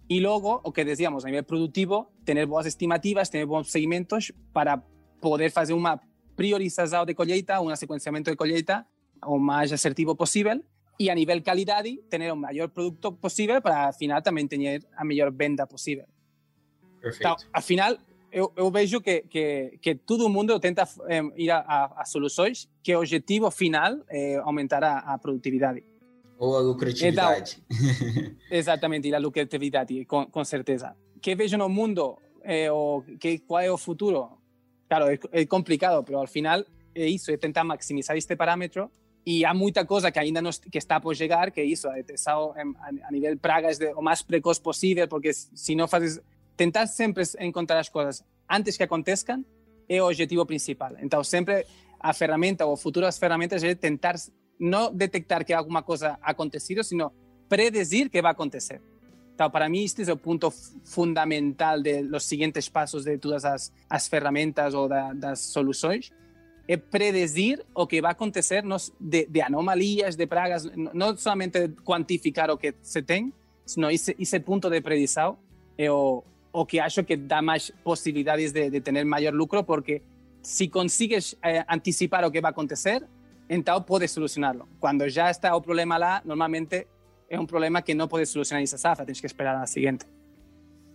E 0.08 0.20
logo, 0.20 0.60
o 0.62 0.70
que 0.70 0.84
dizíamos, 0.84 1.24
a 1.24 1.28
nível 1.28 1.42
produtivo, 1.42 2.06
ter 2.24 2.46
boas 2.46 2.66
estimativas, 2.66 3.28
ter 3.28 3.44
bons 3.44 3.70
segmentos 3.72 4.30
para 4.52 4.80
poder 5.20 5.50
fazer 5.50 5.72
uma 5.72 5.98
priorização 6.36 7.04
de 7.04 7.14
colheita, 7.14 7.60
um 7.60 7.74
sequenciamento 7.74 8.30
de 8.30 8.36
colheita 8.36 8.86
o 9.24 9.38
mais 9.38 9.72
assertivo 9.72 10.14
possível 10.14 10.62
e 10.98 11.10
a 11.10 11.14
nível 11.14 11.42
qualidade, 11.42 11.98
ter 12.08 12.32
o 12.32 12.36
maior 12.36 12.68
produto 12.68 13.12
possível 13.12 13.60
para, 13.60 13.88
afinal, 13.88 14.22
também 14.22 14.46
ter 14.46 14.82
a 14.96 15.04
melhor 15.04 15.32
venda 15.32 15.66
possível. 15.66 16.06
Perfeito. 17.00 17.20
Então, 17.20 17.36
afinal, 17.52 17.96
eu, 18.36 18.52
eu 18.54 18.70
vejo 18.70 19.00
que, 19.00 19.22
que, 19.22 19.78
que, 19.80 19.94
todo 19.94 20.28
mundo 20.28 20.60
tenta 20.60 20.86
eh, 21.08 21.22
ir 21.38 21.50
a, 21.50 21.60
a, 21.60 22.02
a, 22.02 22.04
soluções 22.04 22.68
que 22.82 22.94
o 22.94 22.98
objetivo 22.98 23.50
final 23.50 23.92
é 24.10 24.36
aumentar 24.36 24.84
a, 24.84 24.98
a 24.98 25.16
produtividade. 25.16 25.82
Ou 26.38 26.54
a 26.54 26.60
lucratividade. 26.60 27.56
Então, 27.70 28.36
exatamente, 28.52 29.08
e 29.08 29.14
a 29.14 29.18
lucratividade, 29.18 30.04
com, 30.04 30.26
com 30.26 30.44
certeza. 30.44 30.94
que 31.22 31.34
vejo 31.34 31.56
no 31.56 31.70
mundo, 31.70 32.18
eh, 32.44 32.70
o, 32.70 33.02
que, 33.18 33.38
qual 33.38 33.62
é 33.62 33.72
o 33.72 33.78
futuro? 33.78 34.28
Claro, 34.86 35.06
é, 35.06 35.18
é 35.32 35.46
complicado, 35.46 36.04
mas 36.06 36.14
ao 36.14 36.26
final 36.26 36.62
é 36.94 37.06
isso, 37.06 37.30
é 37.30 37.38
tentar 37.38 37.64
maximizar 37.64 38.18
este 38.18 38.36
parâmetro 38.36 38.90
e 39.24 39.46
há 39.46 39.54
muita 39.54 39.86
coisa 39.86 40.12
que 40.12 40.18
ainda 40.18 40.42
não, 40.42 40.50
que 40.50 40.76
está 40.76 41.00
por 41.00 41.16
chegar, 41.16 41.50
que 41.50 41.62
é 41.62 41.64
isso, 41.64 41.88
a 41.88 41.94
detecção 41.94 42.52
a, 42.52 43.08
a 43.08 43.10
nível 43.10 43.34
pragas 43.38 43.78
de, 43.78 43.94
o 43.94 44.02
mais 44.02 44.20
precoz 44.20 44.58
possível, 44.58 45.08
porque 45.08 45.32
se 45.32 45.74
não 45.74 45.88
fazes 45.88 46.20
tentar 46.56 46.86
sempre 46.86 47.24
encontrar 47.40 47.78
as 47.78 47.88
coisas 47.88 48.24
antes 48.50 48.76
que 48.76 48.82
aconteçam 48.82 49.44
é 49.88 50.02
o 50.02 50.06
objetivo 50.06 50.44
principal. 50.46 50.92
Então, 51.00 51.22
sempre 51.22 51.66
a 52.00 52.12
ferramenta 52.12 52.66
ou 52.66 52.76
futuras 52.76 53.18
ferramentas 53.18 53.62
é 53.62 53.74
tentar 53.74 54.16
não 54.58 54.92
detectar 54.92 55.44
que 55.44 55.52
alguma 55.52 55.82
coisa 55.82 56.18
acontecido, 56.22 56.82
sino 56.82 57.12
predecir 57.48 58.10
que 58.10 58.22
vai 58.22 58.32
acontecer. 58.32 58.80
Então, 59.34 59.50
para 59.50 59.68
mim, 59.68 59.84
este 59.84 60.08
é 60.08 60.12
o 60.12 60.16
ponto 60.16 60.50
fundamental 60.50 61.82
de 61.82 62.02
los 62.02 62.24
seguintes 62.24 62.70
passos 62.70 63.04
de 63.04 63.18
todas 63.18 63.44
as, 63.44 63.72
as 63.88 64.08
ferramentas 64.08 64.72
ou 64.72 64.88
da, 64.88 65.12
das 65.12 65.40
soluções, 65.40 66.10
é 66.66 66.76
predecir 66.76 67.64
o 67.74 67.86
que 67.86 68.00
vai 68.00 68.12
acontecer 68.12 68.64
de, 68.98 69.26
de 69.26 69.40
anomalias, 69.42 70.16
de 70.16 70.26
pragas, 70.26 70.64
não 70.74 71.16
somente 71.16 71.68
quantificar 71.84 72.50
o 72.50 72.56
que 72.56 72.74
se 72.82 73.02
tem, 73.02 73.32
sino 73.64 73.90
esse, 73.90 74.16
esse 74.18 74.40
ponto 74.40 74.70
de 74.70 74.80
predição 74.80 75.38
é 75.76 75.90
o, 75.90 76.24
o 76.58 76.64
que 76.64 76.80
acho 76.80 77.04
que 77.04 77.18
dá 77.18 77.42
más 77.42 77.70
posibilidades 77.84 78.50
de, 78.54 78.70
de 78.70 78.80
tener 78.80 79.04
mayor 79.04 79.34
lucro 79.34 79.66
porque 79.66 80.02
si 80.40 80.68
consigues 80.68 81.36
eh, 81.42 81.62
anticipar 81.68 82.24
o 82.24 82.30
que 82.30 82.40
va 82.40 82.48
a 82.48 82.52
acontecer, 82.52 83.06
entonces 83.46 83.84
puedes 83.86 84.10
solucionarlo. 84.10 84.66
Cuando 84.80 85.06
ya 85.06 85.28
está 85.28 85.54
o 85.54 85.60
problema 85.60 85.98
lá, 85.98 86.22
normalmente 86.24 86.86
é 87.28 87.38
um 87.38 87.44
problema 87.44 87.82
que 87.82 87.94
não 87.94 88.08
pode 88.08 88.24
solucionar 88.24 88.62
essa 88.62 88.78
safra, 88.78 89.04
tens 89.04 89.20
que 89.20 89.26
esperar 89.26 89.54
a 89.62 89.66
seguinte. 89.66 90.06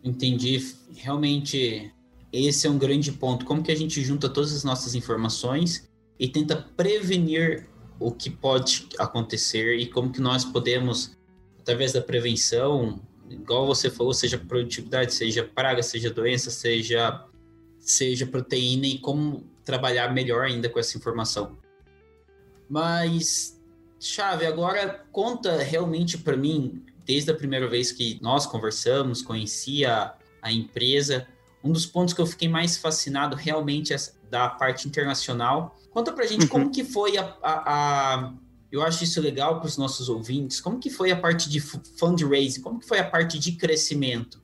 Entendi. 0.03 0.57
Realmente, 0.95 1.93
esse 2.33 2.65
é 2.65 2.69
um 2.69 2.79
grande 2.79 3.11
ponto. 3.11 3.45
Como 3.45 3.61
que 3.61 3.71
a 3.71 3.75
gente 3.75 4.01
junta 4.01 4.27
todas 4.29 4.55
as 4.55 4.63
nossas 4.63 4.95
informações 4.95 5.87
e 6.17 6.27
tenta 6.27 6.55
prevenir 6.55 7.67
o 7.99 8.11
que 8.11 8.31
pode 8.31 8.87
acontecer 8.97 9.77
e 9.77 9.85
como 9.85 10.11
que 10.11 10.21
nós 10.21 10.43
podemos, 10.43 11.15
através 11.59 11.93
da 11.93 12.01
prevenção, 12.01 12.99
igual 13.33 13.65
você 13.65 13.89
falou, 13.89 14.13
seja 14.13 14.37
produtividade, 14.37 15.13
seja 15.13 15.43
praga, 15.43 15.81
seja 15.81 16.09
doença, 16.09 16.51
seja, 16.51 17.25
seja 17.79 18.25
proteína 18.25 18.87
e 18.87 18.97
como 18.97 19.43
trabalhar 19.63 20.13
melhor 20.13 20.45
ainda 20.45 20.69
com 20.69 20.79
essa 20.79 20.97
informação. 20.97 21.57
Mas, 22.69 23.59
Chave, 23.99 24.45
agora 24.45 25.05
conta 25.11 25.61
realmente 25.61 26.17
para 26.17 26.37
mim, 26.37 26.83
desde 27.05 27.31
a 27.31 27.35
primeira 27.35 27.67
vez 27.67 27.91
que 27.91 28.17
nós 28.21 28.45
conversamos, 28.45 29.21
conheci 29.21 29.85
a, 29.85 30.15
a 30.41 30.51
empresa, 30.51 31.27
um 31.63 31.71
dos 31.71 31.85
pontos 31.85 32.13
que 32.13 32.21
eu 32.21 32.25
fiquei 32.25 32.47
mais 32.47 32.77
fascinado 32.77 33.35
realmente 33.35 33.93
é 33.93 33.97
da 34.29 34.49
parte 34.49 34.87
internacional. 34.87 35.77
Conta 35.91 36.11
pra 36.11 36.25
gente 36.25 36.43
uhum. 36.43 36.47
como 36.47 36.71
que 36.71 36.83
foi 36.83 37.17
a, 37.17 37.35
a, 37.43 38.15
a 38.15 38.33
eu 38.71 38.81
acho 38.81 39.03
isso 39.03 39.19
legal 39.19 39.59
para 39.59 39.67
os 39.67 39.77
nossos 39.77 40.07
ouvintes. 40.07 40.61
Como 40.61 40.79
que 40.79 40.89
foi 40.89 41.11
a 41.11 41.17
parte 41.17 41.49
de 41.49 41.59
fundraising? 41.59 42.61
Como 42.61 42.79
que 42.79 42.87
foi 42.87 42.99
a 42.99 43.09
parte 43.09 43.37
de 43.37 43.53
crescimento? 43.53 44.41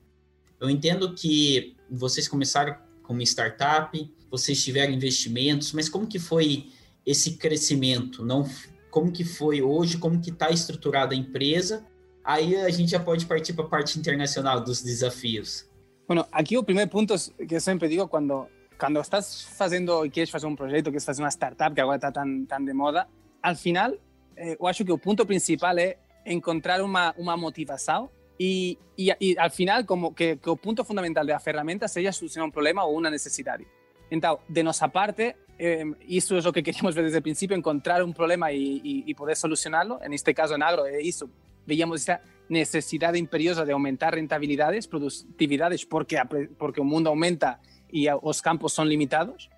Eu 0.59 0.69
entendo 0.69 1.13
que 1.13 1.75
vocês 1.89 2.27
começaram 2.27 2.75
como 3.03 3.21
startup, 3.21 4.13
vocês 4.29 4.61
tiveram 4.61 4.91
investimentos, 4.91 5.71
mas 5.71 5.87
como 5.87 6.07
que 6.07 6.19
foi 6.19 6.67
esse 7.05 7.37
crescimento? 7.37 8.25
Não, 8.25 8.45
como 8.91 9.11
que 9.11 9.23
foi 9.23 9.61
hoje? 9.61 9.97
Como 9.97 10.19
que 10.19 10.29
está 10.29 10.49
estruturada 10.49 11.13
a 11.13 11.17
empresa? 11.17 11.85
Aí 12.21 12.57
a 12.57 12.69
gente 12.69 12.91
já 12.91 12.99
pode 12.99 13.25
partir 13.25 13.53
para 13.53 13.63
a 13.63 13.69
parte 13.69 13.97
internacional 13.97 14.59
dos 14.59 14.81
desafios. 14.81 15.65
Bueno, 16.05 16.25
aqui 16.31 16.57
o 16.57 16.63
primeiro 16.63 16.91
ponto 16.91 17.13
que 17.47 17.55
eu 17.55 17.61
sempre 17.61 17.87
digo 17.87 18.07
quando 18.07 18.47
quando 18.77 18.99
estás 18.99 19.41
fazendo 19.41 20.07
queres 20.11 20.29
fazer 20.29 20.45
um 20.45 20.55
projeto, 20.55 20.85
queres 20.85 21.05
fazer 21.05 21.21
uma 21.23 21.31
startup 21.31 21.73
que 21.73 21.81
agora 21.81 21.97
está 21.97 22.11
tão, 22.11 22.45
tão 22.45 22.63
de 22.63 22.73
moda, 22.73 23.07
al 23.41 23.55
final 23.55 23.93
eu 24.37 24.67
acho 24.67 24.85
que 24.85 24.91
o 24.91 24.97
ponto 24.97 25.25
principal 25.25 25.77
é 25.77 25.97
encontrar 26.25 26.81
uma, 26.81 27.13
uma 27.17 27.35
motivação 27.35 28.09
e, 28.39 28.77
e, 28.97 29.15
e 29.19 29.39
al 29.39 29.49
final 29.49 29.83
como 29.85 30.13
que, 30.13 30.37
que 30.37 30.49
o 30.49 30.57
ponto 30.57 30.83
fundamental 30.83 31.25
da 31.25 31.39
ferramenta 31.39 31.87
seja 31.87 32.11
solucionar 32.11 32.47
um 32.47 32.51
problema 32.51 32.83
ou 32.83 32.97
uma 32.97 33.09
necessidade. 33.09 33.65
Então, 34.11 34.39
de 34.47 34.63
nossa 34.63 34.87
parte, 34.89 35.35
eh, 35.59 35.83
isso 36.07 36.35
é 36.35 36.47
o 36.47 36.53
que 36.53 36.61
queríamos 36.61 36.95
ver 36.95 37.01
desde 37.01 37.19
o 37.19 37.21
princípio, 37.21 37.57
encontrar 37.57 38.03
um 38.03 38.13
problema 38.13 38.51
e, 38.51 38.81
e, 38.83 39.03
e 39.07 39.15
poder 39.15 39.35
solucioná-lo. 39.35 39.99
En 40.03 40.13
este 40.13 40.33
caso, 40.33 40.55
en 40.55 40.63
agro, 40.63 40.85
é 40.85 41.01
isso. 41.01 41.29
Veíamos 41.65 42.01
essa 42.01 42.21
necessidade 42.47 43.19
imperiosa 43.19 43.65
de 43.65 43.73
aumentar 43.73 44.13
rentabilidades, 44.15 44.87
produtividades, 44.87 45.83
porque, 45.83 46.17
porque 46.57 46.79
o 46.79 46.85
mundo 46.85 47.07
aumenta 47.07 47.59
e 47.91 48.07
os 48.21 48.41
campos 48.41 48.73
são 48.73 48.85
limitados. 48.85 49.49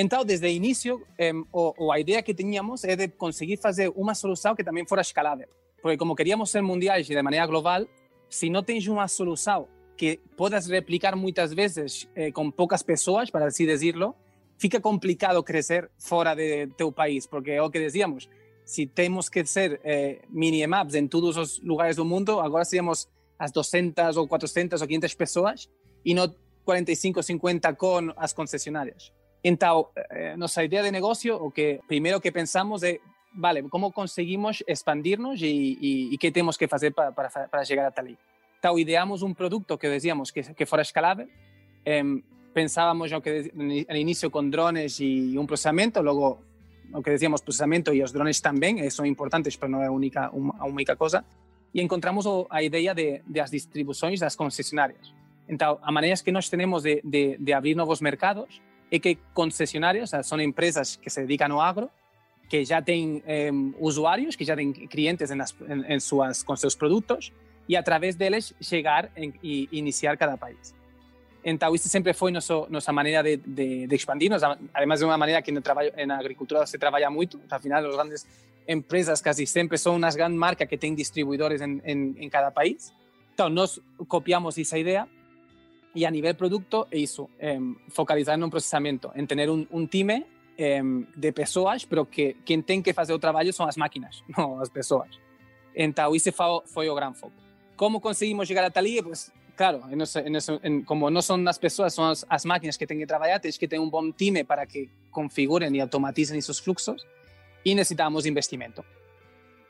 Então, 0.00 0.24
desde 0.24 0.46
o 0.46 0.48
início, 0.48 1.04
o, 1.52 1.90
a 1.90 1.98
ideia 1.98 2.22
que 2.22 2.32
tínhamos 2.32 2.84
é 2.84 2.94
de 2.94 3.08
conseguir 3.08 3.56
fazer 3.56 3.92
uma 3.96 4.14
solução 4.14 4.54
que 4.54 4.62
também 4.62 4.86
fora 4.86 5.00
escalável. 5.00 5.48
Porque 5.82 5.96
como 5.96 6.14
queríamos 6.14 6.52
ser 6.52 6.62
mundiais 6.62 7.10
e 7.10 7.16
de 7.16 7.20
maneira 7.20 7.44
global, 7.48 7.84
se 8.30 8.48
não 8.48 8.62
tens 8.62 8.86
uma 8.86 9.08
solução 9.08 9.66
que 9.96 10.20
podas 10.36 10.68
replicar 10.68 11.16
muitas 11.16 11.52
vezes 11.52 12.08
eh, 12.14 12.30
com 12.30 12.48
poucas 12.48 12.80
pessoas, 12.80 13.28
para 13.28 13.46
assim 13.46 13.66
dizer-lo, 13.66 14.14
fica 14.56 14.80
complicado 14.80 15.42
crescer 15.42 15.90
fora 15.98 16.32
de 16.36 16.68
teu 16.76 16.92
país, 16.92 17.26
porque 17.26 17.50
é 17.50 17.60
o 17.60 17.68
que 17.68 17.80
dizíamos, 17.80 18.28
se 18.64 18.86
temos 18.86 19.28
que 19.28 19.44
ser 19.44 19.80
eh, 19.82 20.20
mini-maps 20.28 20.94
em 20.94 21.08
todos 21.08 21.36
os 21.36 21.60
lugares 21.60 21.96
do 21.96 22.04
mundo, 22.04 22.38
agora 22.38 22.64
seríamos 22.64 23.08
as 23.36 23.50
200 23.50 24.16
ou 24.16 24.28
400 24.28 24.80
ou 24.80 24.86
500 24.86 25.14
pessoas 25.14 25.68
e 26.04 26.14
não 26.14 26.32
45 26.64 27.18
ou 27.18 27.22
50 27.24 27.74
com 27.74 28.12
as 28.16 28.32
concessionárias. 28.32 29.17
Então, 29.42 29.88
eh, 29.94 30.36
nossa 30.36 30.64
ideia 30.64 30.82
de 30.82 30.90
negócio, 30.90 31.36
o 31.36 31.50
que 31.50 31.80
primeiro 31.86 32.20
que 32.20 32.32
pensamos 32.32 32.82
é, 32.82 33.00
vale, 33.34 33.62
como 33.68 33.92
conseguimos 33.92 34.64
expandirnos 34.66 35.40
e, 35.42 35.78
e, 35.80 36.14
e 36.14 36.18
que 36.18 36.32
temos 36.32 36.56
que 36.56 36.66
fazer 36.66 36.92
para, 36.92 37.12
para, 37.12 37.48
para 37.48 37.64
chegar 37.64 37.86
até 37.86 38.02
ideamos 38.76 39.22
um 39.22 39.32
produto 39.32 39.78
que 39.78 39.88
decíamos 39.88 40.32
que, 40.32 40.42
que 40.42 40.66
fora 40.66 40.82
escalável, 40.82 41.28
eh, 41.84 42.02
pensávamos 42.52 43.12
no 43.12 43.22
que 43.22 43.52
no 43.54 43.96
início 43.96 44.30
com 44.30 44.50
drones 44.50 44.98
e 44.98 45.38
um 45.38 45.46
processamento, 45.46 46.02
logo 46.02 46.42
o 46.92 47.02
que 47.02 47.10
decíamos, 47.10 47.42
procesamiento 47.42 47.92
e 47.92 48.02
os 48.02 48.12
drones 48.12 48.40
tamén, 48.40 48.80
e 48.80 48.90
son 48.90 49.06
importantes, 49.06 49.54
pero 49.54 49.78
é 49.78 49.86
a 49.86 49.92
única, 49.92 50.32
a 50.32 50.66
única 50.66 50.96
cosa. 50.96 51.22
E 51.70 51.84
encontramos 51.84 52.24
a 52.48 52.58
ideia 52.64 52.96
de, 52.96 53.20
de 53.28 53.38
as 53.38 53.52
distribucións 53.52 54.18
das 54.18 54.34
concesionarias. 54.34 55.12
Então, 55.46 55.78
a 55.84 55.92
maneira 55.92 56.16
que 56.16 56.32
nós 56.32 56.48
temos 56.48 56.82
de, 56.82 57.00
de, 57.04 57.36
de 57.36 57.52
abrir 57.52 57.76
novos 57.76 58.00
mercados 58.00 58.60
é 58.90 58.98
que 58.98 59.18
concesionarias, 59.34 60.10
são 60.22 60.40
empresas 60.40 60.96
que 60.96 61.10
se 61.10 61.20
dedicam 61.20 61.52
ao 61.52 61.60
agro, 61.60 61.90
que 62.48 62.64
já 62.64 62.80
têm 62.80 63.22
eh, 63.26 63.50
usuários, 63.78 64.34
que 64.34 64.44
já 64.44 64.56
têm 64.56 64.72
clientes 64.72 65.30
em, 65.30 65.36
las, 65.36 65.54
en, 65.68 65.84
en 65.92 66.00
suas, 66.00 66.42
com 66.42 66.56
seus 66.56 66.74
produtos, 66.74 67.32
e 67.68 67.76
deles 68.14 68.54
chegar 68.60 69.10
e 69.42 69.68
iniciar 69.72 70.16
cada 70.16 70.38
país. 70.38 70.74
Então, 71.44 71.74
isso 71.74 71.88
sempre 71.88 72.14
foi 72.14 72.32
nosso, 72.32 72.66
nossa 72.70 72.92
maneira 72.92 73.22
de, 73.22 73.36
de, 73.36 73.86
de 73.86 73.94
expandir-nos, 73.94 74.42
además 74.72 75.00
de 75.00 75.06
uma 75.06 75.18
maneira 75.18 75.42
que 75.42 75.52
no 75.52 75.60
trabalho, 75.60 75.92
na 76.06 76.18
agricultura 76.18 76.66
se 76.66 76.78
trabalha 76.78 77.10
muito, 77.10 77.38
afinal, 77.50 77.84
as 77.84 77.94
grandes 77.94 78.26
empresas 78.66 79.22
quase 79.22 79.46
sempre 79.46 79.78
são 79.78 79.96
umas 79.96 80.16
grandes 80.16 80.38
marcas 80.38 80.68
que 80.68 80.76
têm 80.76 80.94
distribuidores 80.94 81.60
em, 81.60 81.80
em, 81.84 82.14
em 82.18 82.28
cada 82.28 82.50
país. 82.50 82.92
Então, 83.34 83.48
nós 83.48 83.80
copiamos 84.08 84.58
essa 84.58 84.78
ideia 84.78 85.06
e 85.98 86.06
a 86.06 86.10
nível 86.10 86.32
produto 86.36 86.86
é 86.92 86.98
isso, 86.98 87.28
eh, 87.40 87.58
focalizar 87.88 88.38
no 88.38 88.48
processamento, 88.48 89.10
em 89.16 89.26
ter 89.26 89.50
um, 89.50 89.66
um 89.72 89.84
time 89.84 90.24
eh, 90.56 90.80
de 91.16 91.32
pessoas, 91.32 91.84
pero 91.84 92.06
que 92.06 92.36
quem 92.44 92.62
tem 92.62 92.80
que 92.80 92.92
fazer 92.92 93.12
o 93.12 93.18
trabalho 93.18 93.52
são 93.52 93.66
as 93.66 93.76
máquinas, 93.76 94.22
não 94.36 94.60
as 94.60 94.68
pessoas. 94.68 95.10
Então, 95.74 96.14
esse 96.14 96.30
foi, 96.30 96.88
o 96.88 96.94
grande 96.94 97.18
foco. 97.18 97.34
Como 97.76 98.00
conseguimos 98.00 98.46
chegar 98.46 98.64
até 98.64 98.78
ali? 98.78 99.02
Pues, 99.02 99.32
claro, 99.56 99.82
en 99.90 100.00
eso, 100.00 100.20
en 100.20 100.36
eso, 100.36 100.60
en, 100.62 100.84
como 100.84 101.10
no 101.10 101.20
son 101.20 101.44
las 101.44 101.58
personas, 101.58 101.94
son 101.94 102.10
as, 102.10 102.24
as 102.28 102.44
máquinas 102.44 102.78
que 102.78 102.86
têm 102.86 102.98
que 102.98 103.06
trabalhar, 103.06 103.40
tens 103.40 103.58
que 103.58 103.66
ter 103.66 103.80
um 103.80 103.90
bom 103.90 104.12
time 104.12 104.44
para 104.44 104.66
que 104.66 104.88
configuren 105.10 105.74
e 105.74 105.80
automaticen 105.80 106.38
esos 106.38 106.60
fluxos 106.60 107.06
e 107.64 107.74
necesitamos 107.74 108.24
investimento. 108.24 108.84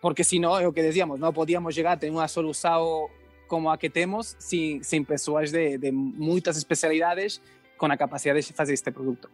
Porque 0.00 0.24
si 0.24 0.38
no, 0.38 0.58
é 0.58 0.68
o 0.68 0.72
que 0.72 0.82
decíamos, 0.82 1.18
não 1.18 1.32
podíamos 1.32 1.74
chegar 1.74 1.92
a 1.92 1.96
ter 1.96 2.10
uma 2.10 2.28
solução 2.28 3.08
como 3.48 3.70
a 3.70 3.78
que 3.78 3.90
temos 3.90 4.36
sin, 4.38 4.84
sin 4.84 5.04
pessoas 5.04 5.50
de, 5.50 5.78
de 5.78 5.90
muitas 5.90 6.56
especialidades 6.56 7.40
com 7.76 7.86
a 7.86 7.96
capacidade 7.96 8.42
de 8.42 8.52
fazer 8.52 8.74
este 8.74 8.92
produto. 8.92 9.28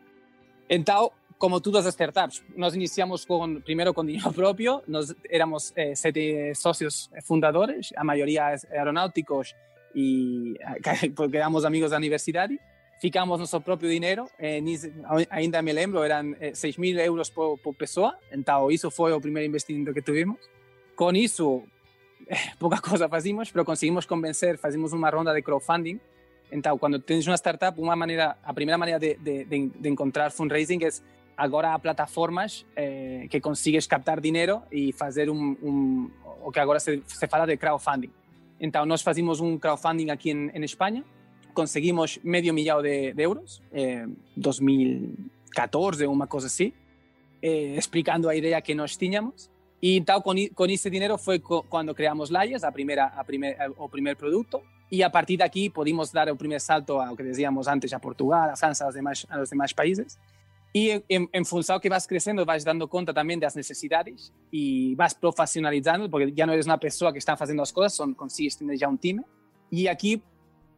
Então, 0.69 1.13
como 1.37 1.61
todas 1.61 1.85
as 1.85 1.95
startups, 1.95 2.43
nós 2.57 2.75
iniciamos 2.75 3.27
con, 3.27 3.61
primeiro 3.61 3.93
com 3.93 4.05
dinheiro 4.05 4.33
próprio, 4.41 4.83
nós 4.87 5.15
éramos 5.29 5.73
eh, 5.77 5.95
sete 5.95 6.55
socios 6.55 7.11
fundadores, 7.23 7.93
a 7.97 8.05
maioria 8.05 8.55
aeronáuticos 8.71 9.55
e 9.95 10.55
porque 11.15 11.37
éramos 11.37 11.65
amigos 11.65 11.91
da 11.91 11.97
universidade. 11.97 12.59
Ficamos 13.01 13.39
nosso 13.39 13.61
próprio 13.61 13.91
dinheiro, 13.91 14.25
eh, 14.39 14.63
ainda 15.29 15.61
me 15.61 15.73
lembro, 15.73 16.03
eram 16.03 16.35
eh, 16.41 16.55
6 16.55 16.79
mil 16.79 16.99
euros 16.99 17.29
por, 17.29 17.59
por 17.59 17.75
pessoa, 17.75 18.17
então 18.33 18.71
isso 18.71 18.91
foi 18.91 19.13
o 19.13 19.21
primeiro 19.21 19.47
investimento 19.49 19.93
que 19.93 20.01
tivemos. 20.01 20.39
Com 20.97 21.13
isso, 21.13 21.65
eh, 21.65 21.74
pouca 22.59 22.81
coisa 22.81 23.09
fazíamos, 23.09 23.53
mas 23.53 23.67
conseguimos 23.67 24.07
convencer, 24.07 24.59
fazíamos 24.59 24.93
uma 24.93 25.11
ronda 25.11 25.33
de 25.35 25.43
crowdfunding. 25.43 26.01
Então, 26.51 26.79
quando 26.79 26.99
tens 26.99 27.27
uma 27.27 27.37
startup, 27.37 27.81
uma 27.81 27.97
maneira, 27.97 28.37
a 28.43 28.53
primeira 28.55 28.79
maneira 28.79 29.01
de, 29.01 29.71
encontrar 29.85 30.31
fundraising 30.31 30.85
é 30.85 30.89
agora 31.37 31.75
há 31.75 31.79
plataformas 31.79 32.65
eh, 32.77 33.27
que 33.29 33.41
consigues 33.41 33.87
captar 33.87 34.21
dinheiro 34.21 34.63
e 34.71 34.93
fazer 34.93 35.29
um, 35.29 35.57
um, 35.63 36.11
o 36.45 36.53
que 36.53 36.61
agora 36.61 36.79
se, 36.79 37.03
se 37.07 37.27
fala 37.27 37.47
de 37.47 37.57
crowdfunding. 37.57 38.11
Então, 38.61 38.87
nós 38.87 39.03
fazíamos 39.03 39.41
um 39.41 39.59
crowdfunding 39.59 40.11
aqui 40.11 40.31
em, 40.31 40.51
em 40.55 40.65
Espanha, 40.65 41.05
conseguimos 41.53 42.19
medio 42.23 42.55
milhão 42.55 42.81
de, 42.83 43.15
euros, 43.17 43.61
eh, 43.73 44.07
2014, 44.37 46.07
uma 46.07 46.27
coisa 46.27 46.47
assim, 46.47 46.73
eh, 47.43 47.77
explicando 47.77 48.29
a 48.29 48.37
ideia 48.37 48.61
que 48.61 48.75
nós 48.75 48.97
tínhamos. 48.97 49.51
E 49.85 49.99
então, 49.99 50.19
com, 50.23 50.33
com 50.55 50.65
esse 50.65 50.89
dinheiro 50.89 51.19
foi 51.19 51.39
quando 51.39 51.95
criamos 51.95 52.31
Layas, 52.31 52.65
a 52.65 52.73
primeira, 52.73 53.05
a 53.05 53.23
primeir, 53.23 53.55
o 53.77 53.87
primeiro 53.87 54.19
produto, 54.19 54.63
e 54.91 55.03
a 55.03 55.11
partir 55.11 55.37
daqui 55.37 55.69
pudimos 55.69 56.11
dar 56.11 56.27
o 56.31 56.37
primeiro 56.37 56.65
salto 56.65 56.99
ao 56.99 57.15
que 57.15 57.23
dizíamos 57.23 57.69
antes, 57.69 57.93
a 57.93 58.01
Portugal, 58.01 58.49
a 58.49 58.57
França, 58.57 58.87
aos 58.87 58.95
demais, 58.95 59.27
aos 59.29 59.51
demais 59.51 59.75
países. 59.75 60.19
E 60.75 61.03
em, 61.07 61.29
em 61.31 61.45
função 61.45 61.79
que 61.79 61.91
vas 61.91 62.07
crescendo, 62.07 62.47
vas 62.47 62.65
dando 62.65 62.89
conta 62.89 63.13
também 63.13 63.39
das 63.39 63.55
necessidades 63.55 64.33
e 64.51 64.95
vas 64.95 65.13
profissionalizando, 65.13 66.09
porque 66.09 66.33
já 66.35 66.47
não 66.47 66.55
eres 66.55 66.65
uma 66.65 66.79
pessoa 66.79 67.13
que 67.13 67.19
está 67.19 67.37
fazendo 67.37 67.61
as 67.61 67.71
coisas, 67.71 67.93
só 67.93 68.11
consigues 68.15 68.57
ter 68.57 68.79
já 68.79 68.89
um 68.89 68.97
time. 68.97 69.23
E 69.71 69.87
aqui, 69.87 70.23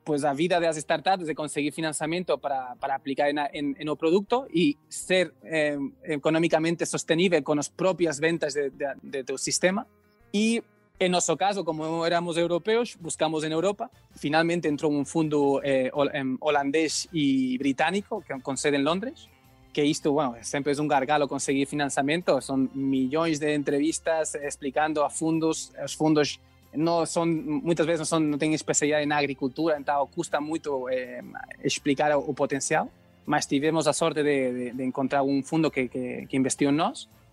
pues 0.07 0.23
a 0.23 0.33
vida 0.35 0.61
das 0.61 0.77
startups 0.77 1.27
de 1.27 1.35
conseguir 1.35 1.73
financiamento 1.73 2.39
para, 2.39 2.77
para 2.77 2.95
aplicar 2.95 3.29
en, 3.29 3.39
en, 3.53 3.75
en 3.75 3.89
o 3.91 3.99
produto 3.99 4.47
e 4.55 4.79
ser 4.87 5.35
eh, 5.43 5.75
económicamente 6.07 6.87
sostenible 6.87 7.43
con 7.43 7.59
as 7.59 7.67
propias 7.67 8.23
ventas 8.23 8.55
de, 8.55 8.71
de, 8.71 8.95
de 9.03 9.27
teu 9.27 9.35
sistema. 9.35 9.83
E 10.31 10.63
en 11.03 11.11
nosso 11.11 11.35
caso, 11.35 11.67
como 11.67 12.07
éramos 12.07 12.39
europeos, 12.39 12.95
buscamos 13.03 13.43
en 13.43 13.51
Europa. 13.51 13.91
Finalmente 14.15 14.71
entrou 14.71 14.95
un 14.95 15.11
fundo 15.11 15.59
eh, 15.67 15.91
holandés 15.91 17.11
e 17.11 17.59
británico, 17.59 18.23
con 18.47 18.55
sede 18.55 18.79
en 18.79 18.87
Londres, 18.87 19.27
que 19.75 19.83
isto, 19.83 20.15
bueno, 20.15 20.39
sempre 20.41 20.71
é 20.71 20.79
um 20.81 20.87
gargalo 20.87 21.27
conseguir 21.27 21.67
financiamento, 21.67 22.41
são 22.41 22.71
milhões 22.73 23.43
de 23.43 23.59
entrevistas 23.59 24.39
explicando 24.39 25.03
a 25.03 25.11
fundos, 25.11 25.75
os 25.83 25.99
fundos 25.99 26.39
não 26.75 27.07
são 27.07 27.27
muitas 27.27 27.87
vezes 27.87 28.01
não, 28.01 28.07
são, 28.07 28.21
não 28.21 28.39
têm 28.39 28.55
especialidade 28.55 29.07
na 29.07 29.17
agricultura, 29.17 29.79
então 29.79 30.07
custa 30.09 30.41
muito 30.41 30.89
eh, 30.89 31.23
explicar 31.65 32.17
o, 32.17 32.35
potencial, 32.35 32.91
mas 33.25 33.47
tivemos 33.47 33.87
a 33.87 33.93
sorte 33.93 34.23
de, 34.23 34.73
encontrar 34.83 35.23
um 35.23 35.43
fundo 35.43 35.71
que, 35.71 35.89
que, 35.89 36.27
que, 36.27 36.37
investiu 36.37 36.71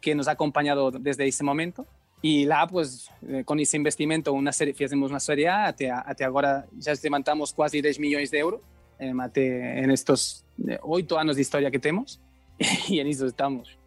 que 0.02 0.16
nos 0.16 0.28
ha 0.28 0.32
acompanhado 0.32 0.92
desde 0.92 1.28
esse 1.28 1.44
momento, 1.44 1.86
e 2.22 2.46
lá, 2.46 2.66
pues, 2.66 3.10
eh, 3.28 3.44
com 3.44 3.56
esse 3.60 3.78
investimento, 3.78 4.32
uma 4.32 4.52
série, 4.52 4.74
fizemos 4.74 5.12
uma 5.12 5.20
série 5.20 5.46
A, 5.46 5.68
até, 5.68 6.24
agora 6.24 6.66
já 6.80 6.94
levantamos 7.04 7.52
quase 7.52 7.82
10 7.82 7.98
milhões 7.98 8.32
de 8.32 8.38
euros, 8.38 8.62
eh, 8.98 9.12
até 9.20 9.84
em 9.84 9.92
estes 9.92 10.46
oito 10.84 11.18
anos 11.18 11.36
de 11.36 11.42
história 11.42 11.70
que 11.70 11.80
temos, 11.80 12.22
y 12.88 13.00
en 13.00 13.08
eso 13.08 13.26
estamos. 13.26 13.78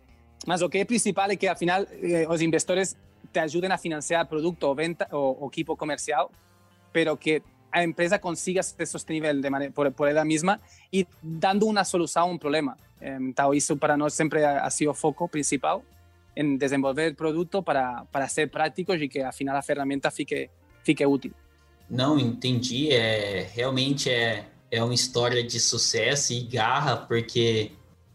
Más 0.47 0.61
lo 0.61 0.68
que 0.68 0.80
es 0.80 0.86
principal 0.86 1.30
es 1.30 1.38
que 1.38 1.49
al 1.49 1.57
final 1.57 1.88
eh, 2.03 2.26
los 2.28 2.40
inversores 2.42 2.97
te 3.31 3.41
ayuden 3.41 3.72
a 3.72 3.79
financiar 3.79 4.29
producto 4.29 4.70
o 4.70 4.74
venta 4.74 5.09
o, 5.12 5.45
o 5.45 5.49
equipo 5.49 5.77
comercial, 5.77 6.31
pero 6.93 7.16
que 7.16 7.43
a 7.70 7.83
empresa 7.83 8.18
consiga 8.18 8.62
ser 8.62 8.87
sostenible 8.87 9.35
de 9.35 9.70
por, 9.70 9.93
por 9.93 10.09
ella 10.09 10.24
misma 10.24 10.61
y 10.91 11.07
dando 11.22 11.66
una 11.66 11.85
solución 11.85 12.22
a 12.22 12.27
un 12.27 12.39
problema. 12.39 12.77
Então, 13.01 13.53
isso 13.53 13.77
para 13.77 13.97
nós 13.97 14.14
sempre 14.14 14.45
ha 14.45 14.70
sido 14.70 14.91
o 14.91 14.95
foco 14.95 15.29
principal 15.29 15.83
em 16.35 16.57
desenvolver 16.57 17.14
produto 17.14 17.62
para, 17.62 18.05
para 18.11 18.29
ser 18.29 18.51
práticos 18.51 19.01
e 19.01 19.09
que 19.09 19.20
afinal 19.20 19.57
a 19.57 19.62
ferramenta 19.62 20.11
fique, 20.11 20.51
fique 20.83 21.05
útil. 21.05 21.33
Não, 21.89 22.18
entendi. 22.18 22.91
É, 22.93 23.49
realmente 23.53 24.11
é, 24.11 24.47
é 24.70 24.83
uma 24.83 24.95
história 24.95 25.43
de 25.43 25.61
sucesso 25.61 26.33
e 26.33 26.43
garra, 26.43 26.97
porque 26.97 27.72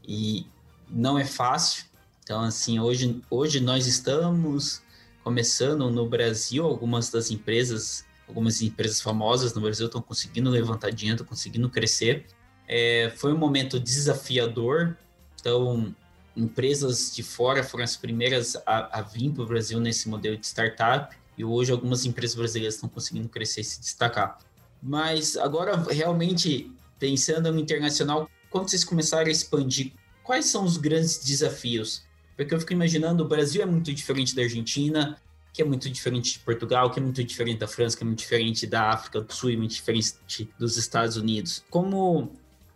e 0.07 0.45
não 0.89 1.18
é 1.18 1.26
fácil. 1.26 1.86
Então, 2.24 2.41
assim, 2.41 2.80
hoje, 2.80 3.22
hoje 3.30 3.59
nós 3.59 3.88
estamos 3.88 4.82
começando 5.24 5.89
no 5.89 6.07
Brasil, 6.07 6.65
algumas 6.65 7.09
das 7.09 7.32
empresas, 7.32 8.05
algumas 8.28 8.61
empresas 8.61 9.01
famosas 9.01 9.53
no 9.53 9.61
Brasil 9.61 9.86
estão 9.86 10.01
conseguindo 10.01 10.49
levantar 10.49 10.91
dinheiro, 10.91 11.15
estão 11.15 11.28
conseguindo 11.28 11.69
crescer. 11.69 12.26
É, 12.67 13.11
foi 13.17 13.34
um 13.34 13.38
momento 13.38 13.80
desafiador, 13.80 14.97
então 15.39 15.93
empresas 16.36 17.13
de 17.13 17.24
fora 17.24 17.63
foram 17.63 17.84
as 17.84 17.97
primeiras 17.97 18.55
a, 18.65 18.99
a 18.99 19.01
vir 19.01 19.32
para 19.32 19.43
o 19.43 19.45
Brasil 19.45 19.80
nesse 19.80 20.07
modelo 20.07 20.38
de 20.38 20.45
startup 20.45 21.15
e 21.38 21.43
hoje 21.43 21.72
algumas 21.72 22.05
empresas 22.05 22.36
brasileiras 22.36 22.76
estão 22.76 22.89
conseguindo 22.89 23.28
crescer 23.28 23.61
e 23.61 23.63
se 23.63 23.80
destacar. 23.80 24.38
Mas 24.82 25.38
agora, 25.38 25.76
realmente, 25.89 26.72
pensando 26.97 27.51
no 27.51 27.59
internacional, 27.59 28.30
quando 28.49 28.69
vocês 28.69 28.84
começaram 28.84 29.28
a 29.28 29.32
expandir, 29.32 29.93
quais 30.24 30.45
são 30.45 30.63
os 30.63 30.78
grandes 30.78 31.24
desafios? 31.24 32.03
Porque 32.43 32.55
eu 32.55 32.59
fico 32.59 32.73
imaginando, 32.73 33.23
o 33.23 33.27
Brasil 33.27 33.61
é 33.61 33.65
muito 33.65 33.93
diferente 33.93 34.35
da 34.35 34.41
Argentina, 34.41 35.17
que 35.53 35.61
é 35.61 35.65
muito 35.65 35.89
diferente 35.89 36.33
de 36.33 36.39
Portugal, 36.39 36.89
que 36.89 36.99
é 36.99 37.03
muito 37.03 37.23
diferente 37.23 37.59
da 37.59 37.67
França, 37.67 37.95
que 37.95 38.03
é 38.03 38.05
muito 38.05 38.19
diferente 38.19 38.65
da 38.65 38.89
África 38.89 39.21
do 39.21 39.31
Sul 39.31 39.51
e 39.51 39.57
muito 39.57 39.73
diferente 39.73 40.15
dos 40.57 40.77
Estados 40.77 41.17
Unidos. 41.17 41.63
Como, 41.69 42.31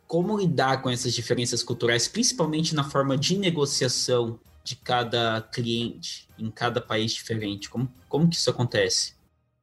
como 0.08 0.38
lidar 0.38 0.82
com 0.82 0.90
essas 0.90 1.14
diferenças 1.14 1.64
culturais, 1.64 2.08
principalmente 2.08 2.76
na 2.76 2.84
forma 2.84 3.18
de 3.18 3.38
negociação 3.38 4.40
de 4.64 4.76
cada 4.76 5.42
cliente 5.42 6.28
em 6.38 6.52
cada 6.52 6.80
país 6.82 7.14
diferente? 7.14 7.70
Como, 7.70 7.92
como 8.08 8.30
que 8.30 8.36
isso 8.36 8.50
acontece? 8.50 9.16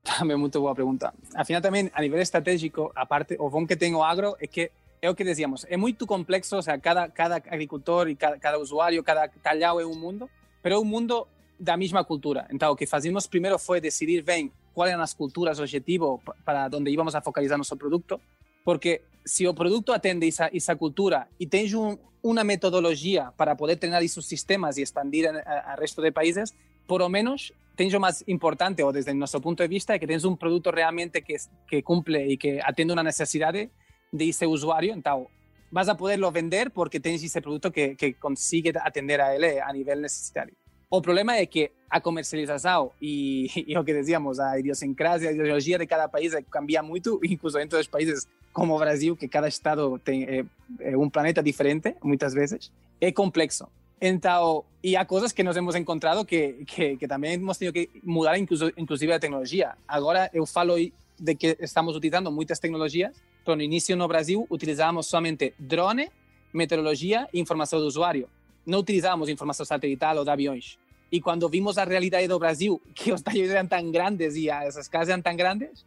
Também 0.02 0.36
muito 0.36 0.60
boa 0.60 0.74
pergunta. 0.74 1.14
Afinal, 1.34 1.62
também, 1.62 1.90
a 1.94 2.02
nível 2.02 2.20
estratégico, 2.20 2.90
a 2.94 3.06
parte, 3.06 3.36
o 3.38 3.48
bom 3.48 3.64
que 3.64 3.76
tem 3.76 3.94
o 3.94 4.02
agro 4.02 4.36
é 4.40 4.48
que 4.48 4.70
é 5.02 5.10
o 5.10 5.14
que 5.14 5.24
decíamos, 5.24 5.66
é 5.68 5.76
muito 5.76 6.06
complexo, 6.06 6.56
o 6.56 6.62
sea, 6.62 6.78
cada, 6.78 7.08
cada 7.08 7.36
agricultor 7.36 8.08
e 8.08 8.14
cada, 8.14 8.38
cada 8.38 8.56
cada 9.02 9.28
talhão 9.42 9.80
é 9.80 9.84
um 9.84 9.98
mundo, 9.98 10.30
pero 10.62 10.76
é 10.76 10.78
um 10.78 10.84
mundo 10.84 11.26
da 11.58 11.76
mesma 11.76 12.04
cultura. 12.04 12.46
Então, 12.50 12.70
o 12.72 12.76
que 12.76 12.86
fazíamos 12.86 13.26
primeiro 13.26 13.58
foi 13.58 13.80
decidir 13.80 14.22
bem 14.22 14.52
quais 14.72 14.92
eram 14.92 15.02
as 15.02 15.12
culturas, 15.12 15.58
objetivo 15.58 16.22
para 16.44 16.70
onde 16.72 16.90
íamos 16.90 17.14
a 17.14 17.20
focalizar 17.20 17.58
nosso 17.58 17.76
produto, 17.76 18.20
Porque 18.64 19.02
se 19.24 19.46
o 19.46 19.54
produto 19.54 19.92
atende 19.92 20.28
essa, 20.28 20.50
essa 20.52 20.76
cultura 20.76 21.28
e 21.38 21.46
tens 21.46 21.74
um, 21.74 21.98
uma 22.22 22.44
metodologia 22.44 23.32
para 23.36 23.56
poder 23.56 23.76
treinar 23.76 24.02
esses 24.02 24.24
sistemas 24.24 24.78
e 24.78 24.82
expandir 24.82 25.28
a, 25.28 25.72
a 25.72 25.74
resto 25.74 26.02
de 26.02 26.12
países, 26.12 26.54
por 26.86 27.00
lo 27.00 27.08
menos 27.08 27.52
tens 27.74 27.94
o 27.94 28.00
más 28.00 28.22
importante, 28.28 28.82
o 28.84 28.92
desde 28.92 29.14
nuestro 29.14 29.40
punto 29.40 29.62
de 29.62 29.68
vista, 29.68 29.98
que 29.98 30.06
tens 30.06 30.24
un 30.24 30.36
producto 30.36 30.70
realmente 30.70 31.22
que, 31.22 31.36
que 31.66 31.82
cumple 31.82 32.30
e 32.30 32.36
que 32.36 32.60
atende 32.60 32.92
unha 32.94 33.06
necesidade 33.06 33.72
de 34.12 34.28
ese 34.28 34.46
usuario, 34.46 34.94
então 34.94 35.26
vas 35.70 35.88
a 35.88 35.94
poderlo 35.94 36.30
vender 36.30 36.70
porque 36.70 37.00
tens 37.00 37.24
ese 37.24 37.40
produto 37.40 37.72
que, 37.72 38.14
consigue 38.20 38.72
atender 38.76 39.20
a 39.20 39.34
ele 39.34 39.58
a 39.58 39.72
nivel 39.72 40.00
necesitario. 40.00 40.54
O 40.90 41.00
problema 41.00 41.36
é 41.36 41.46
que 41.46 41.70
a 41.88 42.02
comercialização 42.02 42.92
e, 43.00 43.48
e 43.66 43.76
o 43.78 43.84
que 43.84 43.94
decíamos, 43.94 44.38
a 44.38 44.58
idiosincrasia, 44.58 45.30
a 45.30 45.32
ideologia 45.32 45.78
de 45.78 45.86
cada 45.86 46.08
país 46.08 46.34
cambia 46.50 46.82
muito, 46.82 47.18
incluso 47.24 47.56
dentro 47.58 47.78
dos 47.78 47.88
países 47.88 48.28
como 48.52 48.78
Brasil, 48.78 49.16
que 49.16 49.28
cada 49.28 49.48
estado 49.48 49.98
tem 49.98 50.24
é, 50.24 50.44
é 50.80 50.96
um 50.96 51.08
planeta 51.08 51.42
diferente, 51.42 51.96
muitas 52.02 52.34
vezes, 52.34 52.70
é 53.00 53.10
complexo. 53.10 53.66
Então, 54.04 54.64
y 54.82 54.96
hay 54.96 55.06
cosas 55.06 55.32
que 55.32 55.44
nos 55.44 55.56
hemos 55.56 55.76
encontrado 55.76 56.26
que, 56.26 56.64
que, 56.66 57.06
también 57.06 57.34
hemos 57.34 57.56
tenido 57.56 57.72
que 57.72 57.88
mudar 58.02 58.36
incluso, 58.36 58.70
inclusive 58.76 59.14
a 59.14 59.20
tecnologia. 59.20 59.76
Agora 59.86 60.28
eu 60.34 60.44
falo 60.44 60.74
de 60.76 61.36
que 61.36 61.56
estamos 61.60 61.94
utilizando 61.94 62.32
muitas 62.32 62.58
tecnologias, 62.58 63.22
pero 63.44 63.56
no 63.56 63.62
inicio 63.62 63.96
no 63.96 64.08
Brasil 64.08 64.46
utilizávamos 64.48 65.06
somente 65.06 65.54
drone, 65.58 66.10
meteorologia 66.52 67.28
e 67.32 67.40
informação 67.40 67.80
do 67.80 67.86
usuário. 67.86 68.28
Não 68.64 68.78
utilizávamos 68.78 69.28
informação 69.28 69.66
satelital 69.66 70.16
ou 70.18 70.24
de 70.24 70.30
aviões. 70.30 70.78
E 71.10 71.20
quando 71.20 71.48
vimos 71.48 71.76
a 71.78 71.84
realidade 71.84 72.28
do 72.28 72.38
Brasil, 72.38 72.80
que 72.94 73.12
os 73.12 73.22
talleres 73.22 73.50
eram 73.50 73.68
tão 73.68 73.90
grandes 73.90 74.34
e 74.36 74.48
essas 74.48 74.88
casas 74.88 75.10
eram 75.10 75.22
tão 75.22 75.36
grandes, 75.36 75.84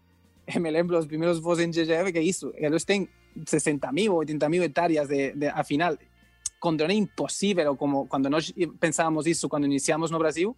me 0.60 0.70
lembro 0.70 0.97
os 0.97 1.08
primeiros 1.08 1.39
voos 1.39 1.60
em 1.60 1.72
GGF 1.72 2.14
que 2.14 2.22
isso, 2.22 2.53
eles 2.56 2.86
têm 2.86 3.10
60 3.45 3.91
mil, 3.91 4.14
80 4.14 4.47
mil 4.49 4.64
hectáreas 4.64 5.08
de, 5.08 5.34
de, 5.34 5.47
afinal 5.47 5.97
con 6.60 6.78
drone 6.78 6.95
imposible, 6.95 7.68
o 7.68 7.76
como 7.76 8.08
cuando 8.08 8.30
nos 8.30 8.53
pensábamos 8.80 9.28
eso 9.28 9.49
cuando 9.49 9.68
iniciamos 9.68 10.10
no 10.10 10.18
Brasil, 10.18 10.56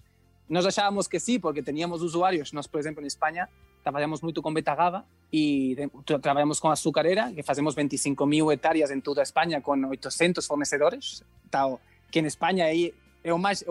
nos 0.47 0.65
achábamos 0.65 1.09
que 1.09 1.19
sí, 1.19 1.39
porque 1.39 1.61
teníamos 1.61 2.01
usuarios, 2.01 2.53
nos, 2.53 2.67
por 2.67 2.79
exemplo, 2.79 3.01
en 3.01 3.07
España, 3.07 3.49
trabajamos 3.87 4.21
mucho 4.21 4.41
con 4.41 4.53
Betagava 4.53 5.05
y 5.31 5.75
trabajamos 6.21 6.59
con 6.59 6.73
Azucarera, 6.73 7.31
que 7.31 7.39
hacemos 7.47 7.77
25.000 7.77 8.53
hectáreas 8.53 8.91
en 8.91 9.01
toda 9.01 9.23
España 9.23 9.61
con 9.61 9.85
800 9.85 10.45
fornecedores, 10.45 11.23
tal, 11.49 11.79
que 12.11 12.19
en 12.19 12.25
España 12.25 12.69
é, 12.69 12.91
é 13.23 13.31
o 13.31 13.37
máis, 13.39 13.63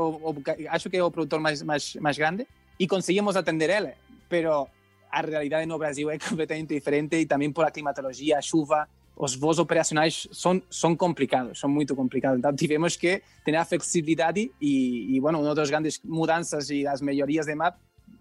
acho 0.71 0.89
que 0.89 0.97
é 0.97 1.05
o 1.05 1.11
produtor 1.11 1.41
máis, 1.41 1.61
máis, 1.62 2.01
máis 2.01 2.17
grande, 2.17 2.49
e 2.81 2.89
conseguimos 2.89 3.37
atender 3.37 3.69
ele, 3.69 3.93
pero 4.27 4.69
a 5.12 5.21
realidade 5.21 5.69
no 5.69 5.77
Brasil 5.77 6.09
é 6.09 6.17
completamente 6.29 6.73
diferente 6.73 7.21
e 7.21 7.29
tamén 7.29 7.53
por 7.53 7.69
a 7.69 7.71
climatologia, 7.71 8.41
a 8.41 8.43
chuva, 8.43 8.89
os 9.21 9.37
voos 9.37 9.61
operacionais 9.61 10.29
são, 10.33 10.64
são 10.73 10.97
complicados, 10.97 11.61
são 11.61 11.69
muito 11.69 11.93
complicados. 11.93 12.41
Então 12.41 12.57
tivemos 12.57 12.97
que 12.97 13.21
ter 13.45 13.57
a 13.57 13.69
flexibilidade 13.69 14.49
e, 14.61 15.12
e 15.12 15.21
bueno, 15.21 15.45
uma 15.45 15.55
das 15.55 15.69
grandes 15.69 16.01
mudanças 16.05 16.73
e 16.73 16.85
das 16.85 17.05
melhorias 17.05 17.45
de 17.45 17.55
MAP 17.55 17.77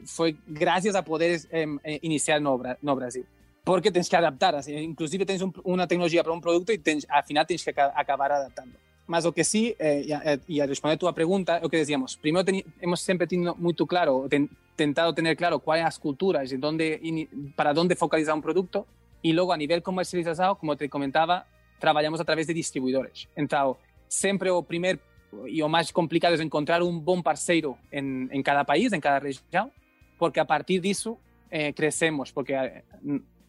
foi 0.05 0.37
graças 0.47 0.95
a 0.95 1.03
poder 1.03 1.41
eh, 1.51 1.99
iniciar 2.01 2.39
no, 2.39 2.61
no 2.81 2.95
Brasil. 2.95 3.25
Porque 3.63 3.91
tens 3.91 4.07
que 4.07 4.15
adaptar, 4.15 4.55
assim, 4.55 4.77
inclusive 4.77 5.25
tens 5.25 5.41
um, 5.41 5.51
uma 5.63 5.87
para 5.87 6.33
um 6.33 6.39
produto 6.39 6.71
e 6.71 6.77
tens, 6.77 7.05
afinal 7.09 7.45
tens 7.45 7.63
que 7.63 7.71
acabar 7.71 8.31
adaptando. 8.31 8.73
Mas 9.07 9.25
o 9.25 9.33
que 9.33 9.43
sí, 9.43 9.75
eh, 9.79 10.39
e, 10.47 10.61
a 10.61 10.65
responder 10.65 10.95
a 10.95 10.97
tua 10.97 11.13
pergunta, 11.13 11.57
é 11.57 11.65
o 11.65 11.69
que 11.69 11.77
decíamos. 11.77 12.15
Primeiro, 12.15 12.45
ten, 12.45 12.65
hemos 12.81 13.01
sempre 13.01 13.27
tido 13.27 13.55
muito 13.55 13.85
claro, 13.85 14.27
ten, 14.29 14.49
tentado 14.75 15.13
tener 15.13 15.35
claro 15.35 15.59
cuáles 15.59 15.85
as 15.85 15.97
culturas 15.97 16.51
e 16.51 16.57
donde, 16.57 16.99
para 17.55 17.71
onde 17.73 17.95
focalizar 17.95 18.35
um 18.35 18.41
produto, 18.41 18.85
Y 19.25 19.33
luego 19.33 19.53
a 19.53 19.57
nivel 19.57 19.81
comercializado, 19.81 20.53
como 20.53 20.77
te 20.77 20.87
comentaba, 20.87 21.47
trabajamos 21.79 22.21
a 22.21 22.23
través 22.23 22.45
de 22.45 22.53
distribuidores. 22.53 23.27
Entonces, 23.35 23.83
siempre 24.07 24.51
o 24.51 24.61
primer 24.61 24.99
y 25.47 25.63
o 25.63 25.67
más 25.67 25.91
complicado 25.91 26.35
es 26.35 26.41
encontrar 26.41 26.83
un 26.83 27.03
buen 27.03 27.23
parceiro 27.23 27.75
en, 27.89 28.29
en 28.31 28.43
cada 28.43 28.65
país, 28.65 28.93
en 28.93 29.01
cada 29.01 29.19
región, 29.19 29.71
porque 30.17 30.39
a 30.39 30.45
partir 30.45 30.81
de 30.81 30.91
eso 30.91 31.17
eh, 31.51 31.73
crecemos, 31.73 32.31
porque 32.31 32.53
eh, 32.53 32.83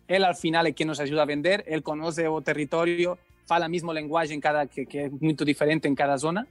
él 0.09 0.25
al 0.25 0.37
final 0.37 0.67
es 0.67 0.75
quien 0.75 0.89
nos 0.89 1.01
ayuda 1.01 1.23
a 1.23 1.27
vender, 1.27 1.65
él 1.67 1.83
conoce 1.83 2.25
el 2.25 2.45
territorio, 2.45 3.19
fala 3.47 3.67
el 3.67 3.71
mismo 3.71 3.93
lenguaje 3.93 4.35
en 4.35 4.41
cada, 4.41 4.67
que, 4.67 4.87
que 4.87 5.07
es 5.07 5.13
muy 5.13 5.35
diferente 5.35 5.89
en 5.89 5.95
cada 5.95 6.19
zona, 6.19 6.47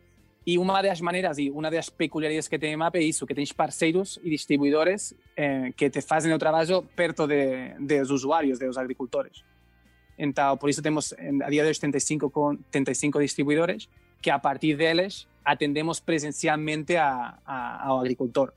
E 0.47 0.59
uma 0.59 0.79
das 0.79 1.01
maneiras 1.01 1.39
e 1.39 1.49
uma 1.49 1.71
das 1.71 1.89
peculiaridades 1.89 2.47
que 2.47 2.59
tem 2.59 2.75
a 2.75 2.77
MAP 2.77 2.97
é 2.97 3.01
isso, 3.01 3.25
que 3.25 3.33
tens 3.33 3.51
parceiros 3.51 4.19
e 4.23 4.29
distribuidores 4.29 5.15
eh, 5.35 5.73
que 5.75 5.89
te 5.89 6.01
fazem 6.01 6.31
o 6.31 6.37
trabalho 6.37 6.83
perto 6.95 7.25
de, 7.25 7.73
dos 7.79 8.11
usuários, 8.11 8.59
dos 8.59 8.77
agricultores. 8.77 9.43
Então, 10.15 10.55
por 10.55 10.69
isso 10.69 10.83
temos 10.83 11.13
a 11.13 11.49
dia 11.49 11.63
de 11.63 11.69
hoje 11.69 11.79
75, 11.79 12.29
com, 12.29 12.55
75 12.71 13.19
distribuidores 13.19 13.89
que 14.21 14.29
a 14.29 14.37
partir 14.37 14.77
deles 14.77 15.27
atendemos 15.43 15.99
presencialmente 15.99 16.95
a, 16.95 17.39
a, 17.43 17.87
ao 17.87 17.99
agricultor. 17.99 18.53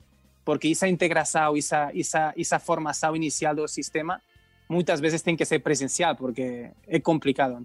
Porque 0.49 0.71
essa 0.71 0.87
integração, 0.87 1.55
essa, 1.55 1.91
essa, 1.93 2.33
essa 2.35 2.57
formação 2.57 3.15
inicial 3.15 3.53
do 3.53 3.67
sistema 3.67 4.19
muitas 4.67 4.99
vezes 4.99 5.21
tem 5.21 5.35
que 5.35 5.45
ser 5.45 5.59
presencial 5.59 6.15
porque 6.15 6.71
é 6.87 6.99
complicado. 6.99 7.63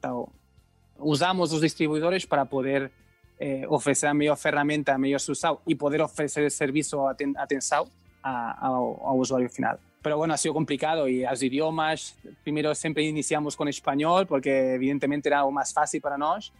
Usamos 0.98 1.54
os 1.54 1.62
distribuidores 1.62 2.26
para 2.26 2.44
poder 2.44 2.92
eh, 3.40 3.64
ofrecer 3.70 4.08
a 4.08 4.12
melhor 4.12 4.36
ferramenta, 4.36 4.92
a 4.92 4.98
melhor 4.98 5.18
solução 5.18 5.60
e 5.66 5.74
poder 5.74 6.02
oferecer 6.02 6.50
serviço 6.50 7.00
atenção 7.38 7.88
ao, 8.22 9.00
ao 9.02 9.16
usuário 9.16 9.48
final. 9.48 9.78
Pero 10.02 10.18
bueno, 10.18 10.34
ha 10.34 10.36
sido 10.36 10.52
complicado 10.52 11.08
y 11.08 11.22
los 11.22 11.42
idiomas, 11.42 12.18
primero 12.42 12.74
siempre 12.74 13.02
iniciamos 13.04 13.56
con 13.56 13.66
español 13.66 14.26
porque 14.26 14.74
evidentemente 14.74 15.30
era 15.30 15.46
o 15.46 15.50
más 15.50 15.72
fácil 15.72 16.02
para 16.02 16.18
nós, 16.18 16.52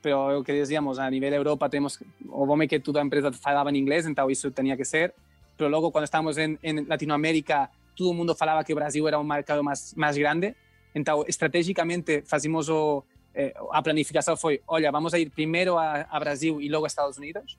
pero 0.00 0.30
lo 0.30 0.44
que 0.44 0.52
decíamos, 0.52 1.00
a 1.00 1.10
nivel 1.10 1.34
Europa 1.34 1.68
tenemos, 1.68 1.98
o 2.30 2.56
que 2.68 2.78
toda 2.78 3.00
a 3.00 3.02
empresa 3.02 3.32
falaba 3.32 3.68
en 3.70 3.74
inglés, 3.74 4.06
entonces 4.06 4.38
eso 4.38 4.52
tenía 4.52 4.76
que 4.76 4.84
ser, 4.84 5.12
pero 5.56 5.70
luego 5.70 5.90
cuando 5.90 6.04
estábamos 6.04 6.36
en, 6.38 6.58
en 6.62 6.88
Latinoamérica, 6.88 7.70
todo 7.94 8.10
el 8.10 8.16
mundo 8.16 8.34
falaba 8.34 8.62
que 8.64 8.74
Brasil 8.74 9.06
era 9.06 9.18
un 9.18 9.26
mercado 9.26 9.62
más, 9.62 9.96
más 9.96 10.16
grande, 10.16 10.54
entonces 10.94 11.30
estratégicamente 11.30 12.24
hacemos 12.30 12.68
o, 12.68 13.04
eh, 13.36 13.52
a 13.70 13.82
planificação 13.82 14.34
foi, 14.34 14.62
olha, 14.66 14.90
vamos 14.90 15.12
a 15.12 15.18
ir 15.18 15.30
primeiro 15.30 15.78
a, 15.78 16.08
a, 16.08 16.18
Brasil 16.18 16.58
e 16.60 16.68
logo 16.70 16.86
a 16.86 16.88
Estados 16.88 17.18
Unidos, 17.18 17.58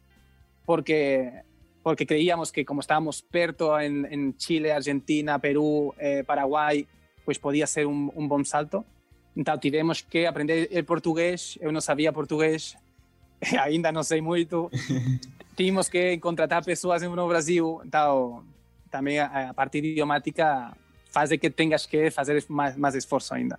porque 0.66 1.43
porque 1.84 2.06
creíamos 2.06 2.52
que 2.52 2.66
como 2.66 2.82
estábamos 2.82 3.22
perto 3.22 3.80
en, 3.80 4.06
en 4.12 4.36
Chile, 4.36 4.74
Argentina, 4.74 5.39
Perú, 5.39 5.93
eh, 6.00 6.24
Paraguai, 6.26 6.86
pues 7.24 7.39
podía 7.39 7.66
ser 7.66 7.86
un, 7.86 8.12
un 8.14 8.28
bom 8.28 8.43
salto. 8.43 8.84
Então 9.38 9.58
tivemos 9.58 10.02
que 10.02 10.26
aprender 10.26 10.68
o 10.74 10.84
português, 10.84 11.58
eu 11.62 11.72
não 11.72 11.80
sabia 11.80 12.12
português, 12.12 12.76
ainda 13.62 13.91
não 13.91 14.04
sei 14.04 14.20
muito. 14.20 14.70
Tínhamos 15.58 15.89
que 15.89 16.20
contratar 16.20 16.64
pessoas 16.64 17.01
no 17.01 17.28
Brasil, 17.28 17.82
então 17.84 18.45
também 18.91 19.18
a, 19.18 19.49
a 19.49 19.53
parte 19.55 19.80
idiomática 19.80 20.72
faz 21.10 21.32
que 21.32 21.49
tenhas 21.49 21.88
que 21.88 22.12
fazer 22.12 22.45
mais, 22.47 22.78
mais 22.78 22.93
esforço 22.93 23.34
ainda. 23.34 23.58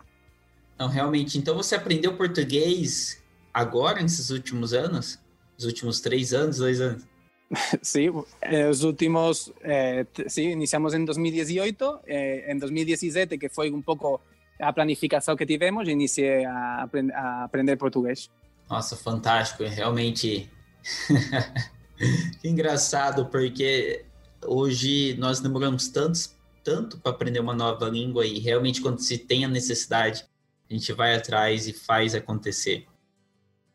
Não, 0.79 0.87
realmente. 0.87 1.37
Então 1.37 1.57
você 1.57 1.75
aprendeu 1.75 2.17
português 2.17 3.21
agora, 3.53 4.01
nesses 4.01 4.31
últimos 4.31 4.73
anos? 4.73 5.19
Os 5.59 5.65
últimos 5.65 6.01
três 6.01 6.33
anos, 6.33 6.59
dois 6.59 6.81
anos? 6.81 7.05
Sí, 7.83 8.11
eh, 8.43 8.69
os 8.69 8.85
últimos, 8.85 9.51
eh, 9.63 10.07
sí, 10.29 10.43
iniciamos 10.51 10.93
em 10.95 11.05
2018, 11.05 12.01
eh, 12.07 12.53
em 12.53 12.59
2017, 12.59 13.39
que 13.39 13.49
foi 13.49 13.73
um 13.73 13.81
pouco 13.83 14.21
a 14.61 14.73
planificação 14.73 15.35
que 15.35 15.47
tivemos, 15.47 15.89
iniciei 15.89 16.45
a, 16.45 16.83
aprend 16.83 17.11
a 17.13 17.45
aprender 17.45 17.77
português. 17.77 18.31
Nossa, 18.69 18.97
fantástico, 18.97 19.65
realmente. 19.65 20.49
que 22.41 22.49
engraçado, 22.49 23.27
porque 23.27 24.05
hoje 24.45 25.17
nós 25.19 25.41
demoramos 25.41 25.89
tantos, 25.89 26.37
tanto 26.63 26.99
para 26.99 27.13
aprender 27.13 27.41
uma 27.41 27.55
nova 27.55 27.89
língua 27.89 28.25
e 28.27 28.39
realmente 28.39 28.81
quando 28.81 29.01
se 29.01 29.19
tem 29.19 29.45
a 29.45 29.49
necessidade 29.49 30.25
a 30.71 30.75
gente 30.75 30.93
vai 30.93 31.15
atrás 31.15 31.67
e 31.67 31.73
faz 31.73 32.15
acontecer. 32.15 32.87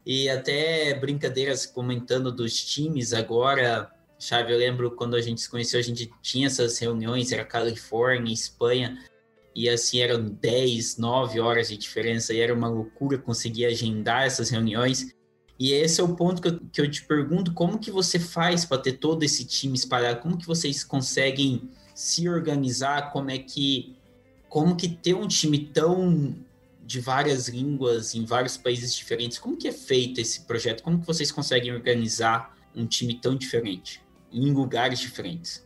E 0.06 0.30
até 0.30 0.94
brincadeiras 0.94 1.66
comentando 1.66 2.32
dos 2.32 2.54
times 2.64 3.14
agora, 3.14 3.92
Chave, 4.20 4.54
eu 4.54 4.58
lembro 4.58 4.92
quando 4.92 5.16
a 5.16 5.22
gente 5.22 5.42
se 5.42 5.50
conheceu, 5.50 5.80
a 5.80 5.84
gente 5.84 6.12
tinha 6.22 6.48
essas 6.48 6.78
reuniões, 6.78 7.32
era 7.32 7.44
Califórnia, 7.44 8.34
Espanha, 8.34 8.98
e 9.56 9.68
assim 9.70 10.00
eram 10.00 10.24
10, 10.24 10.98
9 10.98 11.40
horas 11.40 11.70
de 11.70 11.78
diferença, 11.78 12.34
e 12.34 12.40
era 12.40 12.54
uma 12.54 12.70
loucura 12.70 13.18
conseguir 13.18 13.66
agendar 13.66 14.24
essas 14.24 14.50
reuniões. 14.50 15.14
E 15.64 15.72
esse 15.72 16.02
é 16.02 16.04
o 16.04 16.14
ponto 16.14 16.42
que 16.42 16.50
eu, 16.50 16.60
que 16.74 16.82
eu 16.82 16.92
te 16.92 17.06
pergunto, 17.06 17.54
como 17.54 17.80
que 17.80 17.90
você 17.90 18.20
faz 18.20 18.66
para 18.66 18.80
ter 18.80 18.98
todo 18.98 19.24
esse 19.24 19.46
time 19.46 19.74
espalhado? 19.78 20.20
Como 20.20 20.38
que 20.38 20.46
vocês 20.46 20.84
conseguem 20.84 21.70
se 21.96 22.28
organizar? 22.28 23.14
Como 23.14 23.32
é 23.32 23.38
que 23.38 23.96
como 24.50 24.76
que 24.76 24.90
ter 24.90 25.14
um 25.14 25.26
time 25.26 25.58
tão 25.58 26.36
de 26.86 27.00
várias 27.00 27.48
línguas 27.48 28.14
em 28.14 28.26
vários 28.26 28.58
países 28.58 28.94
diferentes. 28.94 29.40
Como 29.40 29.56
que 29.56 29.70
é 29.70 29.72
feito 29.72 30.20
esse 30.20 30.42
projeto? 30.42 30.84
Como 30.84 31.00
que 31.00 31.08
vocês 31.08 31.32
conseguem 31.32 31.72
organizar 31.72 32.58
um 32.76 32.86
time 32.86 33.16
tão 33.16 33.34
diferente 33.34 34.02
em 34.34 34.52
lugares 34.52 35.00
diferentes? 35.00 35.66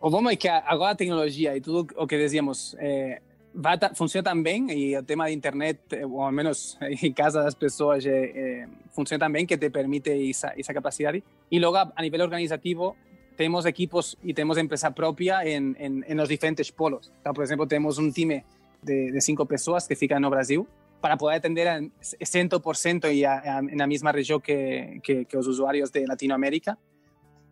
Bom 0.00 0.30
é 0.30 0.34
que 0.34 0.48
agora 0.48 0.92
a 0.92 0.96
tecnologia 0.96 1.54
e 1.54 1.60
tudo 1.60 1.94
o 1.94 2.06
que 2.06 2.16
dizíamos, 2.16 2.74
é, 2.78 3.20
vai, 3.56 3.78
funciona 3.94 4.30
também 4.30 4.70
e 4.70 4.96
o 4.96 5.02
tema 5.02 5.26
de 5.26 5.34
internet, 5.34 5.80
ou 6.04 6.22
ao 6.22 6.30
menos 6.30 6.78
em 7.02 7.12
casa 7.12 7.42
das 7.42 7.54
pessoas, 7.54 8.04
é, 8.04 8.10
é, 8.10 8.68
funciona 8.92 9.24
também 9.24 9.46
que 9.46 9.56
te 9.56 9.70
permite 9.70 10.10
essa, 10.30 10.52
essa 10.56 10.74
capacidade. 10.74 11.24
E 11.50 11.58
logo, 11.58 11.76
a 11.76 12.02
nível 12.02 12.22
organizativo, 12.22 12.96
temos 13.36 13.64
equipos 13.66 14.16
e 14.22 14.32
temos 14.34 14.58
empresa 14.58 14.90
própria 14.90 15.44
em, 15.44 15.74
em, 15.78 16.02
em 16.06 16.20
os 16.20 16.28
diferentes 16.28 16.70
polos. 16.70 17.12
Então, 17.20 17.32
por 17.32 17.42
exemplo, 17.42 17.66
temos 17.66 17.98
um 17.98 18.10
time 18.10 18.44
de, 18.82 19.10
de 19.10 19.20
cinco 19.20 19.46
pessoas 19.46 19.86
que 19.86 19.96
fica 19.96 20.20
no 20.20 20.30
Brasil 20.30 20.66
para 21.00 21.16
poder 21.16 21.36
atender 21.36 21.68
a 21.68 21.80
100% 21.80 23.14
y 23.14 23.24
a, 23.24 23.58
a, 23.58 23.86
misma 23.86 24.12
región 24.12 24.40
que, 24.40 25.00
que, 25.02 25.26
que, 25.26 25.36
usuarios 25.36 25.92
de 25.92 26.06
Latinoamérica. 26.06 26.78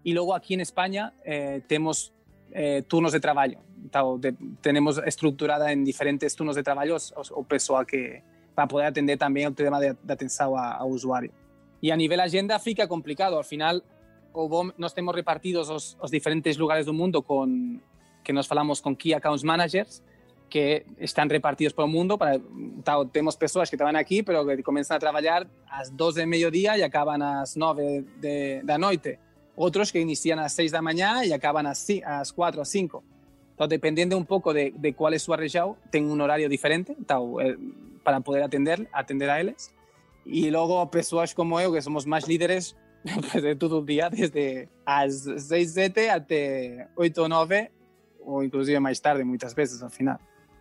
Y 0.02 0.12
luego 0.12 0.34
aquí 0.34 0.54
en 0.54 0.60
España 0.60 1.14
eh, 1.24 1.62
eh, 2.52 2.82
turnos 2.88 3.12
de 3.12 3.20
trabajo. 3.94 4.18
De, 4.18 4.34
tenemos 4.60 5.00
estructurada 5.04 5.72
en 5.72 5.84
diferentes 5.84 6.34
turnos 6.34 6.56
de 6.56 6.62
trabajo 6.62 6.96
o, 7.16 7.40
o 7.40 7.86
que 7.86 8.22
para 8.54 8.68
poder 8.68 8.86
atender 8.86 9.18
también 9.18 9.48
el 9.48 9.54
tema 9.54 9.80
de, 9.80 9.96
de 10.02 10.12
atención 10.12 10.52
a, 10.56 10.72
a 10.72 10.84
usuario. 10.84 11.32
Y 11.80 11.90
a 11.90 11.96
nivel 11.96 12.20
agenda 12.20 12.58
fica 12.58 12.86
complicado. 12.88 13.38
Al 13.38 13.44
final, 13.44 13.84
o 14.32 14.70
nos 14.76 14.94
tenemos 14.94 15.14
repartidos 15.14 15.68
los, 15.68 15.98
los 16.00 16.10
diferentes 16.10 16.58
lugares 16.58 16.86
del 16.86 16.94
mundo 16.94 17.22
con 17.22 17.82
que 18.22 18.32
nos 18.32 18.48
falamos 18.48 18.80
con 18.80 18.96
Key 18.96 19.12
Accounts 19.12 19.44
Managers, 19.44 20.02
que 20.48 20.86
están 20.98 21.28
repartidos 21.28 21.74
por 21.74 21.84
el 21.84 21.90
mundo. 21.90 22.16
Para, 22.16 22.40
tenemos 23.12 23.36
personas 23.36 23.68
que 23.70 23.76
estaban 23.76 23.96
aquí, 23.96 24.22
pero 24.22 24.46
que 24.46 24.62
comienzan 24.62 24.96
a 24.96 24.98
trabajar 24.98 25.46
a 25.68 25.80
las 25.80 25.96
2 25.96 26.14
del 26.14 26.26
mediodía 26.26 26.78
y 26.78 26.82
acaban 26.82 27.22
a 27.22 27.40
las 27.40 27.56
9 27.56 28.04
de, 28.20 28.62
la 28.64 28.78
noche. 28.78 29.18
Otros 29.56 29.92
que 29.92 30.00
inician 30.00 30.38
a 30.38 30.42
las 30.42 30.54
6 30.54 30.72
de 30.72 30.78
la 30.78 30.82
mañana 30.82 31.24
y 31.24 31.32
acaban 31.32 31.66
a 31.66 31.74
las 31.74 32.32
4 32.32 32.62
o 32.62 32.64
5. 32.64 33.04
Entonces, 33.54 33.70
dependiendo 33.70 34.18
un 34.18 34.26
poco 34.26 34.52
de, 34.52 34.74
de 34.76 34.94
cuál 34.94 35.14
es 35.14 35.22
su 35.22 35.32
arrejado, 35.32 35.76
tengo 35.90 36.12
un 36.12 36.20
horario 36.20 36.48
diferente 36.48 36.96
eh, 36.98 37.56
para 38.02 38.18
poder 38.18 38.42
atender, 38.42 38.88
atender 38.92 39.30
a 39.30 39.40
ellos. 39.40 39.70
Y 40.24 40.50
luego 40.50 40.90
personas 40.90 41.34
como 41.34 41.60
yo, 41.60 41.72
que 41.72 41.80
somos 41.80 42.04
más 42.04 42.26
líderes, 42.26 42.76
pues 43.30 43.44
de 43.44 43.54
todo 43.54 43.78
el 43.78 43.86
día, 43.86 44.10
desde 44.10 44.68
las 44.84 45.28
6, 45.36 45.72
7 45.72 46.10
hasta 46.10 46.34
8 46.96 47.22
o 47.22 47.28
9, 47.28 47.70
o 48.24 48.42
inclusive 48.42 48.80
más 48.80 49.00
tarde, 49.00 49.24
muchas 49.24 49.54
veces 49.54 49.80
al 49.84 49.90
final. 49.90 50.18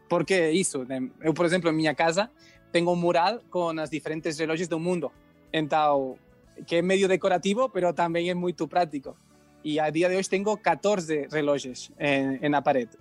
Porque 0.07 0.51
isso, 0.51 0.85
né? 0.85 1.09
eu, 1.23 1.33
por 1.33 1.47
exemplo, 1.47 1.71
em 1.71 1.73
minha 1.73 1.95
casa, 1.95 2.29
tenho 2.71 2.91
um 2.91 2.95
mural 2.95 3.41
com 3.49 3.69
as 3.79 3.89
diferentes 3.89 4.37
relógios 4.37 4.67
do 4.67 4.77
mundo. 4.77 5.11
Então, 5.51 6.19
que 6.67 6.75
é 6.75 6.81
meio 6.83 7.07
decorativo, 7.07 7.71
mas 7.73 7.95
também 7.95 8.29
é 8.29 8.35
muito 8.35 8.67
prático. 8.67 9.17
E 9.63 9.79
a 9.79 9.89
dia 9.89 10.09
de 10.09 10.15
hoje 10.15 10.29
tenho 10.29 10.57
14 10.57 11.27
relógios 11.31 11.89
em, 11.99 12.49
na 12.49 12.61
parede. 12.61 12.91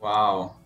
Uau! 0.00 0.60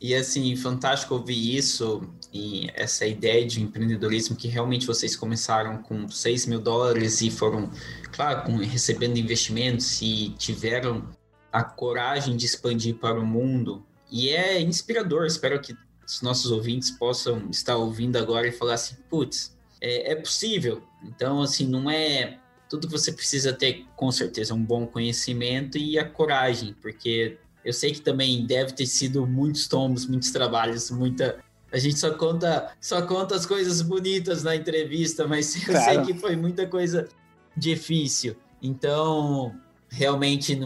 E 0.00 0.14
assim, 0.14 0.54
fantástico 0.54 1.14
ouvir 1.14 1.56
isso 1.56 2.02
e 2.32 2.68
essa 2.74 3.04
ideia 3.04 3.44
de 3.44 3.60
empreendedorismo 3.60 4.36
que 4.36 4.46
realmente 4.46 4.86
vocês 4.86 5.16
começaram 5.16 5.82
com 5.82 6.08
6 6.08 6.46
mil 6.46 6.60
dólares 6.60 7.20
e 7.20 7.30
foram, 7.30 7.70
claro, 8.12 8.44
com, 8.44 8.56
recebendo 8.58 9.18
investimentos 9.18 10.00
e 10.00 10.30
tiveram 10.38 11.08
a 11.52 11.64
coragem 11.64 12.36
de 12.36 12.46
expandir 12.46 12.94
para 12.96 13.18
o 13.18 13.26
mundo 13.26 13.84
e 14.10 14.30
é 14.30 14.60
inspirador. 14.60 15.26
Espero 15.26 15.60
que 15.60 15.74
os 16.06 16.22
nossos 16.22 16.50
ouvintes 16.50 16.90
possam 16.90 17.48
estar 17.50 17.76
ouvindo 17.76 18.16
agora 18.16 18.46
e 18.46 18.52
falar 18.52 18.74
assim: 18.74 18.96
putz, 19.10 19.56
é, 19.80 20.12
é 20.12 20.14
possível. 20.16 20.82
Então, 21.04 21.42
assim, 21.42 21.66
não 21.66 21.90
é. 21.90 22.38
Tudo 22.68 22.86
que 22.86 22.92
você 22.92 23.12
precisa 23.12 23.52
ter, 23.52 23.86
com 23.96 24.10
certeza, 24.12 24.54
um 24.54 24.62
bom 24.62 24.86
conhecimento 24.86 25.78
e 25.78 25.98
a 25.98 26.08
coragem, 26.08 26.74
porque 26.80 27.38
eu 27.64 27.72
sei 27.72 27.92
que 27.92 28.00
também 28.00 28.46
deve 28.46 28.72
ter 28.72 28.86
sido 28.86 29.26
muitos 29.26 29.66
tombos, 29.66 30.06
muitos 30.06 30.30
trabalhos, 30.30 30.90
muita. 30.90 31.38
A 31.70 31.78
gente 31.78 31.98
só 31.98 32.10
conta, 32.14 32.72
só 32.80 33.02
conta 33.02 33.34
as 33.34 33.44
coisas 33.44 33.82
bonitas 33.82 34.42
na 34.42 34.56
entrevista, 34.56 35.26
mas 35.26 35.54
eu 35.68 35.74
claro. 35.74 35.84
sei 35.84 36.14
que 36.14 36.20
foi 36.20 36.36
muita 36.36 36.66
coisa 36.66 37.08
difícil. 37.56 38.36
Então, 38.62 39.54
realmente, 39.90 40.58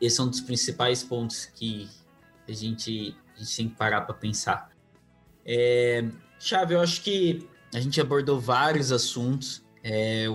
esse 0.00 0.20
é 0.20 0.22
um 0.22 0.28
dos 0.28 0.40
principais 0.40 1.02
pontos 1.02 1.46
que, 1.46 1.88
a 2.48 2.52
gente, 2.52 3.16
a 3.36 3.38
gente 3.38 3.56
tem 3.56 3.68
que 3.68 3.76
parar 3.76 4.02
para 4.02 4.14
pensar. 4.14 4.70
É, 5.46 6.04
Chave, 6.38 6.74
eu 6.74 6.80
acho 6.80 7.02
que 7.02 7.48
a 7.74 7.80
gente 7.80 8.00
abordou 8.00 8.40
vários 8.40 8.92
assuntos. 8.92 9.62
É, 9.82 10.26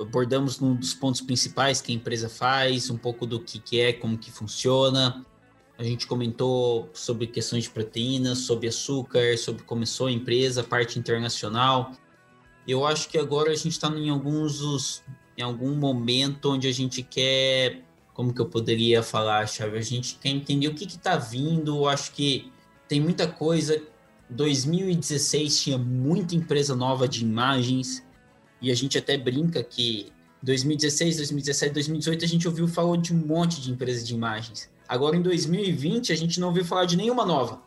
abordamos 0.00 0.60
um 0.60 0.74
dos 0.74 0.94
pontos 0.94 1.20
principais 1.20 1.80
que 1.80 1.92
a 1.92 1.94
empresa 1.94 2.28
faz, 2.28 2.90
um 2.90 2.96
pouco 2.96 3.26
do 3.26 3.40
que, 3.40 3.58
que 3.58 3.80
é, 3.80 3.92
como 3.92 4.18
que 4.18 4.30
funciona. 4.30 5.24
A 5.76 5.82
gente 5.82 6.06
comentou 6.06 6.88
sobre 6.92 7.26
questões 7.26 7.64
de 7.64 7.70
proteínas, 7.70 8.38
sobre 8.38 8.68
açúcar, 8.68 9.36
sobre 9.36 9.62
como 9.62 9.80
começou 9.80 10.06
a 10.06 10.12
empresa, 10.12 10.62
parte 10.62 10.98
internacional. 10.98 11.92
Eu 12.66 12.86
acho 12.86 13.08
que 13.08 13.18
agora 13.18 13.50
a 13.50 13.56
gente 13.56 13.72
está 13.72 13.88
em 13.88 14.08
alguns 14.08 15.02
em 15.36 15.42
algum 15.42 15.74
momento 15.74 16.52
onde 16.52 16.68
a 16.68 16.72
gente 16.72 17.02
quer 17.02 17.82
como 18.14 18.32
que 18.32 18.40
eu 18.40 18.46
poderia 18.46 19.02
falar, 19.02 19.46
Chave? 19.48 19.76
A 19.76 19.82
gente 19.82 20.14
quer 20.14 20.28
entender 20.28 20.68
o 20.68 20.74
que 20.74 20.84
está 20.84 21.16
vindo. 21.16 21.76
Eu 21.76 21.88
acho 21.88 22.12
que 22.12 22.50
tem 22.88 23.00
muita 23.00 23.26
coisa. 23.26 23.82
2016 24.30 25.60
tinha 25.60 25.76
muita 25.76 26.36
empresa 26.36 26.76
nova 26.76 27.08
de 27.08 27.24
imagens 27.24 28.04
e 28.60 28.70
a 28.70 28.74
gente 28.74 28.96
até 28.98 29.16
brinca 29.16 29.62
que 29.62 30.12
2016, 30.42 31.16
2017, 31.16 31.74
2018 31.74 32.24
a 32.24 32.28
gente 32.28 32.48
ouviu 32.48 32.68
falar 32.68 32.96
de 32.98 33.14
um 33.14 33.16
monte 33.16 33.60
de 33.60 33.70
empresas 33.70 34.06
de 34.06 34.14
imagens. 34.14 34.70
Agora 34.88 35.16
em 35.16 35.22
2020 35.22 36.12
a 36.12 36.16
gente 36.16 36.38
não 36.38 36.48
ouviu 36.48 36.64
falar 36.64 36.84
de 36.84 36.96
nenhuma 36.96 37.24
nova. 37.24 37.62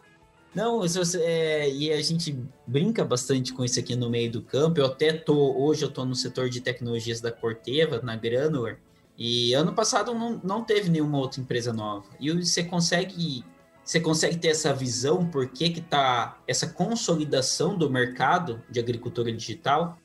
Não, 0.54 0.82
é, 1.22 1.70
e 1.70 1.92
a 1.92 2.02
gente 2.02 2.36
brinca 2.66 3.04
bastante 3.06 3.54
com 3.54 3.64
isso 3.64 3.80
aqui 3.80 3.96
no 3.96 4.10
meio 4.10 4.32
do 4.32 4.42
campo. 4.42 4.80
Eu 4.80 4.88
até 4.88 5.14
tô 5.14 5.56
hoje 5.56 5.84
eu 5.84 5.90
tô 5.90 6.06
no 6.06 6.16
setor 6.16 6.50
de 6.50 6.62
tecnologias 6.62 7.22
da 7.22 7.32
Corteva, 7.32 8.02
na 8.02 8.16
Granular, 8.16 8.80
e 9.18 9.54
ano 9.54 9.74
passado 9.74 10.14
não, 10.14 10.40
não 10.44 10.64
teve 10.64 10.90
nenhuma 10.90 11.18
outra 11.18 11.42
empresa 11.42 11.74
nova. 11.74 12.06
E 12.20 12.32
você 12.32 12.64
consegue 12.64 13.44
você 13.84 14.00
consegue 14.02 14.36
ter 14.38 14.50
essa 14.50 14.74
visão 14.74 15.26
por 15.26 15.48
que 15.48 15.70
que 15.70 15.82
tá 15.82 16.38
essa 16.46 16.68
consolidação 16.68 17.78
do 17.78 17.90
mercado 17.90 18.62
de 18.70 18.80
agricultura 18.80 19.32
digital? 19.32 19.98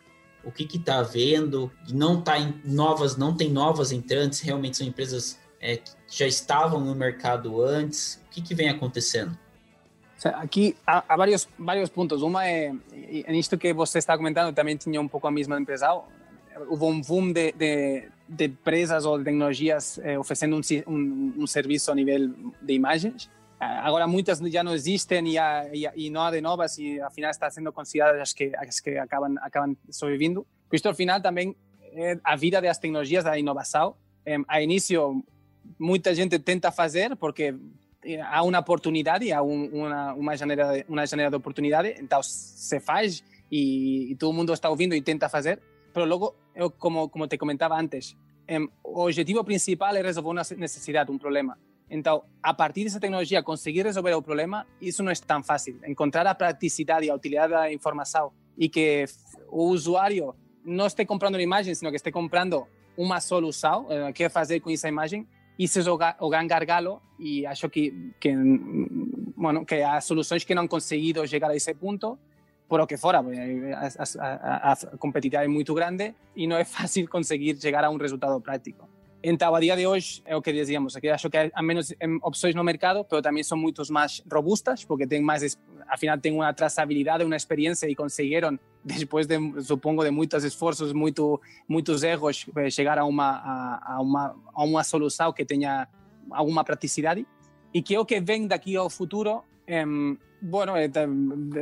O 0.45 0.51
que 0.51 0.65
que 0.65 0.79
tá 0.79 0.99
havendo? 0.99 1.71
Não 1.93 2.21
tá 2.21 2.39
em 2.39 2.61
novas, 2.65 3.17
não 3.17 3.37
tem 3.37 3.51
novas 3.51 3.93
entrantes, 3.93 4.41
realmente 4.41 4.77
são 4.77 4.87
empresas 4.87 5.39
é, 5.61 5.77
que 5.77 5.93
já 6.09 6.27
estavam 6.27 6.81
no 6.81 6.95
mercado 6.95 7.63
antes. 7.63 8.21
O 8.27 8.31
que 8.31 8.43
que 8.43 8.55
vem 8.55 8.69
acontecendo? 8.69 9.37
Aqui 10.25 10.77
há 10.87 11.17
vários 11.17 11.49
vários 11.59 11.89
pontos. 11.89 12.23
Uma 12.23 12.47
é 12.47 12.73
nisto 13.29 13.59
que 13.59 13.73
você 13.73 13.99
está 13.99 14.17
comentando, 14.17 14.55
também 14.55 14.77
tinha 14.77 15.01
um 15.01 15.09
pouco 15.09 15.27
a 15.27 15.31
mesma 15.31 15.61
empresa. 15.61 15.93
Houve 16.69 16.85
um 16.85 17.01
boom 17.01 17.33
de, 17.33 17.53
de 17.53 18.09
de 18.33 18.47
empresas 18.47 19.05
ou 19.05 19.19
de 19.19 19.25
tecnologias 19.25 19.99
eh, 19.99 20.19
oferecendo 20.19 20.57
um, 20.57 20.61
um, 20.87 21.35
um, 21.39 21.47
serviço 21.47 21.93
a 21.93 21.95
nível 21.95 22.31
de 22.63 22.73
imagens. 22.73 23.29
Agora 23.63 24.09
muitas 24.09 24.41
já 24.41 24.65
não 24.65 24.75
existem 24.75 25.29
e, 25.29 25.39
há, 25.39 25.71
e, 25.73 26.11
não 26.11 26.23
há 26.23 26.31
de 26.33 26.41
novas 26.41 26.79
e 26.79 27.01
afinal 27.01 27.31
está 27.31 27.49
sendo 27.49 27.73
consideradas 27.73 28.21
as 28.21 28.33
que, 28.33 28.53
as 28.57 28.81
que 28.81 28.99
acabam, 28.99 29.37
acabam 29.41 29.77
sobrevivendo. 29.89 30.45
Isto 30.73 30.89
ao 30.89 30.95
final 30.95 31.21
também 31.21 31.55
é 31.93 32.19
a 32.25 32.35
vida 32.35 32.61
das 32.61 32.79
tecnologias, 32.79 33.23
da 33.23 33.39
inovação. 33.39 33.95
Eh, 34.27 34.39
a 34.49 34.61
início 34.61 35.25
muita 35.79 36.13
gente 36.13 36.41
tenta 36.41 36.73
fazer 36.73 37.15
porque 37.17 37.55
há 38.25 38.43
uma 38.43 38.59
oportunidade, 38.59 39.33
há 39.33 39.43
um, 39.43 39.67
uma, 39.67 40.13
uma, 40.15 40.37
janela, 40.37 40.85
uma 40.89 41.07
janela 41.07 41.31
de 41.31 41.37
oportunidade, 41.37 41.95
então 42.01 42.21
se 42.21 42.81
faz 42.81 43.23
e, 43.49 44.11
e 44.11 44.17
todo 44.17 44.33
mundo 44.33 44.53
está 44.53 44.69
ouvindo 44.71 44.93
e 44.93 45.03
tenta 45.03 45.29
fazer, 45.29 45.61
pero 45.93 46.05
logo 46.05 46.35
eu, 46.57 46.69
como, 46.69 47.09
como 47.09 47.29
te 47.29 47.39
comentaba 47.39 47.79
antes, 47.79 48.17
em, 48.49 48.69
o 48.83 49.05
objetivo 49.05 49.45
principal 49.45 49.95
é 49.95 50.03
resolver 50.03 50.31
uma 50.31 50.43
necessidade, 50.57 51.13
um 51.13 51.19
problema. 51.19 51.57
Então, 51.93 52.25
a 52.43 52.55
partir 52.55 52.85
dessa 52.85 52.99
tecnologia, 52.99 53.43
conseguir 53.43 53.85
resolver 53.85 54.15
o 54.15 54.23
problema, 54.23 54.67
isso 54.81 55.03
não 55.03 55.13
é 55.13 55.15
tão 55.15 55.43
fácil. 55.43 55.79
Encontrar 55.87 56.27
a 56.27 56.35
praticidade 56.35 57.05
e 57.05 57.11
a 57.11 57.15
utilidade 57.15 57.53
da 57.53 57.71
informação 57.71 58.33
e 58.57 58.67
que 58.67 59.05
o 59.51 59.65
usuário 59.65 60.35
não 60.65 60.87
esteja 60.87 61.07
comprando 61.07 61.35
uma 61.35 61.43
imagem, 61.43 61.75
sino 61.75 61.91
que 61.91 61.97
esteja 61.97 62.15
comprando 62.15 62.67
uma 62.97 63.21
solução, 63.21 63.87
eh, 63.91 64.11
que 64.15 64.27
fazer 64.31 64.61
com 64.61 64.71
essa 64.71 64.89
imagem, 64.89 65.29
isso 65.59 65.81
é 65.81 66.17
o 66.19 66.31
gran 66.31 66.47
gargalo 66.47 67.03
e 67.19 67.45
acho 67.45 67.69
que, 67.69 68.15
que, 68.19 68.35
bueno, 69.37 69.67
que 69.67 69.83
há 69.83 70.01
soluções 70.01 70.45
que 70.45 70.55
não 70.55 70.63
han 70.63 70.69
conseguido 70.69 71.27
chegar 71.27 71.51
a 71.51 71.55
esse 71.55 71.75
ponto 71.75 72.19
por 72.69 72.81
lo 72.81 72.87
que 72.87 72.97
fuera, 72.97 73.19
a, 73.21 74.73
a, 74.73 74.77
competitividad 74.99 75.43
es 75.43 75.51
muy 75.51 75.63
grande 75.63 76.15
y 76.35 76.47
no 76.47 76.57
es 76.57 76.67
fácil 76.67 77.07
conseguir 77.07 77.59
llegar 77.59 77.85
a 77.85 77.91
un 77.91 78.01
resultado 78.01 78.41
práctico. 78.41 78.89
Então, 79.23 79.55
a 79.55 79.61
día 79.61 79.77
de 79.77 79.87
hoje, 79.87 80.21
é 80.27 80.35
o 80.35 80.43
que 80.43 80.53
dizíamos, 80.53 80.97
aqui 80.97 81.09
acho 81.09 81.31
que 81.31 81.51
há 81.53 81.63
menos 81.63 81.95
opções 82.23 82.55
no 82.55 82.65
mercado, 82.65 83.05
pero 83.05 83.23
também 83.23 83.45
são 83.45 83.57
muito 83.57 83.81
mais 83.93 84.23
robustas, 84.31 84.85
porque 84.85 85.07
tem 85.07 85.23
mais, 85.23 85.57
afinal, 85.89 86.19
tem 86.19 86.33
uma 86.33 86.53
traçabilidade, 86.53 87.23
uma 87.23 87.37
experiência 87.37 87.87
e 87.89 87.95
conseguiram, 87.95 88.59
depois 88.85 89.27
de, 89.27 89.37
supongo, 89.63 90.03
de 90.03 90.11
muitos 90.11 90.43
esforços, 90.43 90.93
muito, 90.93 91.41
muitos 91.69 92.03
erros, 92.03 92.47
eh, 92.57 92.71
chegar 92.71 92.99
a 92.99 93.05
uma, 93.05 93.31
a, 93.31 93.95
a, 93.95 94.01
uma, 94.01 94.37
a 94.53 94.65
uma 94.65 94.83
solução 94.83 95.33
que 95.33 95.45
tenha 95.45 95.87
alguma 96.31 96.65
praticidade. 96.65 97.25
E 97.73 97.81
que 97.81 97.95
é 97.95 98.01
o 98.01 98.05
que 98.05 98.21
vem 98.21 98.47
daqui 98.47 98.77
ao 98.77 98.91
futuro 98.91 99.45
Um, 99.69 100.19
bueno, 100.41 100.77
eh, 100.77 100.91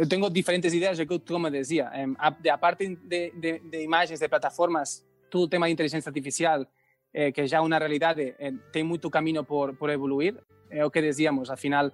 tengo 0.09 0.31
diferentes 0.31 0.73
de 0.73 1.07
que 1.07 1.19
tú 1.21 1.39
me 1.39 1.51
decía. 1.51 1.91
Um, 1.95 2.17
de, 2.41 2.51
aparte 2.51 2.97
de, 3.05 3.31
de, 3.37 3.61
de, 3.61 3.83
imagens 3.83 4.19
de 4.19 4.29
plataformas, 4.29 5.05
todo 5.29 5.45
o 5.45 5.49
tema 5.49 5.67
de 5.67 5.73
inteligência 5.73 6.09
artificial, 6.09 6.67
eh, 7.13 7.33
que 7.33 7.47
já 7.47 7.59
é 7.59 7.61
uma 7.61 7.79
realidade, 7.79 8.35
eh, 8.39 8.53
tem 8.73 8.83
muito 8.85 9.11
caminho 9.11 9.45
por, 9.45 9.75
por 9.75 9.91
evoluir. 9.91 10.37
É 10.71 10.85
o 10.85 10.91
que 10.91 11.03
dizíamos, 11.03 11.51
afinal, 11.51 11.91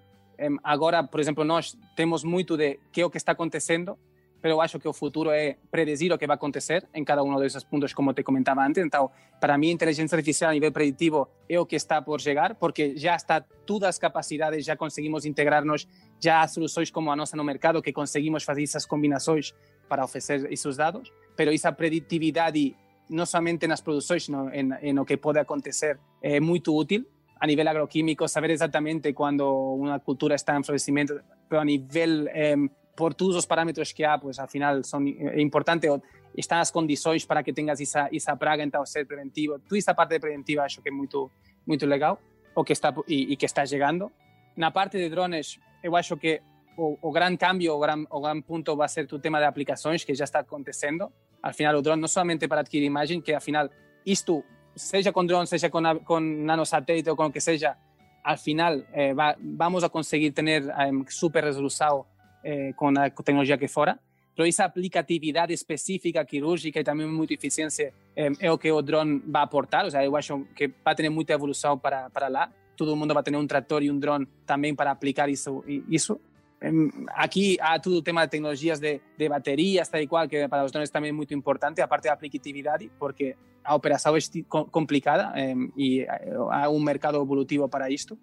agora, 0.62 1.02
por 1.02 1.18
exemplo, 1.18 1.44
nós 1.44 1.76
temos 1.96 2.22
muito 2.24 2.56
de 2.56 2.78
que 2.92 3.00
é 3.00 3.06
o 3.06 3.10
que 3.10 3.16
está 3.16 3.32
acontecendo, 3.32 3.98
pero 4.46 4.60
acho 4.60 4.78
que 4.78 4.86
o 4.86 4.92
futuro 4.92 5.30
é 5.30 5.56
predecir 5.70 6.12
o 6.12 6.18
que 6.18 6.26
vai 6.26 6.36
acontecer 6.36 6.86
em 6.94 7.04
cada 7.04 7.22
um 7.22 7.36
desses 7.40 7.64
pontos, 7.64 7.92
como 7.92 8.12
te 8.12 8.22
comentava 8.22 8.64
antes. 8.64 8.84
Então, 8.84 9.10
para 9.40 9.58
mim, 9.58 9.70
inteligência 9.70 10.14
artificial 10.14 10.50
a 10.50 10.54
nível 10.54 10.70
preditivo 10.70 11.28
é 11.48 11.58
o 11.58 11.66
que 11.66 11.76
está 11.76 12.00
por 12.00 12.20
chegar, 12.20 12.54
porque 12.54 12.96
já 12.96 13.16
está 13.16 13.40
todas 13.40 13.88
as 13.88 13.98
capacidades, 13.98 14.64
já 14.64 14.76
conseguimos 14.76 15.24
integrar-nos, 15.24 15.88
já 16.20 16.42
há 16.42 16.48
soluções 16.48 16.90
como 16.90 17.10
a 17.10 17.16
nossa 17.16 17.36
no 17.36 17.42
mercado 17.44 17.82
que 17.82 17.92
conseguimos 17.92 18.44
fazer 18.44 18.62
essas 18.62 18.86
combinações 18.86 19.52
para 19.88 20.04
oferecer 20.04 20.46
esses 20.52 20.76
dados, 20.76 21.12
pero 21.34 21.52
essa 21.52 21.72
preditividade 21.72 22.76
não 23.08 23.26
somente 23.26 23.66
nas 23.66 23.80
produções, 23.80 24.24
sino 24.24 24.50
em, 24.50 24.70
em 24.82 24.98
o 24.98 25.04
que 25.04 25.16
pode 25.16 25.38
acontecer, 25.38 25.98
é 26.22 26.40
muito 26.40 26.74
útil 26.74 27.06
a 27.38 27.46
nível 27.46 27.68
agroquímico, 27.68 28.26
saber 28.28 28.50
exatamente 28.50 29.12
quando 29.12 29.44
uma 29.76 30.00
cultura 30.00 30.34
está 30.34 30.58
em 30.58 30.62
florescimento, 30.62 31.20
pero 31.48 31.60
a 31.60 31.64
nível, 31.64 32.28
eh, 32.28 32.56
por 32.96 33.12
todos 33.12 33.36
os 33.36 33.46
parâmetros 33.46 33.92
que 33.92 34.04
há, 34.04 34.18
pues 34.18 34.38
afinal 34.38 34.82
são, 34.82 35.04
é 35.06 35.40
importante, 35.40 35.86
estão 36.34 36.58
as 36.58 36.70
condições 36.70 37.26
para 37.26 37.42
que 37.42 37.52
tenhas 37.52 37.80
essa, 37.80 38.08
essa 38.12 38.34
praga, 38.36 38.62
então 38.62 38.84
ser 38.86 39.06
preventivo. 39.06 39.58
Toda 39.58 39.78
essa 39.78 39.94
parte 39.94 40.18
preventiva 40.18 40.62
acho 40.62 40.80
que 40.80 40.88
é 40.88 40.92
muito, 40.92 41.30
muito 41.66 41.84
legal, 41.84 42.18
o 42.54 42.64
que 42.64 42.72
está, 42.72 42.94
e, 43.06 43.32
e 43.32 43.36
que 43.36 43.44
está 43.44 43.64
parte 44.70 44.96
de 44.96 45.10
drones, 45.10 45.60
eu 45.82 45.94
acho 45.94 46.16
que 46.16 46.40
o, 46.78 46.96
o 47.02 47.12
gran 47.12 47.36
cambio, 47.36 47.74
o 47.74 47.78
gran, 47.78 48.04
o 48.10 48.20
gran 48.20 48.40
punto 48.40 48.74
vai 48.76 48.88
ser 48.88 49.06
o 49.12 49.18
tema 49.18 49.38
de 49.38 49.44
aplicações, 49.44 50.04
que 50.04 50.14
já 50.14 50.24
está 50.24 50.40
acontecendo 50.40 51.12
al 51.46 51.54
final 51.54 51.76
o 51.76 51.82
drone 51.82 52.00
no 52.00 52.08
solamente 52.08 52.48
para 52.48 52.60
adquirir 52.60 52.86
imagen, 52.86 53.22
que 53.22 53.32
al 53.32 53.40
final 53.40 53.70
isto, 54.04 54.42
seja 54.74 55.12
con 55.12 55.26
drone, 55.28 55.46
seja 55.46 55.70
con, 55.70 56.00
con 56.00 56.44
nanosatélite 56.44 57.10
o 57.10 57.16
con 57.16 57.26
lo 57.26 57.32
que 57.32 57.40
seja, 57.40 57.78
al 58.24 58.38
final 58.38 58.84
eh, 58.92 59.14
va, 59.14 59.36
vamos 59.38 59.84
a 59.84 59.88
conseguir 59.88 60.32
tener 60.32 60.64
super 61.08 61.44
resolução 61.44 62.04
eh, 62.42 62.72
com 62.74 62.88
a 62.98 63.10
tecnologia 63.10 63.56
que 63.56 63.68
fora, 63.68 63.96
pero 64.34 64.48
essa 64.48 64.64
aplicatividade 64.64 65.54
específica 65.54 66.24
quirúrgica 66.24 66.80
e 66.80 66.84
também 66.84 67.06
muita 67.06 67.34
eficiência 67.34 67.94
é 68.16 68.50
o 68.50 68.58
que 68.58 68.70
o 68.72 68.82
drone 68.82 69.22
vai 69.24 69.44
aportar, 69.44 69.84
ou 69.84 69.90
seja, 69.90 70.04
eu 70.04 70.16
acho 70.16 70.46
que 70.56 70.68
vai 70.84 70.96
ter 70.96 71.08
muita 71.08 71.32
evolução 71.32 71.78
para, 71.78 72.10
para 72.10 72.26
lá, 72.26 72.50
todo 72.76 72.96
mundo 72.96 73.14
vai 73.14 73.22
ter 73.22 73.36
um 73.36 73.46
trator 73.46 73.84
e 73.84 73.90
um 73.90 73.98
drone 73.98 74.26
também 74.44 74.74
para 74.74 74.90
aplicar 74.90 75.28
isso 75.28 75.62
Aquí 77.14 77.58
há 77.60 77.78
todo 77.78 77.96
o 77.96 78.02
tema 78.02 78.24
de 78.24 78.30
tecnologías 78.30 78.80
de, 78.80 79.00
de 79.16 79.28
baterías, 79.28 79.88
tal 79.88 80.00
e 80.00 80.06
cual, 80.06 80.28
que 80.28 80.48
para 80.48 80.64
os 80.64 80.72
drones 80.72 80.90
também 80.90 81.10
é 81.10 81.12
muito 81.12 81.34
importante, 81.34 81.80
a 81.80 81.88
parte 81.88 82.04
da 82.04 82.14
aplicatividade, 82.14 82.90
porque 82.98 83.36
a 83.62 83.74
operação 83.74 84.16
é 84.16 84.20
complicada 84.70 85.32
eh, 85.36 85.54
e 85.76 86.06
há 86.50 86.68
um 86.70 86.80
mercado 86.80 87.20
evolutivo 87.20 87.68
para 87.68 87.90
isto. 87.90 88.18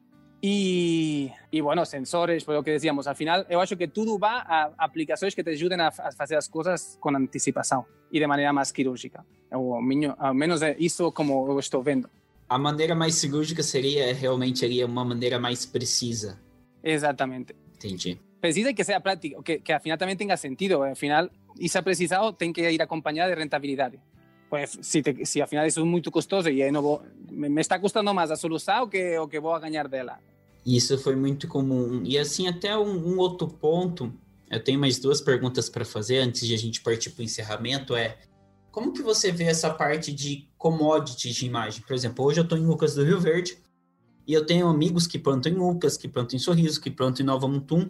E, 0.45 1.31
e 1.51 1.61
bueno, 1.61 1.86
sensores, 1.86 2.43
por 2.43 2.55
o 2.55 2.63
que 2.63 2.71
decíamos, 2.71 3.07
al 3.07 3.15
final 3.15 3.45
eu 3.49 3.61
acho 3.61 3.77
que 3.77 3.88
tudo 3.88 4.17
vai 4.17 4.41
a 4.45 4.73
aplicações 4.77 5.34
que 5.34 5.41
te 5.41 5.51
ajudem 5.51 5.79
a, 5.79 5.88
a 5.88 6.11
fazer 6.11 6.36
as 6.36 6.49
coisas 6.49 6.97
com 6.99 7.15
antecipação 7.15 7.86
e 8.11 8.19
de 8.19 8.27
maneira 8.27 8.51
mais 8.51 8.69
quirúrgica. 8.69 9.25
Ou, 9.51 9.75
ao 9.75 10.34
menos 10.34 10.61
é 10.61 10.75
isso 10.79 11.13
como 11.13 11.49
eu 11.49 11.59
estou 11.59 11.81
vendo. 11.81 12.09
A 12.49 12.57
maneira 12.57 12.93
mais 12.93 13.15
cirúrgica 13.15 13.63
seria 13.63 14.13
realmente 14.13 14.59
seria 14.59 14.86
uma 14.86 15.05
maneira 15.05 15.39
mais 15.39 15.65
precisa. 15.65 16.41
Exatamente. 16.84 17.55
Entendi. 17.84 18.19
Precisa 18.39 18.73
que 18.73 18.84
seja 18.84 18.99
práctico, 18.99 19.41
que, 19.41 19.59
que 19.59 19.71
afinal 19.71 19.97
também 19.97 20.15
tenha 20.15 20.36
sentido. 20.38 20.84
Afinal, 20.84 21.29
isso 21.59 21.77
é 21.77 21.81
precisado 21.81 22.34
tem 22.34 22.51
que 22.51 22.61
ir 22.69 22.81
acompanhado 22.81 23.34
de 23.34 23.39
rentabilidade. 23.39 23.99
Pues 24.49 24.77
se, 24.81 25.01
te, 25.01 25.25
se 25.25 25.41
afinal 25.41 25.65
isso 25.65 25.79
é 25.79 25.84
muito 25.84 26.11
custoso 26.11 26.49
e 26.49 26.71
não 26.71 26.81
vou, 26.81 27.01
me, 27.31 27.49
me 27.49 27.61
está 27.61 27.79
custando 27.79 28.13
mais 28.13 28.31
a 28.31 28.36
solução 28.36 28.88
que 28.88 29.17
o 29.17 29.27
que 29.27 29.39
vou 29.39 29.59
ganhar 29.59 29.88
dela. 29.88 30.19
Isso 30.65 30.97
foi 30.97 31.15
muito 31.15 31.47
comum. 31.47 32.01
E 32.05 32.17
assim, 32.17 32.47
até 32.47 32.77
um, 32.77 33.13
um 33.13 33.17
outro 33.17 33.47
ponto, 33.47 34.13
eu 34.49 34.63
tenho 34.63 34.79
mais 34.79 34.99
duas 34.99 35.19
perguntas 35.19 35.69
para 35.69 35.84
fazer 35.84 36.19
antes 36.19 36.47
de 36.47 36.53
a 36.53 36.57
gente 36.57 36.81
partir 36.81 37.09
para 37.09 37.21
o 37.21 37.25
encerramento, 37.25 37.95
é 37.95 38.17
como 38.71 38.91
que 38.91 39.01
você 39.01 39.31
vê 39.31 39.45
essa 39.45 39.69
parte 39.69 40.11
de 40.11 40.49
commodities 40.57 41.36
de 41.36 41.45
imagem? 41.45 41.84
Por 41.84 41.93
exemplo, 41.93 42.25
hoje 42.25 42.39
eu 42.39 42.43
estou 42.43 42.57
em 42.57 42.65
Lucas 42.65 42.95
do 42.95 43.03
Rio 43.03 43.19
Verde, 43.19 43.57
e 44.28 44.34
eu 44.34 44.45
tenho 44.45 44.67
amigos 44.67 45.05
que 45.05 45.19
plantam 45.19 45.51
em 45.51 45.55
Lucas, 45.55 45.97
que 45.97 46.07
plantam 46.07 46.36
em 46.36 46.39
Sorriso, 46.39 46.80
que 46.80 46.89
plantam 46.89 47.24
em 47.24 47.28
Nova 47.28 47.47
Mutum. 47.47 47.89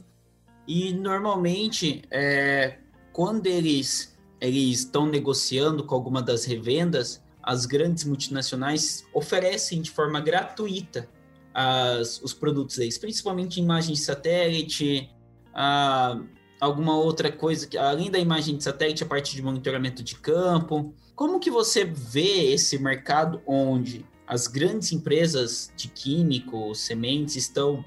E 0.68 0.94
normalmente, 0.94 2.02
é, 2.10 2.78
quando 3.12 3.48
eles 3.48 4.14
eles 4.44 4.80
estão 4.80 5.06
negociando 5.06 5.86
com 5.86 5.96
alguma 5.96 6.22
das 6.22 6.44
revendas, 6.44 7.24
as 7.42 7.66
grandes 7.66 8.04
multinacionais 8.04 9.06
oferecem 9.14 9.82
de 9.82 9.90
forma 9.90 10.20
gratuita 10.20 11.08
as, 11.54 12.22
os 12.22 12.34
produtos 12.34 12.76
deles, 12.76 12.98
principalmente 12.98 13.62
imagem 13.62 13.94
de 13.94 14.02
satélite, 14.02 15.10
a, 15.54 16.20
alguma 16.60 16.98
outra 16.98 17.32
coisa, 17.32 17.66
que, 17.68 17.78
além 17.78 18.12
da 18.12 18.20
imagem 18.20 18.58
de 18.58 18.64
satélite, 18.64 19.04
a 19.04 19.06
parte 19.06 19.34
de 19.34 19.42
monitoramento 19.42 20.04
de 20.04 20.16
campo. 20.16 20.94
Como 21.16 21.40
que 21.40 21.52
você 21.52 21.86
vê 21.86 22.54
esse 22.54 22.78
mercado 22.78 23.42
onde 23.46 24.06
as 24.28 24.48
grandes 24.48 24.92
empresas 24.92 25.72
de 25.76 25.88
químico, 25.88 26.74
sementes, 26.74 27.36
estão 27.36 27.84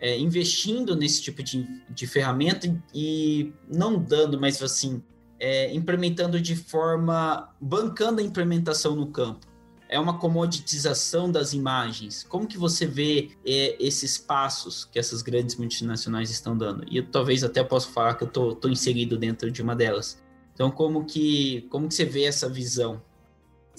é, 0.00 0.18
investindo 0.18 0.96
nesse 0.96 1.22
tipo 1.22 1.42
de, 1.42 1.66
de 1.90 2.06
ferramenta 2.06 2.74
e 2.94 3.52
não 3.68 3.98
dando, 3.98 4.40
mas 4.40 4.62
assim, 4.62 5.02
é, 5.38 5.72
implementando 5.74 6.40
de 6.40 6.56
forma, 6.56 7.54
bancando 7.60 8.20
a 8.20 8.24
implementação 8.24 8.96
no 8.96 9.06
campo. 9.06 9.46
É 9.88 9.98
uma 9.98 10.18
comoditização 10.18 11.30
das 11.30 11.52
imagens. 11.52 12.22
Como 12.22 12.46
que 12.46 12.56
você 12.56 12.86
vê 12.86 13.30
é, 13.44 13.76
esses 13.80 14.16
passos 14.16 14.84
que 14.84 15.00
essas 15.00 15.20
grandes 15.20 15.56
multinacionais 15.56 16.30
estão 16.30 16.56
dando? 16.56 16.84
E 16.88 16.98
eu 16.98 17.10
talvez 17.10 17.42
até 17.42 17.64
possa 17.64 17.88
falar 17.88 18.14
que 18.14 18.22
eu 18.22 18.28
estou 18.28 18.70
inserido 18.70 19.18
dentro 19.18 19.50
de 19.50 19.60
uma 19.60 19.74
delas. 19.74 20.22
Então, 20.54 20.70
como 20.70 21.04
que, 21.04 21.66
como 21.70 21.88
que 21.88 21.94
você 21.94 22.04
vê 22.04 22.24
essa 22.24 22.48
visão? 22.48 23.02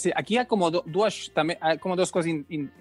Sí, 0.01 0.11
aquí 0.15 0.35
hay 0.35 0.47
como, 0.47 0.71
duas, 0.71 1.29
tamén, 1.29 1.61
hay 1.61 1.77
como 1.77 1.93
dos 1.93 2.09
coisas 2.09 2.25
in, 2.25 2.41
in, 2.49 2.73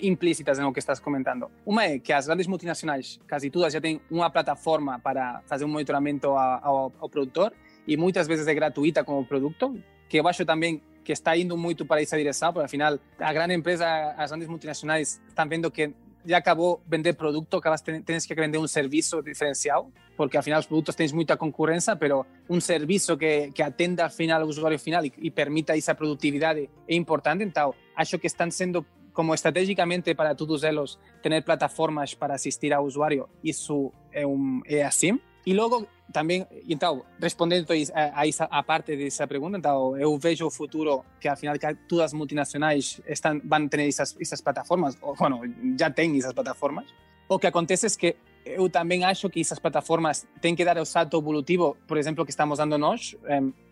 implícitas 0.00 0.56
no 0.56 0.72
que 0.72 0.80
estás 0.80 1.04
comentando. 1.04 1.52
Uma 1.68 1.84
é 1.84 1.98
que 2.00 2.16
as 2.16 2.24
grandes 2.24 2.48
multinacionais, 2.48 3.20
casi 3.28 3.52
todas, 3.52 3.76
já 3.76 3.80
têm 3.80 4.00
uma 4.08 4.32
plataforma 4.32 4.96
para 4.98 5.44
fazer 5.44 5.66
um 5.66 5.68
monitoramento 5.68 6.28
ao, 6.32 6.90
ao 6.98 7.08
produtor 7.12 7.52
e 7.86 7.94
muitas 7.94 8.26
vezes 8.26 8.48
é 8.48 8.54
gratuita 8.54 9.04
como 9.04 9.20
produto, 9.26 9.76
que 10.08 10.16
eu 10.16 10.26
acho 10.26 10.46
também 10.46 10.80
que 11.04 11.12
está 11.12 11.36
indo 11.36 11.58
muito 11.58 11.84
para 11.84 12.00
essa 12.00 12.16
direção, 12.16 12.54
porque 12.54 12.64
afinal 12.64 12.98
a 13.20 13.32
grande 13.34 13.52
empresa, 13.52 13.84
as 14.16 14.30
grandes 14.30 14.48
multinacionais 14.48 15.20
estão 15.28 15.46
vendo 15.46 15.70
que 15.70 15.92
ya 16.24 16.38
acabó 16.38 16.82
vender 16.86 17.16
producto, 17.16 17.58
acabas 17.58 17.82
tienes 17.82 18.26
que 18.26 18.34
vender 18.34 18.60
un 18.60 18.68
servicio 18.68 19.22
diferenciado, 19.22 19.90
porque 20.16 20.38
al 20.38 20.44
final 20.44 20.58
los 20.58 20.66
productos 20.66 20.96
tienes 20.96 21.12
mucha 21.12 21.36
concurrencia, 21.36 21.96
pero 21.96 22.26
un 22.48 22.60
servicio 22.60 23.18
que, 23.18 23.50
que 23.54 23.62
atenda 23.62 24.04
al 24.04 24.10
final 24.10 24.42
al 24.42 24.48
usuario 24.48 24.78
final 24.78 25.12
y 25.16 25.30
permita 25.30 25.74
esa 25.74 25.94
productividad 25.94 26.56
es 26.58 26.68
importante. 26.88 27.44
Entonces, 27.44 27.80
acho 27.96 28.18
que 28.18 28.26
están 28.26 28.52
siendo 28.52 28.86
como 29.12 29.34
estratégicamente 29.34 30.14
para 30.14 30.34
todos 30.34 30.64
ellos 30.64 30.98
tener 31.22 31.44
plataformas 31.44 32.14
para 32.14 32.34
asistir 32.34 32.72
al 32.74 32.80
usuario, 32.80 33.28
eso 33.44 33.92
es, 34.10 34.24
un, 34.24 34.62
es 34.66 34.84
así. 34.84 35.20
E 35.44 35.52
logo 35.54 35.86
também, 36.12 36.46
então, 36.68 37.04
respondendo 37.20 37.66
a, 37.72 38.22
a, 38.22 38.58
a 38.58 38.62
parte 38.62 38.96
dessa 38.96 39.26
pergunta, 39.26 39.58
então, 39.58 39.96
eu 39.96 40.16
vejo 40.18 40.46
o 40.46 40.50
futuro 40.50 41.04
que, 41.20 41.26
afinal, 41.26 41.58
que 41.58 41.74
todas 41.88 42.06
as 42.06 42.12
multinacionais 42.12 43.00
estão, 43.06 43.40
vão 43.44 43.66
ter 43.68 43.88
essas, 43.88 44.16
essas 44.20 44.40
plataformas, 44.40 44.96
ou, 45.00 45.14
bueno, 45.16 45.40
já 45.78 45.90
têm 45.90 46.16
essas 46.18 46.32
plataformas. 46.32 46.86
O 47.28 47.38
que 47.38 47.46
acontece 47.46 47.86
é 47.86 47.90
que 47.90 48.16
eu 48.44 48.68
também 48.68 49.04
acho 49.04 49.28
que 49.30 49.40
essas 49.40 49.58
plataformas 49.58 50.26
têm 50.40 50.54
que 50.54 50.64
dar 50.64 50.78
o 50.78 50.84
salto 50.84 51.18
evolutivo, 51.18 51.76
por 51.86 51.96
exemplo, 51.96 52.24
que 52.24 52.30
estamos 52.30 52.58
dando 52.58 52.76
nós, 52.78 53.16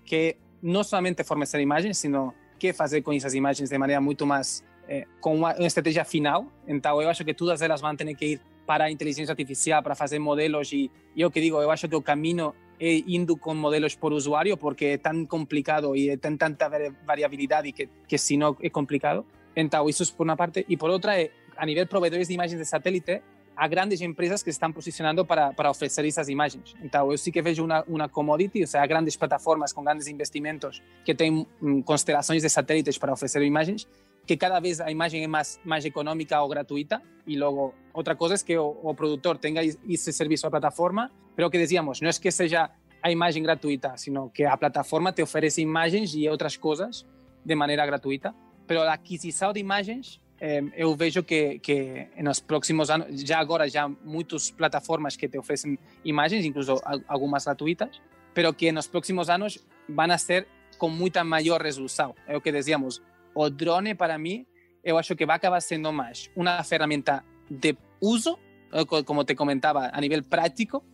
que 0.05 0.37
não 0.63 0.83
somente 0.83 1.25
fornecer 1.25 1.61
imagens, 1.61 1.99
sino 1.99 2.35
que 2.59 2.73
fazer 2.73 3.03
com 3.03 3.13
essas 3.13 3.35
imagens 3.35 3.71
de 3.71 3.79
maneira 3.79 4.01
muito 4.01 4.27
mais 4.27 4.63
eh, 4.89 5.07
com 5.21 5.35
uma 5.35 5.53
estratégia 5.59 6.05
final. 6.05 6.47
Então, 6.67 7.01
eu 7.01 7.09
acho 7.09 7.25
que 7.25 7.33
todas 7.33 7.63
elas 7.63 7.81
vão 7.81 7.97
ter 7.97 8.15
que 8.15 8.27
ir 8.27 8.41
para 8.71 8.85
a 8.85 8.91
inteligência 8.91 9.33
artificial, 9.33 9.83
para 9.83 9.97
fazer 9.97 10.21
modelos 10.21 10.73
e, 10.73 10.89
eu 11.17 11.29
que 11.29 11.41
digo, 11.41 11.61
eu 11.61 11.73
acho 11.73 11.89
que 11.89 11.97
o 11.97 12.01
caminho 12.01 12.55
é 12.79 13.03
indo 13.05 13.37
com 13.37 13.53
modelos 13.53 13.97
por 13.97 14.13
usuário 14.13 14.57
porque 14.57 14.85
é 14.95 14.97
tão 14.97 15.27
complicado 15.27 15.97
e 15.97 16.17
tem 16.19 16.37
tanta 16.37 16.71
variabilidade 17.05 17.73
que, 17.73 17.89
que 18.07 18.17
se 18.17 18.37
não 18.37 18.57
é 18.63 18.71
complicado. 18.71 19.27
Então, 19.57 19.89
isso 19.89 20.15
por 20.15 20.23
uma 20.23 20.37
parte. 20.37 20.65
E 20.69 20.77
por 20.77 20.89
outra, 20.89 21.21
é, 21.21 21.33
a 21.57 21.67
nível 21.67 21.85
provedores 21.85 22.29
de 22.29 22.35
imagens 22.35 22.61
de 22.61 22.65
satélite, 22.65 23.21
há 23.57 23.67
grandes 23.67 24.01
empresas 24.03 24.41
que 24.41 24.51
estão 24.51 24.71
posicionando 24.71 25.27
para, 25.27 25.53
para 25.53 25.69
oferecer 25.69 26.07
essas 26.07 26.29
imagens. 26.29 26.77
Então, 26.81 27.11
eu 27.11 27.19
sim 27.19 27.33
que 27.33 27.43
vejo 27.43 27.65
uma, 27.65 27.83
uma 27.89 28.09
commodity, 28.09 28.61
ou 28.61 28.69
seja, 28.69 28.87
grandes 28.87 29.17
plataformas 29.17 29.73
com 29.73 29.83
grandes 29.83 30.07
investimentos 30.07 30.81
que 31.05 31.13
têm 31.13 31.45
hum, 31.61 31.83
constelações 31.83 32.43
de 32.43 32.49
satélites 32.49 32.99
para 32.99 33.13
oferecer 33.13 33.43
imagens, 33.43 33.89
que 34.31 34.37
cada 34.37 34.61
vez 34.61 34.81
a 34.81 34.89
imagem 34.93 35.25
é 35.25 35.27
mais, 35.27 35.59
mais 35.65 35.85
econômica 35.85 36.41
ou 36.41 36.49
gratuita 36.49 37.03
e 37.27 37.37
logo 37.37 37.75
outra 37.93 38.15
coisa 38.15 38.37
é 38.37 38.39
que 38.39 38.57
o, 38.57 38.79
o 38.81 38.95
produtor 38.95 39.37
tenha 39.39 39.61
esse 39.65 40.13
serviço 40.13 40.47
à 40.47 40.51
plataforma, 40.51 41.11
pero 41.35 41.51
que 41.51 41.59
dizíamos, 41.59 42.01
não 42.01 42.09
é 42.09 42.13
que 42.13 42.31
seja 42.31 42.71
a 43.03 43.11
imagem 43.11 43.43
gratuita, 43.43 43.97
sino 43.97 44.31
que 44.31 44.45
a 44.45 44.57
plataforma 44.57 45.13
te 45.13 45.21
oferece 45.21 45.61
imagens 45.61 46.15
e 46.15 46.29
outras 46.29 46.57
coisas 46.57 47.05
de 47.45 47.55
maneira 47.57 47.85
gratuita, 47.85 48.33
pero 48.69 48.83
a 48.83 48.93
aquisição 48.93 49.53
de 49.53 49.59
imagens 49.59 50.21
eh, 50.41 50.63
eu 50.77 50.95
vejo 50.95 51.25
que, 51.25 51.59
que 51.59 52.07
nos 52.23 52.39
próximos 52.39 52.89
anos, 52.89 53.21
já 53.23 53.41
agora 53.41 53.69
já 53.69 53.89
muitas 53.89 54.53
plataformas 54.53 55.17
que 55.17 55.29
te 55.29 55.39
oferecem 55.39 55.77
imagens, 56.05 56.45
incluso 56.45 56.81
algumas 57.09 57.47
gratuitas, 57.47 58.01
pero 58.33 58.55
que 58.55 58.71
nos 58.71 58.87
próximos 58.87 59.29
anos 59.29 59.59
vão 59.89 60.17
ser 60.19 60.47
com 60.79 60.89
muita 60.89 61.25
maior 61.25 61.61
resolução. 61.61 62.15
É 62.29 62.37
o 62.37 62.41
que 62.41 62.53
dizíamos, 62.53 63.03
o 63.35 63.51
drone 63.51 63.95
para 63.95 64.19
mí, 64.19 64.47
eu 64.83 64.99
acho 64.99 65.17
que 65.17 65.27
va 65.27 65.35
a 65.35 65.37
acabar 65.37 65.63
siendo 65.63 65.93
más 65.93 66.31
una 66.35 66.65
herramienta 66.71 67.25
de 67.49 67.77
uso, 68.01 68.39
eh, 68.73 68.85
como 69.05 69.25
te 69.25 69.37
comentaba, 69.37 69.91
a 69.93 70.01
nivel 70.01 70.25
práctico, 70.25 70.85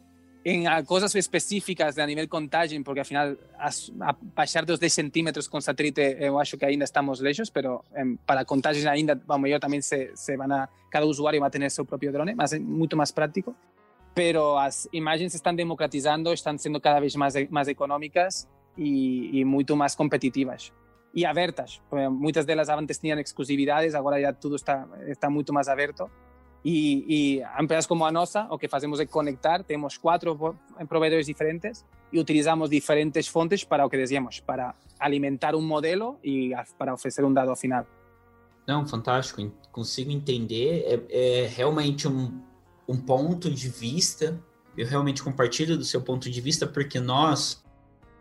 en 0.45 0.65
cosas 0.85 1.13
específicas 1.17 1.97
de 1.97 2.03
a 2.03 2.07
nivel 2.07 2.29
contaging, 2.29 2.85
porque 2.85 3.01
al 3.01 3.07
final 3.07 3.39
a, 3.59 3.69
a 3.69 4.17
baixar 4.33 4.65
dos 4.65 4.79
10 4.79 4.93
centímetros 4.93 5.49
con 5.49 5.61
satélite 5.61 6.25
eu 6.25 6.39
acho 6.39 6.57
que 6.57 6.65
ainda 6.65 6.85
estamos 6.85 7.21
lejos, 7.21 7.51
pero 7.51 7.85
em, 7.97 8.17
para 8.17 8.45
contaging 8.45 8.87
ainda, 8.87 9.19
vamos, 9.27 9.51
yo 9.51 9.59
también 9.59 9.83
se, 9.83 10.17
se 10.17 10.37
van 10.37 10.53
a, 10.53 10.71
cada 10.89 11.05
usuario 11.05 11.41
va 11.41 11.49
a 11.49 11.51
tener 11.51 11.69
su 11.73 11.85
propio 11.85 12.13
drone, 12.13 12.37
más, 12.37 12.59
mucho 12.61 12.97
más 12.97 13.13
práctico, 13.13 13.57
pero 14.15 14.57
as 14.61 14.89
imagens 14.93 15.33
se 15.33 15.39
están 15.39 15.57
democratizando, 15.57 16.33
están 16.33 16.61
siendo 16.61 16.81
cada 16.81 17.01
vez 17.01 17.17
más, 17.17 17.35
más 17.51 17.67
económicas 17.67 18.49
y, 18.77 19.41
y 19.41 19.45
mucho 19.45 19.75
más 19.75 19.97
competitivas 19.97 20.73
e 21.15 21.25
abertas. 21.25 21.81
Muitas 22.11 22.45
delas 22.45 22.69
antes 22.69 22.99
tinham 22.99 23.19
exclusividades, 23.19 23.95
agora 23.95 24.21
já 24.21 24.33
tudo 24.33 24.57
está, 24.57 24.87
está 25.07 25.31
muito 25.31 25.53
mais 25.53 25.69
aberto. 25.69 26.11
E, 26.65 27.39
e 27.39 27.63
empresas 27.63 27.87
como 27.87 28.05
a 28.05 28.11
nossa, 28.11 28.47
o 28.51 28.59
que 28.59 28.69
fazemos 28.69 28.99
é 28.99 29.07
conectar, 29.07 29.63
temos 29.63 29.97
quatro 29.97 30.57
provedores 30.89 31.27
diferentes 31.27 31.85
e 32.13 32.19
utilizamos 32.19 32.69
diferentes 32.69 33.29
fontes 33.29 33.63
para 33.63 33.87
o 33.87 33.89
que 33.89 33.97
dizíamos, 33.97 34.41
para 34.41 34.75
alimentar 34.99 35.55
um 35.55 35.63
modelo 35.63 36.19
e 36.25 36.53
para 36.77 36.93
oferecer 36.93 37.25
um 37.25 37.33
dado 37.33 37.55
final. 37.55 37.87
Não, 38.67 38.87
fantástico, 38.87 39.49
consigo 39.71 40.11
entender. 40.11 41.07
É, 41.09 41.45
é 41.45 41.47
realmente 41.47 42.09
um, 42.09 42.43
um 42.89 42.97
ponto 42.97 43.49
de 43.49 43.69
vista. 43.69 44.39
Eu 44.77 44.87
realmente 44.87 45.23
compartilho 45.23 45.77
do 45.77 45.85
seu 45.85 46.03
ponto 46.03 46.29
de 46.29 46.41
vista, 46.41 46.67
porque 46.67 46.99
nós, 46.99 47.65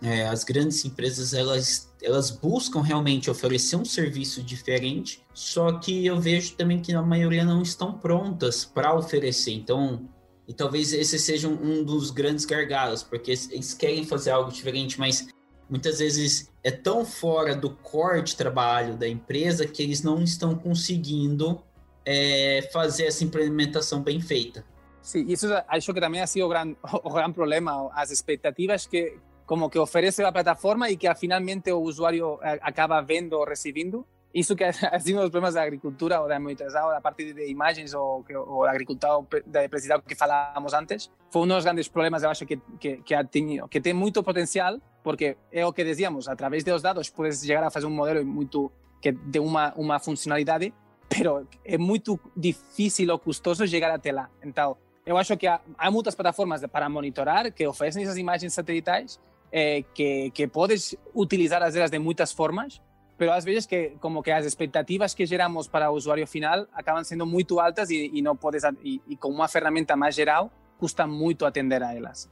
é, 0.02 0.28
as 0.28 0.44
grandes 0.44 0.84
empresas, 0.86 1.34
elas 1.34 1.94
elas 2.06 2.30
buscam 2.30 2.82
realmente 2.82 3.32
oferecer 3.32 3.76
um 3.76 3.84
serviço 3.84 4.44
diferente, 4.44 5.26
só 5.34 5.80
que 5.80 6.06
eu 6.06 6.20
vejo 6.20 6.56
também 6.56 6.80
que 6.80 6.94
a 6.94 7.02
maioria 7.02 7.44
não 7.44 7.64
estão 7.64 7.98
prontas 7.98 8.64
para 8.64 8.94
oferecer. 8.94 9.54
Então, 9.54 10.08
e 10.48 10.54
talvez 10.54 10.94
esse 10.94 11.18
seja 11.18 11.48
um, 11.48 11.84
dos 11.84 12.12
grandes 12.12 12.46
gargalos, 12.46 13.02
porque 13.02 13.32
eles 13.32 13.74
querem 13.74 14.06
fazer 14.06 14.30
algo 14.30 14.52
diferente, 14.52 15.00
mas 15.00 15.28
muitas 15.68 15.98
vezes 15.98 16.52
é 16.64 16.70
tão 16.70 17.04
fora 17.04 17.56
do 17.56 17.72
core 17.72 18.22
de 18.22 18.36
trabalho 18.36 18.96
da 18.96 19.08
empresa 19.08 19.66
que 19.66 19.82
eles 19.82 20.04
não 20.04 20.24
estão 20.24 20.56
conseguindo 20.56 21.64
é, 22.06 22.70
fazer 22.72 23.06
essa 23.06 23.24
implementação 23.24 24.04
bem 24.04 24.22
feita. 24.22 24.64
Sim, 25.02 25.26
isso 25.28 25.48
acho 25.68 25.94
que 25.94 26.00
também 26.00 26.22
ha 26.22 26.28
sido 26.28 26.46
o 26.46 26.50
grande 26.50 26.78
problema, 27.34 27.90
as 27.94 28.12
expectativas 28.12 28.86
que, 28.86 29.18
como 29.46 29.70
que 29.70 29.80
ofrece 29.80 30.24
la 30.24 30.32
plataforma 30.32 30.90
y 30.90 30.98
que 30.98 31.14
finalmente 31.16 31.70
el 31.70 31.78
usuario 31.78 32.40
eh, 32.44 32.60
acaba 32.62 33.02
viendo 33.02 33.40
o 33.40 33.46
recibiendo. 33.46 34.06
Eso 34.34 34.56
que 34.56 34.66
ha 34.92 35.00
sido 35.00 35.22
los 35.22 35.32
problemas 35.32 35.54
de 35.54 35.62
agricultura 35.62 36.22
o 36.22 36.28
de 36.28 36.38
monetizado, 36.40 36.92
a 36.92 37.00
partir 37.00 37.34
de 37.34 37.48
imágenes 37.48 37.94
o, 37.94 38.26
o 38.48 38.66
agricultura 38.66 39.14
de 39.46 39.70
precisão 39.70 40.02
que 40.02 40.16
falamos 40.16 40.74
antes, 40.74 41.10
foi 41.30 41.44
um 41.44 41.48
dos 41.48 41.64
grandes 41.64 41.88
problemas, 41.88 42.24
acho, 42.24 42.46
que, 42.46 42.60
que, 42.80 42.98
que, 42.98 43.16
ha 43.16 43.24
tenido, 43.24 43.68
que 43.70 43.80
tem 43.80 43.94
muito 43.94 44.22
potencial, 44.24 44.80
porque 45.04 45.38
é 45.52 45.66
o 45.66 45.72
que 45.72 45.84
dizíamos, 45.84 46.28
a 46.28 46.36
través 46.36 46.64
dos 46.64 46.82
dados 46.82 47.10
podes 47.10 47.42
chegar 47.46 47.64
a 47.64 47.70
fazer 47.70 47.86
um 47.86 47.92
modelo 47.92 48.26
muito 48.26 48.72
que 49.02 49.12
de 49.12 49.40
uma, 49.40 49.74
uma 49.76 50.00
funcionalidade, 50.00 50.74
pero 51.08 51.48
é 51.64 51.78
muito 51.78 52.20
difícil 52.36 53.12
ou 53.12 53.20
custoso 53.20 53.66
chegar 53.68 53.92
até 53.92 54.12
lá. 54.12 54.30
Então, 54.44 54.76
eu 55.06 55.16
acho 55.18 55.38
que 55.38 55.46
há 55.48 55.92
muitas 55.92 56.16
plataformas 56.16 56.66
para 56.66 56.90
monitorar 56.90 57.54
que 57.54 57.66
oferecem 57.68 58.04
essas 58.04 58.18
imagens 58.18 58.54
satelitais 58.54 59.20
eh, 59.58 59.86
que, 59.94 60.32
que 60.32 60.50
podes 60.50 60.98
utilizar 61.14 61.64
as 61.64 61.74
delas 61.74 61.90
de 61.90 61.98
muitas 61.98 62.34
formas, 62.34 62.82
pero 63.18 63.32
às 63.32 63.46
vezes 63.46 63.66
que 63.66 63.96
como 64.02 64.22
que 64.22 64.30
as 64.30 64.46
expectativas 64.46 65.14
que 65.14 65.26
geramos 65.26 65.70
para 65.70 65.90
o 65.90 65.96
usuário 65.96 66.28
final 66.28 66.68
acabam 66.74 67.02
sendo 67.06 67.26
muito 67.26 67.58
altas 67.62 67.90
e, 67.90 68.12
e 68.14 68.22
não 68.22 68.36
podes 68.36 68.64
e, 68.84 69.02
e 69.08 69.16
com 69.16 69.30
uma 69.30 69.48
ferramenta 69.48 69.96
mais 69.96 70.14
geral 70.14 70.52
custa 70.78 71.08
muito 71.08 71.46
atender 71.46 71.82
a 71.82 71.96
elas. 71.96 72.30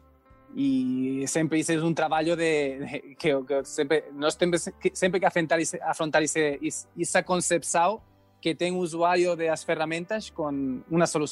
E 0.54 1.24
sempre 1.28 1.60
isso 1.60 1.72
é 1.72 1.82
um 1.82 1.94
trabalho 1.94 2.36
de, 2.36 3.16
que, 3.18 3.30
que, 3.44 3.64
sempre 3.64 4.04
nós 4.12 4.36
que, 4.82 4.92
sempre 4.94 5.18
que 5.22 5.26
afrontar 5.26 5.62
esse, 5.62 5.82
afrontar 5.82 6.22
esse, 6.24 6.60
essa 7.00 7.24
concepção 7.24 8.02
que 8.42 8.54
tem 8.54 8.74
o 8.74 8.80
usuário 8.80 9.38
das 9.38 9.64
ferramentas 9.64 10.30
com 10.30 10.82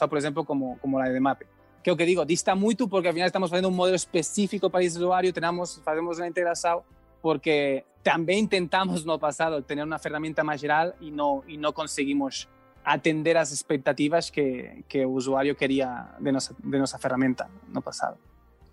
por 0.09 0.17
exemplo, 0.17 0.45
como 0.45 0.77
como 0.81 0.97
a 0.97 1.09
de 1.09 1.19
Mape 1.19 1.45
que 1.83 1.89
é 1.89 1.93
o 1.93 1.97
que 1.97 2.05
digo, 2.05 2.25
dista 2.25 2.55
muito 2.55 2.87
porque 2.87 3.07
al 3.07 3.13
final 3.13 3.27
estamos 3.27 3.49
fazendo 3.49 3.67
um 3.67 3.71
modelo 3.71 3.95
específico 3.95 4.69
para 4.69 4.83
esse 4.83 4.97
usuário, 4.97 5.33
tenemos, 5.33 5.81
fazemos 5.83 6.17
uma 6.17 6.27
integração 6.27 6.83
porque 7.21 7.83
também 8.03 8.47
tentamos 8.47 9.05
no 9.05 9.17
passado 9.19 9.61
ter 9.61 9.81
uma 9.83 9.99
ferramenta 9.99 10.43
mais 10.43 10.59
geral 10.59 10.93
e 10.99 11.11
não 11.11 11.43
e 11.47 11.57
não 11.57 11.71
conseguimos 11.71 12.47
atender 12.83 13.37
as 13.37 13.51
expectativas 13.51 14.29
que, 14.29 14.83
que 14.87 15.05
o 15.05 15.11
usuário 15.11 15.55
queria 15.55 16.07
de 16.19 16.31
nossa, 16.31 16.55
de 16.63 16.77
nossa 16.79 16.97
ferramenta 16.97 17.47
no 17.67 17.81
passado. 17.81 18.17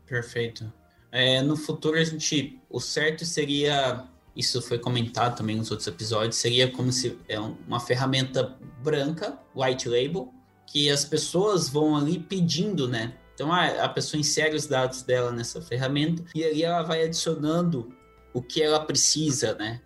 Perfeito. 0.06 0.72
É, 1.12 1.42
no 1.42 1.56
futuro, 1.56 1.98
a 1.98 2.04
gente, 2.04 2.60
o 2.68 2.80
certo 2.80 3.24
seria, 3.24 4.04
isso 4.36 4.60
foi 4.60 4.78
comentado 4.78 5.36
também 5.36 5.56
nos 5.56 5.70
outros 5.70 5.86
episódios, 5.86 6.36
seria 6.36 6.70
como 6.70 6.92
se 6.92 7.18
é 7.28 7.38
uma 7.38 7.80
ferramenta 7.80 8.56
branca, 8.82 9.38
white 9.54 9.88
label, 9.88 10.32
que 10.68 10.90
as 10.90 11.04
pessoas 11.04 11.68
vão 11.68 11.96
ali 11.96 12.18
pedindo, 12.18 12.86
né? 12.86 13.14
Então 13.34 13.50
a, 13.52 13.84
a 13.84 13.88
pessoa 13.88 14.20
insere 14.20 14.54
os 14.54 14.66
dados 14.66 15.02
dela 15.02 15.32
nessa 15.32 15.62
ferramenta 15.62 16.22
e 16.34 16.44
ali 16.44 16.62
ela 16.62 16.82
vai 16.82 17.04
adicionando 17.04 17.92
o 18.34 18.42
que 18.42 18.62
ela 18.62 18.78
precisa, 18.84 19.54
né? 19.54 19.80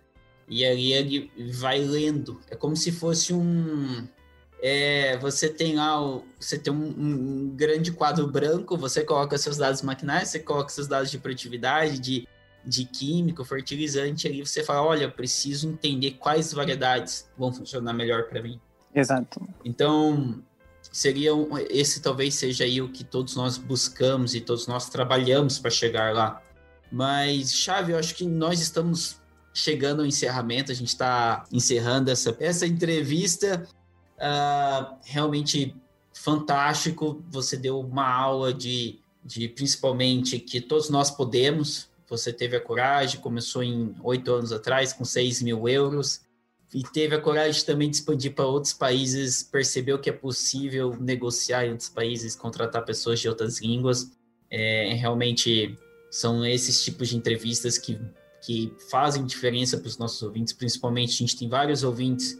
E 0.47 0.65
ali 0.65 0.91
ele 0.91 1.31
vai 1.53 1.79
lendo. 1.79 2.39
É 2.49 2.55
como 2.55 2.75
se 2.75 2.91
fosse 2.91 3.33
um. 3.33 4.07
É, 4.61 5.17
você 5.17 5.49
tem 5.49 5.75
lá, 5.75 5.97
você 6.39 6.57
tem 6.57 6.71
um, 6.71 6.87
um, 6.97 7.49
grande 7.55 7.91
quadro 7.91 8.27
branco, 8.27 8.77
você 8.77 9.03
coloca 9.03 9.37
seus 9.37 9.57
dados 9.57 9.81
maquinários, 9.81 10.29
você 10.29 10.39
coloca 10.39 10.69
seus 10.69 10.87
dados 10.87 11.11
de 11.11 11.17
produtividade, 11.17 11.99
de, 11.99 12.27
de 12.65 12.85
químico, 12.85 13.43
fertilizante, 13.43 14.25
ali 14.25 14.45
você 14.45 14.63
fala, 14.63 14.81
olha, 14.81 15.09
preciso 15.09 15.67
entender 15.69 16.11
quais 16.11 16.53
variedades 16.53 17.29
vão 17.37 17.51
funcionar 17.51 17.93
melhor 17.93 18.23
para 18.29 18.41
mim. 18.41 18.59
Exato. 18.95 19.41
Então, 19.65 20.41
seria 20.93 21.33
um, 21.33 21.57
esse 21.71 21.99
talvez 22.01 22.35
seja 22.35 22.63
aí 22.63 22.79
o 22.79 22.87
que 22.87 23.03
todos 23.03 23.35
nós 23.35 23.57
buscamos 23.57 24.35
e 24.35 24.39
todos 24.39 24.67
nós 24.67 24.89
trabalhamos 24.89 25.57
para 25.57 25.71
chegar 25.71 26.13
lá. 26.13 26.39
Mas, 26.91 27.51
Chave, 27.51 27.93
eu 27.93 27.97
acho 27.97 28.13
que 28.13 28.23
nós 28.23 28.61
estamos 28.61 29.19
chegando 29.51 30.01
ao 30.01 30.05
encerramento, 30.05 30.71
a 30.71 30.75
gente 30.75 30.89
está 30.89 31.45
encerrando 31.51 32.11
essa, 32.11 32.37
essa 32.39 32.67
entrevista. 32.67 33.67
Uh, 34.17 34.95
realmente 35.03 35.75
fantástico, 36.13 37.23
você 37.27 37.57
deu 37.57 37.79
uma 37.79 38.07
aula 38.07 38.53
de, 38.53 38.99
de 39.25 39.49
principalmente 39.49 40.37
que 40.37 40.61
todos 40.61 40.91
nós 40.91 41.09
podemos. 41.09 41.89
Você 42.07 42.31
teve 42.31 42.55
a 42.55 42.61
coragem, 42.61 43.19
começou 43.19 43.63
em 43.63 43.95
oito 44.03 44.31
anos 44.31 44.51
atrás 44.51 44.93
com 44.93 45.03
6 45.03 45.41
mil 45.41 45.67
euros 45.67 46.21
e 46.73 46.81
teve 46.81 47.15
a 47.15 47.21
coragem 47.21 47.63
também 47.63 47.89
de 47.89 47.97
expandir 47.97 48.33
para 48.33 48.47
outros 48.47 48.73
países, 48.73 49.43
percebeu 49.43 49.99
que 49.99 50.09
é 50.09 50.13
possível 50.13 50.97
negociar 50.99 51.65
em 51.65 51.71
outros 51.71 51.89
países, 51.89 52.35
contratar 52.35 52.83
pessoas 52.83 53.19
de 53.19 53.29
outras 53.29 53.61
línguas. 53.61 54.11
É, 54.49 54.93
realmente 54.93 55.77
são 56.09 56.43
esses 56.45 56.83
tipos 56.83 57.09
de 57.09 57.17
entrevistas 57.17 57.77
que, 57.77 57.99
que 58.43 58.73
fazem 58.89 59.25
diferença 59.25 59.77
para 59.77 59.87
os 59.87 59.99
nossos 59.99 60.21
ouvintes, 60.23 60.53
principalmente 60.53 61.13
a 61.13 61.17
gente 61.17 61.37
tem 61.37 61.47
vários 61.47 61.83
ouvintes 61.83 62.33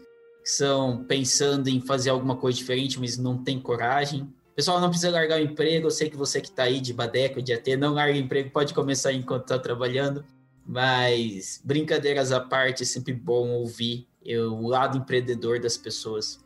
que 0.44 0.50
são 0.50 1.04
pensando 1.06 1.70
em 1.70 1.80
fazer 1.80 2.10
alguma 2.10 2.36
coisa 2.36 2.58
diferente, 2.58 3.00
mas 3.00 3.18
não 3.18 3.38
tem 3.38 3.60
coragem. 3.60 4.28
Pessoal, 4.56 4.80
não 4.80 4.90
precisa 4.90 5.12
largar 5.12 5.40
o 5.40 5.44
emprego. 5.44 5.88
Eu 5.88 5.92
sei 5.92 6.10
que 6.10 6.18
você 6.18 6.42
que 6.42 6.50
está 6.50 6.64
aí 6.64 6.80
de 6.82 6.94
Badeco, 6.94 7.42
de 7.42 7.54
AT, 7.54 7.76
não 7.78 7.94
larga 7.94 8.14
o 8.14 8.22
emprego, 8.22 8.52
pode 8.52 8.74
começar 8.74 9.14
enquanto 9.14 9.44
está 9.44 9.58
trabalhando. 9.58 10.26
Mas 10.66 11.62
brincadeiras 11.64 12.32
à 12.32 12.40
parte, 12.40 12.84
é 12.84 12.86
sempre 12.86 13.14
bom 13.14 13.50
ouvir 13.50 14.08
o 14.26 14.67
lado 14.67 14.97
empreendedor 14.97 15.59
das 15.59 15.78
pessoas. 15.78 16.39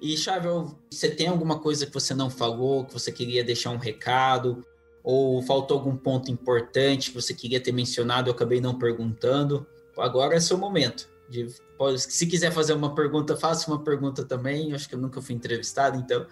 E, 0.00 0.16
Chável, 0.16 0.76
você 0.90 1.08
tem 1.08 1.28
alguma 1.28 1.60
coisa 1.60 1.86
que 1.86 1.94
você 1.94 2.12
não 2.12 2.28
falou, 2.28 2.84
que 2.84 2.92
você 2.92 3.12
queria 3.12 3.44
deixar 3.44 3.70
um 3.70 3.76
recado, 3.76 4.64
ou 5.02 5.40
faltou 5.42 5.78
algum 5.78 5.96
ponto 5.96 6.30
importante 6.30 7.10
que 7.10 7.14
você 7.14 7.32
queria 7.32 7.60
ter 7.60 7.72
mencionado, 7.72 8.28
eu 8.28 8.34
acabei 8.34 8.60
não 8.60 8.78
perguntando? 8.78 9.66
Agora 9.96 10.34
é 10.34 10.40
seu 10.40 10.56
momento 10.56 11.08
De, 11.28 11.48
se 11.98 12.26
quiser 12.26 12.50
fazer 12.52 12.72
uma 12.72 12.94
pergunta, 12.94 13.36
faça 13.36 13.70
uma 13.70 13.82
pergunta 13.82 14.24
também. 14.24 14.72
Acho 14.72 14.88
que 14.88 14.94
eu 14.94 14.98
nunca 14.98 15.20
fui 15.20 15.34
entrevistado, 15.34 15.98
então 15.98 16.26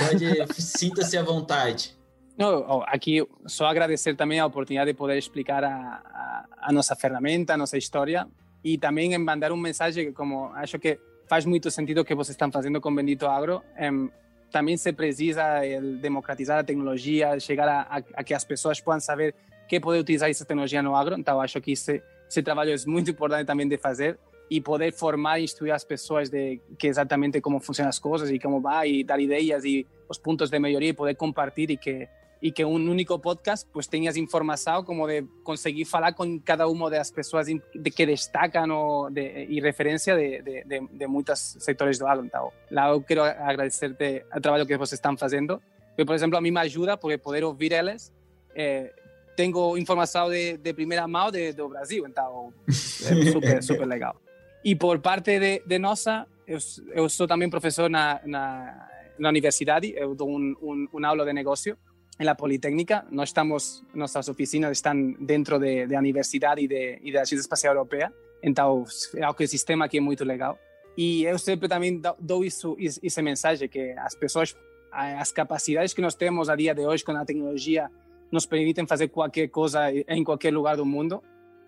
sinta-se 0.56 1.16
à 1.16 1.22
vontade. 1.22 1.96
Não, 2.36 2.82
aqui 2.86 3.26
só 3.46 3.66
agradecer 3.66 4.14
também 4.14 4.40
a 4.40 4.46
oportunidade 4.46 4.90
de 4.90 4.96
poder 4.96 5.16
explicar 5.16 5.64
a, 5.64 5.70
a, 5.70 6.44
a 6.68 6.72
nossa 6.72 6.94
ferramenta, 6.94 7.54
a 7.54 7.56
nossa 7.56 7.78
história 7.78 8.26
e 8.66 8.76
também 8.76 9.16
mandar 9.16 9.52
um 9.52 9.56
mensagem 9.56 10.12
como 10.12 10.46
acho 10.54 10.76
que 10.76 10.98
faz 11.28 11.44
muito 11.44 11.70
sentido 11.70 12.04
que 12.04 12.16
vocês 12.16 12.34
estão 12.34 12.50
fazendo 12.50 12.80
com 12.80 12.92
Bendito 12.92 13.24
Agro. 13.24 13.62
Um, 13.80 14.10
também 14.50 14.76
se 14.76 14.92
precisa 14.92 15.60
democratizar 16.00 16.58
a 16.58 16.64
tecnologia, 16.64 17.38
chegar 17.38 17.68
a, 17.68 17.82
a, 17.82 18.02
a, 18.14 18.24
que 18.24 18.34
as 18.34 18.42
pessoas 18.42 18.80
possam 18.80 19.00
saber 19.00 19.36
que 19.68 19.78
poder 19.78 20.00
utilizar 20.00 20.28
essa 20.28 20.44
tecnologia 20.44 20.82
no 20.82 20.96
agro. 20.96 21.16
Então, 21.16 21.40
acho 21.40 21.60
que 21.60 21.72
esse, 21.72 22.02
esse 22.28 22.42
trabalho 22.42 22.72
é 22.72 22.76
muito 22.88 23.08
importante 23.08 23.46
também 23.46 23.68
de 23.68 23.78
fazer 23.78 24.18
e 24.50 24.60
poder 24.60 24.92
formar 24.92 25.38
e 25.38 25.44
instruir 25.44 25.72
as 25.72 25.84
pessoas 25.84 26.28
de 26.28 26.60
que 26.76 26.88
exatamente 26.88 27.40
como 27.40 27.60
funcionam 27.60 27.90
as 27.90 28.00
coisas 28.00 28.30
e 28.30 28.38
como 28.40 28.60
vai 28.60 28.90
e 28.90 29.04
dar 29.04 29.20
ideias 29.20 29.64
e 29.64 29.86
os 30.08 30.18
pontos 30.18 30.50
de 30.50 30.58
melhoria 30.58 30.88
e 30.88 30.92
poder 30.92 31.14
compartilhar 31.14 31.72
e 31.72 31.76
que 31.76 32.08
y 32.40 32.52
que 32.52 32.64
un 32.64 32.88
único 32.88 33.20
podcast 33.20 33.68
pues 33.72 33.88
tenías 33.88 34.16
información 34.16 34.84
como 34.84 35.06
de 35.06 35.26
conseguir 35.42 35.86
hablar 35.92 36.14
con 36.14 36.38
cada 36.40 36.66
una 36.66 36.90
de 36.90 36.98
las 36.98 37.10
personas 37.10 37.46
de 37.46 37.90
que 37.90 38.06
destacan 38.06 38.70
o 38.70 39.08
de, 39.10 39.46
y 39.48 39.60
referencia 39.60 40.14
de, 40.14 40.42
de, 40.42 40.86
de, 40.90 41.06
muchos 41.06 41.38
sectores 41.58 41.98
do. 41.98 42.06
Então, 42.22 42.52
lá 42.70 42.90
eu 42.90 43.02
quero 43.02 43.24
agradecerte 43.24 44.24
o 44.34 44.40
trabalho 44.40 44.66
que 44.66 44.76
vocês 44.76 44.98
estão 44.98 45.16
fazendo. 45.16 45.60
Que, 45.96 46.04
por 46.04 46.14
exemplo, 46.14 46.36
a 46.36 46.40
mí 46.40 46.50
me 46.50 46.60
ayuda 46.60 46.98
porque 46.98 47.18
poder 47.18 47.44
ouvir 47.44 47.72
eles 47.72 48.12
eh, 48.54 48.92
tengo 49.34 49.76
información 49.76 50.30
de, 50.30 50.58
de 50.58 50.74
primeira 50.74 51.06
mão 51.06 51.30
de, 51.30 51.52
do 51.52 51.68
Brasil, 51.68 52.06
então 52.06 52.52
é 52.66 52.72
super, 53.32 53.62
super 53.62 53.86
legal. 53.86 54.16
E 54.64 54.74
por 54.74 54.98
parte 55.00 55.38
de, 55.38 55.62
de 55.64 55.78
nossa, 55.78 56.26
eu, 56.46 56.58
eu 56.92 57.08
sou 57.08 57.26
também 57.26 57.48
professor 57.48 57.88
na, 57.88 58.20
na, 58.24 58.88
na 59.18 59.28
universidade, 59.28 59.94
eu 59.94 60.14
dou 60.14 60.28
um, 60.28 60.56
um, 60.60 60.88
um 60.92 61.06
aula 61.06 61.24
de 61.24 61.32
negócio 61.32 61.76
en 62.18 62.26
la 62.26 62.36
Politécnica. 62.36 63.06
No 63.10 63.22
estamos, 63.22 63.84
nuestras 63.94 64.28
oficinas 64.28 64.72
están 64.72 65.16
dentro 65.18 65.58
de, 65.58 65.86
de 65.86 65.94
la 65.94 65.98
universidad 65.98 66.56
y 66.56 66.66
de, 66.66 66.98
y 67.02 67.10
de 67.10 67.18
la 67.18 67.22
Espacial 67.22 67.74
Europea. 67.74 68.12
Entonces, 68.42 69.14
é 69.14 69.34
que 69.34 69.44
o 69.44 69.48
sistema 69.48 69.86
aqui 69.86 69.98
é 69.98 70.00
muito 70.00 70.24
legal. 70.24 70.58
E 70.96 71.24
eu 71.24 71.38
sempre 71.38 71.68
também 71.68 72.00
dou 72.18 72.44
isso, 72.44 72.76
esse 72.78 73.22
mensagem 73.22 73.68
que 73.68 73.92
as 73.98 74.14
pessoas, 74.14 74.56
as 74.90 75.30
capacidades 75.32 75.92
que 75.92 76.00
nós 76.00 76.14
temos 76.14 76.48
a 76.48 76.56
dia 76.56 76.74
de 76.74 76.86
hoje 76.86 77.04
com 77.04 77.12
a 77.12 77.24
tecnologia 77.24 77.90
nos 78.32 78.46
permitem 78.46 78.86
fazer 78.86 79.08
qualquer 79.08 79.48
coisa 79.48 79.90
em 79.92 80.24
qualquer 80.24 80.52
lugar 80.52 80.76
do 80.76 80.86
mundo. 80.86 81.22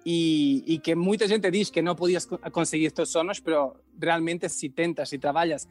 E, 0.06 0.64
e 0.66 0.78
que 0.78 0.94
muita 0.94 1.26
gente 1.26 1.50
diz 1.50 1.68
que 1.68 1.82
não 1.82 1.94
podias 1.94 2.26
conseguir 2.52 2.86
estes 2.86 3.10
sonhos, 3.10 3.42
mas 3.44 3.72
realmente 4.00 4.48
se 4.48 4.70
tentas, 4.70 5.10
se 5.10 5.18
trabalhas 5.18 5.68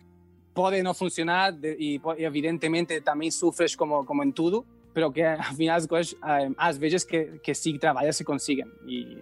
pode 0.58 0.82
não 0.82 0.96
funcionar 0.96 1.54
e, 1.64 2.02
evidentemente 2.18 3.00
também 3.02 3.30
sofres 3.30 3.76
como, 3.76 4.04
como 4.04 4.24
em 4.24 4.32
tudo, 4.32 4.66
pero 4.92 5.12
que 5.12 5.22
ao 5.22 5.54
final 5.54 5.78
as 5.78 5.86
coisas, 5.86 6.16
às 6.58 6.80
vezes 6.80 7.04
que, 7.04 7.38
que 7.44 7.54
se 7.54 7.78
trabalha 7.78 8.12
se 8.12 8.24
conseguem. 8.24 8.66
E, 8.88 9.20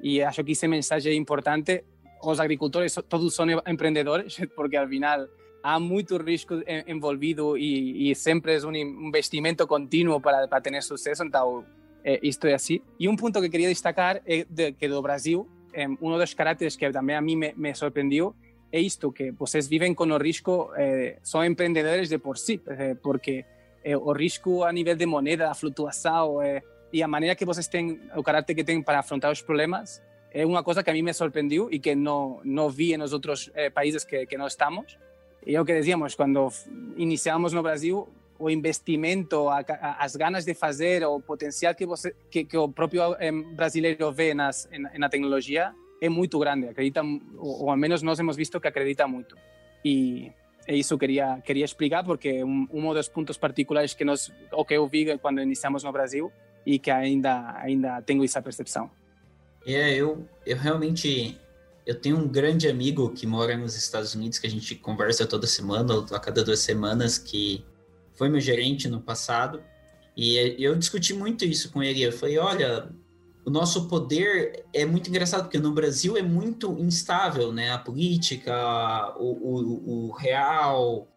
e 0.00 0.22
acho 0.22 0.42
que 0.42 0.52
essa 0.52 0.66
mensagem 0.66 1.12
é 1.12 1.14
importante. 1.14 1.84
Os 2.22 2.40
agricultores 2.40 2.94
todos 3.06 3.34
são 3.34 3.44
empreendedores, 3.66 4.38
porque 4.56 4.78
ao 4.78 4.88
final 4.88 5.28
há 5.62 5.78
muito 5.78 6.16
risco 6.16 6.54
envolvido 6.86 7.58
e, 7.58 8.10
e 8.10 8.14
sempre 8.14 8.56
é 8.56 8.66
um 8.66 8.74
investimento 8.74 9.66
contínuo 9.66 10.22
para, 10.22 10.48
para 10.48 10.62
ter 10.62 10.82
sucesso, 10.82 11.22
então 11.22 11.66
é, 12.02 12.18
isto 12.22 12.46
é 12.46 12.54
assim. 12.54 12.80
E 12.98 13.06
um 13.10 13.14
ponto 13.14 13.42
que 13.42 13.50
queria 13.50 13.68
destacar 13.68 14.22
é 14.24 14.46
de, 14.48 14.72
que 14.72 14.88
do 14.88 15.02
Brasil, 15.02 15.46
um 16.00 16.16
dos 16.16 16.32
caracteres 16.32 16.76
que 16.76 16.90
também 16.90 17.14
a 17.14 17.20
mim 17.20 17.36
me, 17.36 17.52
me 17.54 17.74
é 18.70 18.80
isto, 18.80 19.12
que 19.12 19.30
vocês 19.32 19.66
vivem 19.66 19.94
com 19.94 20.04
o 20.04 20.18
risco, 20.18 20.70
eh, 20.76 21.18
são 21.22 21.44
empreendedores 21.44 22.08
de 22.08 22.18
por 22.18 22.36
si, 22.36 22.60
eh, 22.66 22.94
porque 23.02 23.44
eh, 23.82 23.96
o 23.96 24.12
risco 24.12 24.64
a 24.64 24.72
nível 24.72 24.94
de 24.96 25.06
moneda, 25.06 25.50
a 25.50 25.54
flutuação 25.54 26.42
eh, 26.42 26.62
e 26.92 27.02
a 27.02 27.08
maneira 27.08 27.34
que 27.34 27.44
vocês 27.44 27.66
têm, 27.68 28.00
o 28.14 28.22
caráter 28.22 28.54
que 28.54 28.64
têm 28.64 28.82
para 28.82 28.98
afrontar 28.98 29.32
os 29.32 29.42
problemas, 29.42 30.02
é 30.30 30.44
uma 30.44 30.62
coisa 30.62 30.82
que 30.82 30.90
a 30.90 30.92
mim 30.92 31.02
me 31.02 31.12
surpreendeu 31.14 31.68
e 31.70 31.78
que 31.78 31.94
não, 31.94 32.40
não 32.44 32.68
vi 32.68 32.96
nos 32.96 33.12
outros 33.12 33.50
eh, 33.54 33.70
países 33.70 34.04
que, 34.04 34.26
que 34.26 34.36
nós 34.36 34.52
estamos. 34.52 34.98
E 35.46 35.56
é 35.56 35.60
o 35.60 35.64
que 35.64 35.74
dizíamos, 35.74 36.14
quando 36.14 36.52
iniciamos 36.96 37.52
no 37.54 37.62
Brasil, 37.62 38.08
o 38.38 38.50
investimento, 38.50 39.48
a, 39.48 39.60
a, 39.60 40.04
as 40.04 40.14
ganas 40.14 40.44
de 40.44 40.54
fazer, 40.54 41.04
o 41.06 41.20
potencial 41.20 41.74
que, 41.74 41.86
você, 41.86 42.14
que, 42.30 42.44
que 42.44 42.56
o 42.58 42.68
próprio 42.68 43.14
eh, 43.18 43.32
brasileiro 43.32 44.12
vê 44.12 44.34
nas, 44.34 44.68
na 44.98 45.08
tecnologia 45.08 45.72
é 46.00 46.08
muito 46.08 46.38
grande, 46.38 46.68
acredita, 46.68 47.02
ou, 47.02 47.64
ou 47.64 47.70
ao 47.70 47.76
menos 47.76 48.02
nós 48.02 48.18
hemos 48.18 48.36
visto 48.36 48.60
que 48.60 48.68
acredita 48.68 49.06
muito. 49.06 49.36
E 49.84 50.32
é 50.66 50.74
isso 50.74 50.98
queria 50.98 51.40
queria 51.44 51.64
explicar 51.64 52.04
porque 52.04 52.44
um, 52.44 52.68
um 52.70 52.92
dos 52.92 53.08
pontos 53.08 53.38
particulares 53.38 53.94
que 53.94 54.04
nós 54.04 54.30
o 54.52 54.64
que 54.64 54.74
eu 54.74 54.86
vi 54.86 55.16
quando 55.18 55.40
iniciamos 55.40 55.82
no 55.82 55.90
Brasil 55.90 56.30
e 56.66 56.78
que 56.78 56.90
ainda 56.90 57.56
ainda 57.58 58.02
tenho 58.02 58.22
essa 58.22 58.42
percepção. 58.42 58.90
É, 59.66 59.94
eu 59.94 60.28
eu 60.44 60.56
realmente 60.56 61.38
eu 61.86 61.94
tenho 61.94 62.18
um 62.18 62.28
grande 62.28 62.68
amigo 62.68 63.10
que 63.10 63.26
mora 63.26 63.56
nos 63.56 63.76
Estados 63.76 64.14
Unidos 64.14 64.38
que 64.38 64.46
a 64.46 64.50
gente 64.50 64.74
conversa 64.74 65.26
toda 65.26 65.46
semana 65.46 65.94
ou 65.94 66.06
a 66.12 66.20
cada 66.20 66.44
duas 66.44 66.58
semanas 66.58 67.16
que 67.16 67.64
foi 68.12 68.28
meu 68.28 68.40
gerente 68.40 68.88
no 68.88 69.00
passado 69.00 69.62
e 70.20 70.56
eu 70.58 70.74
discuti 70.74 71.14
muito 71.14 71.44
isso 71.44 71.70
com 71.70 71.80
ele. 71.80 72.02
Eu 72.02 72.10
falei, 72.10 72.38
olha, 72.38 72.88
o 73.48 73.50
nosso 73.50 73.88
poder 73.88 74.66
é 74.74 74.84
muito 74.84 75.08
engraçado, 75.08 75.44
porque 75.44 75.58
no 75.58 75.72
Brasil 75.72 76.18
é 76.18 76.22
muito 76.22 76.70
instável, 76.78 77.50
né? 77.50 77.72
A 77.72 77.78
política, 77.78 78.52
o, 79.16 79.24
o, 79.24 80.08
o 80.08 80.12
real, 80.12 81.08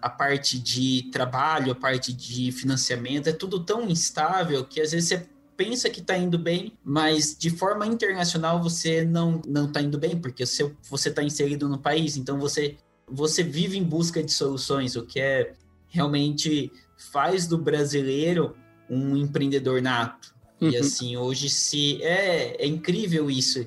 a 0.00 0.08
parte 0.08 0.56
de 0.56 1.10
trabalho, 1.10 1.72
a 1.72 1.74
parte 1.74 2.12
de 2.12 2.52
financiamento, 2.52 3.28
é 3.28 3.32
tudo 3.32 3.64
tão 3.64 3.90
instável 3.90 4.64
que 4.64 4.80
às 4.80 4.92
vezes 4.92 5.08
você 5.08 5.28
pensa 5.56 5.90
que 5.90 5.98
está 5.98 6.16
indo 6.16 6.38
bem, 6.38 6.78
mas 6.84 7.36
de 7.36 7.50
forma 7.50 7.84
internacional 7.84 8.62
você 8.62 9.04
não 9.04 9.42
não 9.44 9.66
está 9.66 9.82
indo 9.82 9.98
bem, 9.98 10.16
porque 10.16 10.46
você 10.46 10.72
você 10.88 11.08
está 11.08 11.24
inserido 11.24 11.68
no 11.68 11.78
país, 11.78 12.16
então 12.16 12.38
você 12.38 12.76
você 13.04 13.42
vive 13.42 13.76
em 13.76 13.82
busca 13.82 14.22
de 14.22 14.32
soluções, 14.32 14.94
o 14.94 15.04
que 15.04 15.18
é 15.18 15.54
realmente 15.88 16.70
faz 17.10 17.48
do 17.48 17.58
brasileiro 17.58 18.54
um 18.88 19.16
empreendedor 19.16 19.82
nato. 19.82 20.29
Uhum. 20.60 20.70
E 20.70 20.76
assim, 20.76 21.16
hoje 21.16 21.48
se. 21.48 22.02
É, 22.02 22.64
é 22.64 22.66
incrível 22.66 23.30
isso. 23.30 23.66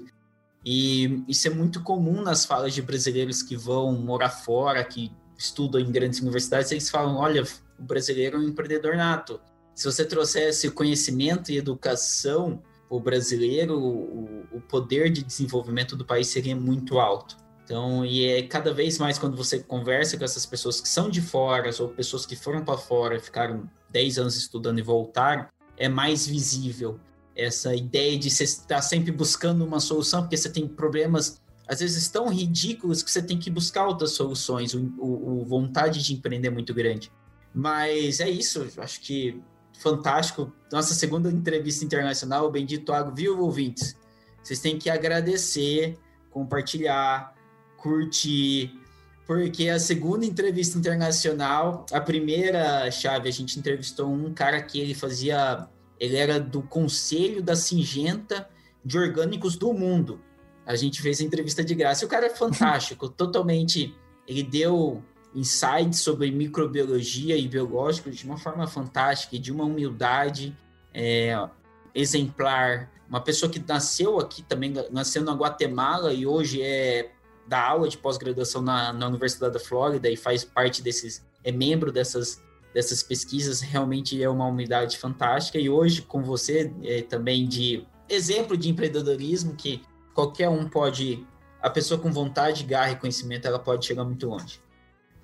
E 0.65 1.23
isso 1.27 1.47
é 1.47 1.51
muito 1.51 1.81
comum 1.81 2.21
nas 2.21 2.45
falas 2.45 2.73
de 2.73 2.81
brasileiros 2.81 3.41
que 3.41 3.55
vão 3.55 3.91
morar 3.93 4.29
fora, 4.29 4.83
que 4.83 5.11
estudam 5.37 5.81
em 5.81 5.91
grandes 5.91 6.19
universidades, 6.21 6.71
eles 6.71 6.89
falam: 6.89 7.17
olha, 7.17 7.43
o 7.77 7.83
brasileiro 7.83 8.37
é 8.37 8.39
um 8.39 8.47
empreendedor 8.47 8.95
nato. 8.95 9.39
Se 9.75 9.85
você 9.85 10.05
trouxesse 10.05 10.69
conhecimento 10.69 11.51
e 11.51 11.57
educação 11.57 12.61
para 12.87 12.97
o 12.97 12.99
brasileiro, 12.99 13.77
o, 13.79 14.61
poder 14.69 15.11
de 15.11 15.23
desenvolvimento 15.23 15.95
do 15.95 16.05
país 16.05 16.27
seria 16.27 16.55
muito 16.55 16.99
alto. 16.99 17.37
Então, 17.63 18.05
e 18.05 18.25
é 18.25 18.43
cada 18.43 18.73
vez 18.73 18.97
mais 18.97 19.17
quando 19.17 19.35
você 19.35 19.59
conversa 19.59 20.17
com 20.17 20.23
essas 20.23 20.45
pessoas 20.45 20.81
que 20.81 20.87
são 20.87 21.09
de 21.09 21.21
fora, 21.21 21.69
ou 21.79 21.89
pessoas 21.89 22.25
que 22.25 22.35
foram 22.35 22.63
para 22.63 22.77
fora, 22.77 23.19
ficaram 23.19 23.69
10 23.89 24.17
anos 24.19 24.35
estudando 24.35 24.79
e 24.79 24.81
voltaram, 24.81 25.47
é 25.77 25.89
mais 25.89 26.25
visível. 26.25 26.99
Essa 27.35 27.75
ideia 27.75 28.17
de 28.17 28.29
você 28.29 28.43
estar 28.43 28.81
sempre 28.81 29.11
buscando 29.11 29.65
uma 29.65 29.79
solução, 29.79 30.21
porque 30.21 30.37
você 30.37 30.49
tem 30.49 30.67
problemas, 30.67 31.41
às 31.67 31.79
vezes, 31.79 32.07
tão 32.09 32.29
ridículos 32.29 33.01
que 33.01 33.09
você 33.09 33.21
tem 33.21 33.39
que 33.39 33.49
buscar 33.49 33.87
outras 33.87 34.11
soluções. 34.11 34.73
O, 34.73 34.81
o, 34.97 35.41
o 35.41 35.45
vontade 35.45 36.03
de 36.03 36.13
empreender 36.13 36.49
é 36.49 36.51
muito 36.51 36.73
grande. 36.73 37.11
Mas 37.53 38.19
é 38.19 38.29
isso, 38.29 38.67
acho 38.77 39.01
que 39.01 39.41
fantástico. 39.79 40.51
Nossa 40.71 40.93
segunda 40.93 41.29
entrevista 41.29 41.83
internacional, 41.83 42.49
bendito 42.51 42.93
Água, 42.93 43.13
viu, 43.13 43.39
ouvintes? 43.39 43.95
Vocês 44.41 44.59
têm 44.59 44.77
que 44.77 44.89
agradecer, 44.89 45.97
compartilhar, 46.29 47.33
curtir, 47.77 48.79
porque 49.25 49.69
a 49.69 49.79
segunda 49.79 50.25
entrevista 50.25 50.77
internacional, 50.77 51.85
a 51.91 52.01
primeira 52.01 52.89
chave, 52.91 53.29
a 53.29 53.31
gente 53.31 53.57
entrevistou 53.57 54.11
um 54.11 54.33
cara 54.33 54.61
que 54.61 54.79
ele 54.79 54.93
fazia, 54.93 55.67
ele 55.99 56.17
era 56.17 56.39
do 56.39 56.61
Conselho 56.61 57.41
da 57.41 57.55
Singenta 57.55 58.49
de 58.83 58.97
Orgânicos 58.97 59.55
do 59.55 59.71
Mundo. 59.73 60.19
A 60.65 60.75
gente 60.75 61.01
fez 61.01 61.21
a 61.21 61.23
entrevista 61.23 61.63
de 61.63 61.73
graça. 61.73 62.03
E 62.03 62.07
o 62.07 62.09
cara 62.09 62.25
é 62.25 62.29
fantástico, 62.29 63.07
totalmente. 63.09 63.95
Ele 64.27 64.43
deu 64.43 65.01
insights 65.33 66.01
sobre 66.01 66.29
microbiologia 66.31 67.37
e 67.37 67.47
biológicos 67.47 68.17
de 68.17 68.25
uma 68.25 68.37
forma 68.37 68.67
fantástica 68.67 69.35
e 69.35 69.39
de 69.39 69.51
uma 69.51 69.63
humildade 69.63 70.55
é, 70.93 71.47
exemplar. 71.95 72.91
Uma 73.07 73.21
pessoa 73.21 73.49
que 73.51 73.63
nasceu 73.65 74.19
aqui 74.19 74.43
também, 74.43 74.73
nasceu 74.91 75.23
na 75.23 75.33
Guatemala 75.33 76.13
e 76.13 76.25
hoje 76.25 76.61
é 76.61 77.11
dá 77.47 77.61
aula 77.67 77.87
de 77.87 77.97
pós-graduação 77.97 78.61
na, 78.61 78.93
na 78.93 79.07
Universidade 79.07 79.53
da 79.53 79.59
Flórida 79.59 80.09
e 80.09 80.17
faz 80.17 80.43
parte 80.43 80.81
desses, 80.81 81.25
é 81.43 81.51
membro 81.51 81.91
dessas, 81.91 82.41
dessas 82.73 83.03
pesquisas, 83.03 83.61
realmente 83.61 84.21
é 84.21 84.29
uma 84.29 84.47
unidade 84.47 84.97
fantástica. 84.97 85.57
E 85.57 85.69
hoje, 85.69 86.01
com 86.01 86.23
você, 86.23 86.73
é, 86.83 87.01
também 87.01 87.47
de 87.47 87.85
exemplo 88.09 88.57
de 88.57 88.69
empreendedorismo 88.69 89.55
que 89.55 89.81
qualquer 90.13 90.49
um 90.49 90.67
pode 90.67 91.25
a 91.63 91.69
pessoa 91.69 91.97
com 91.97 92.11
vontade, 92.11 92.65
garra 92.65 92.91
e 92.91 92.95
conhecimento, 92.97 93.47
ela 93.47 93.57
pode 93.57 93.85
chegar 93.85 94.03
muito 94.03 94.27
longe. 94.27 94.59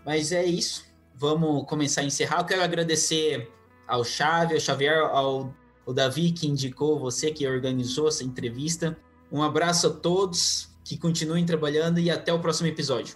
Mas 0.05 0.32
é 0.32 0.45
isso. 0.45 0.86
Vamos 1.13 1.65
começar 1.65 1.99
a 1.99 2.05
encerrar. 2.05 2.39
Eu 2.39 2.45
quero 2.45 2.63
agradecer 2.63 3.51
ao 3.86 4.05
Chave, 4.05 4.53
ao 4.53 4.59
Xavier, 4.61 4.99
ao, 4.99 5.53
ao 5.86 5.93
Davi 5.93 6.32
que 6.32 6.47
indicou 6.47 6.97
você, 6.97 7.30
que 7.30 7.45
organizou 7.45 8.07
essa 8.07 8.24
entrevista. 8.24 8.97
Um 9.30 9.43
abraço 9.43 9.88
a 9.88 9.89
todos, 9.89 10.68
que 10.90 10.98
continuem 10.98 11.46
trabalhando 11.46 12.00
e 12.00 12.10
até 12.10 12.34
o 12.34 12.40
próximo 12.40 12.68
episódio. 12.68 13.16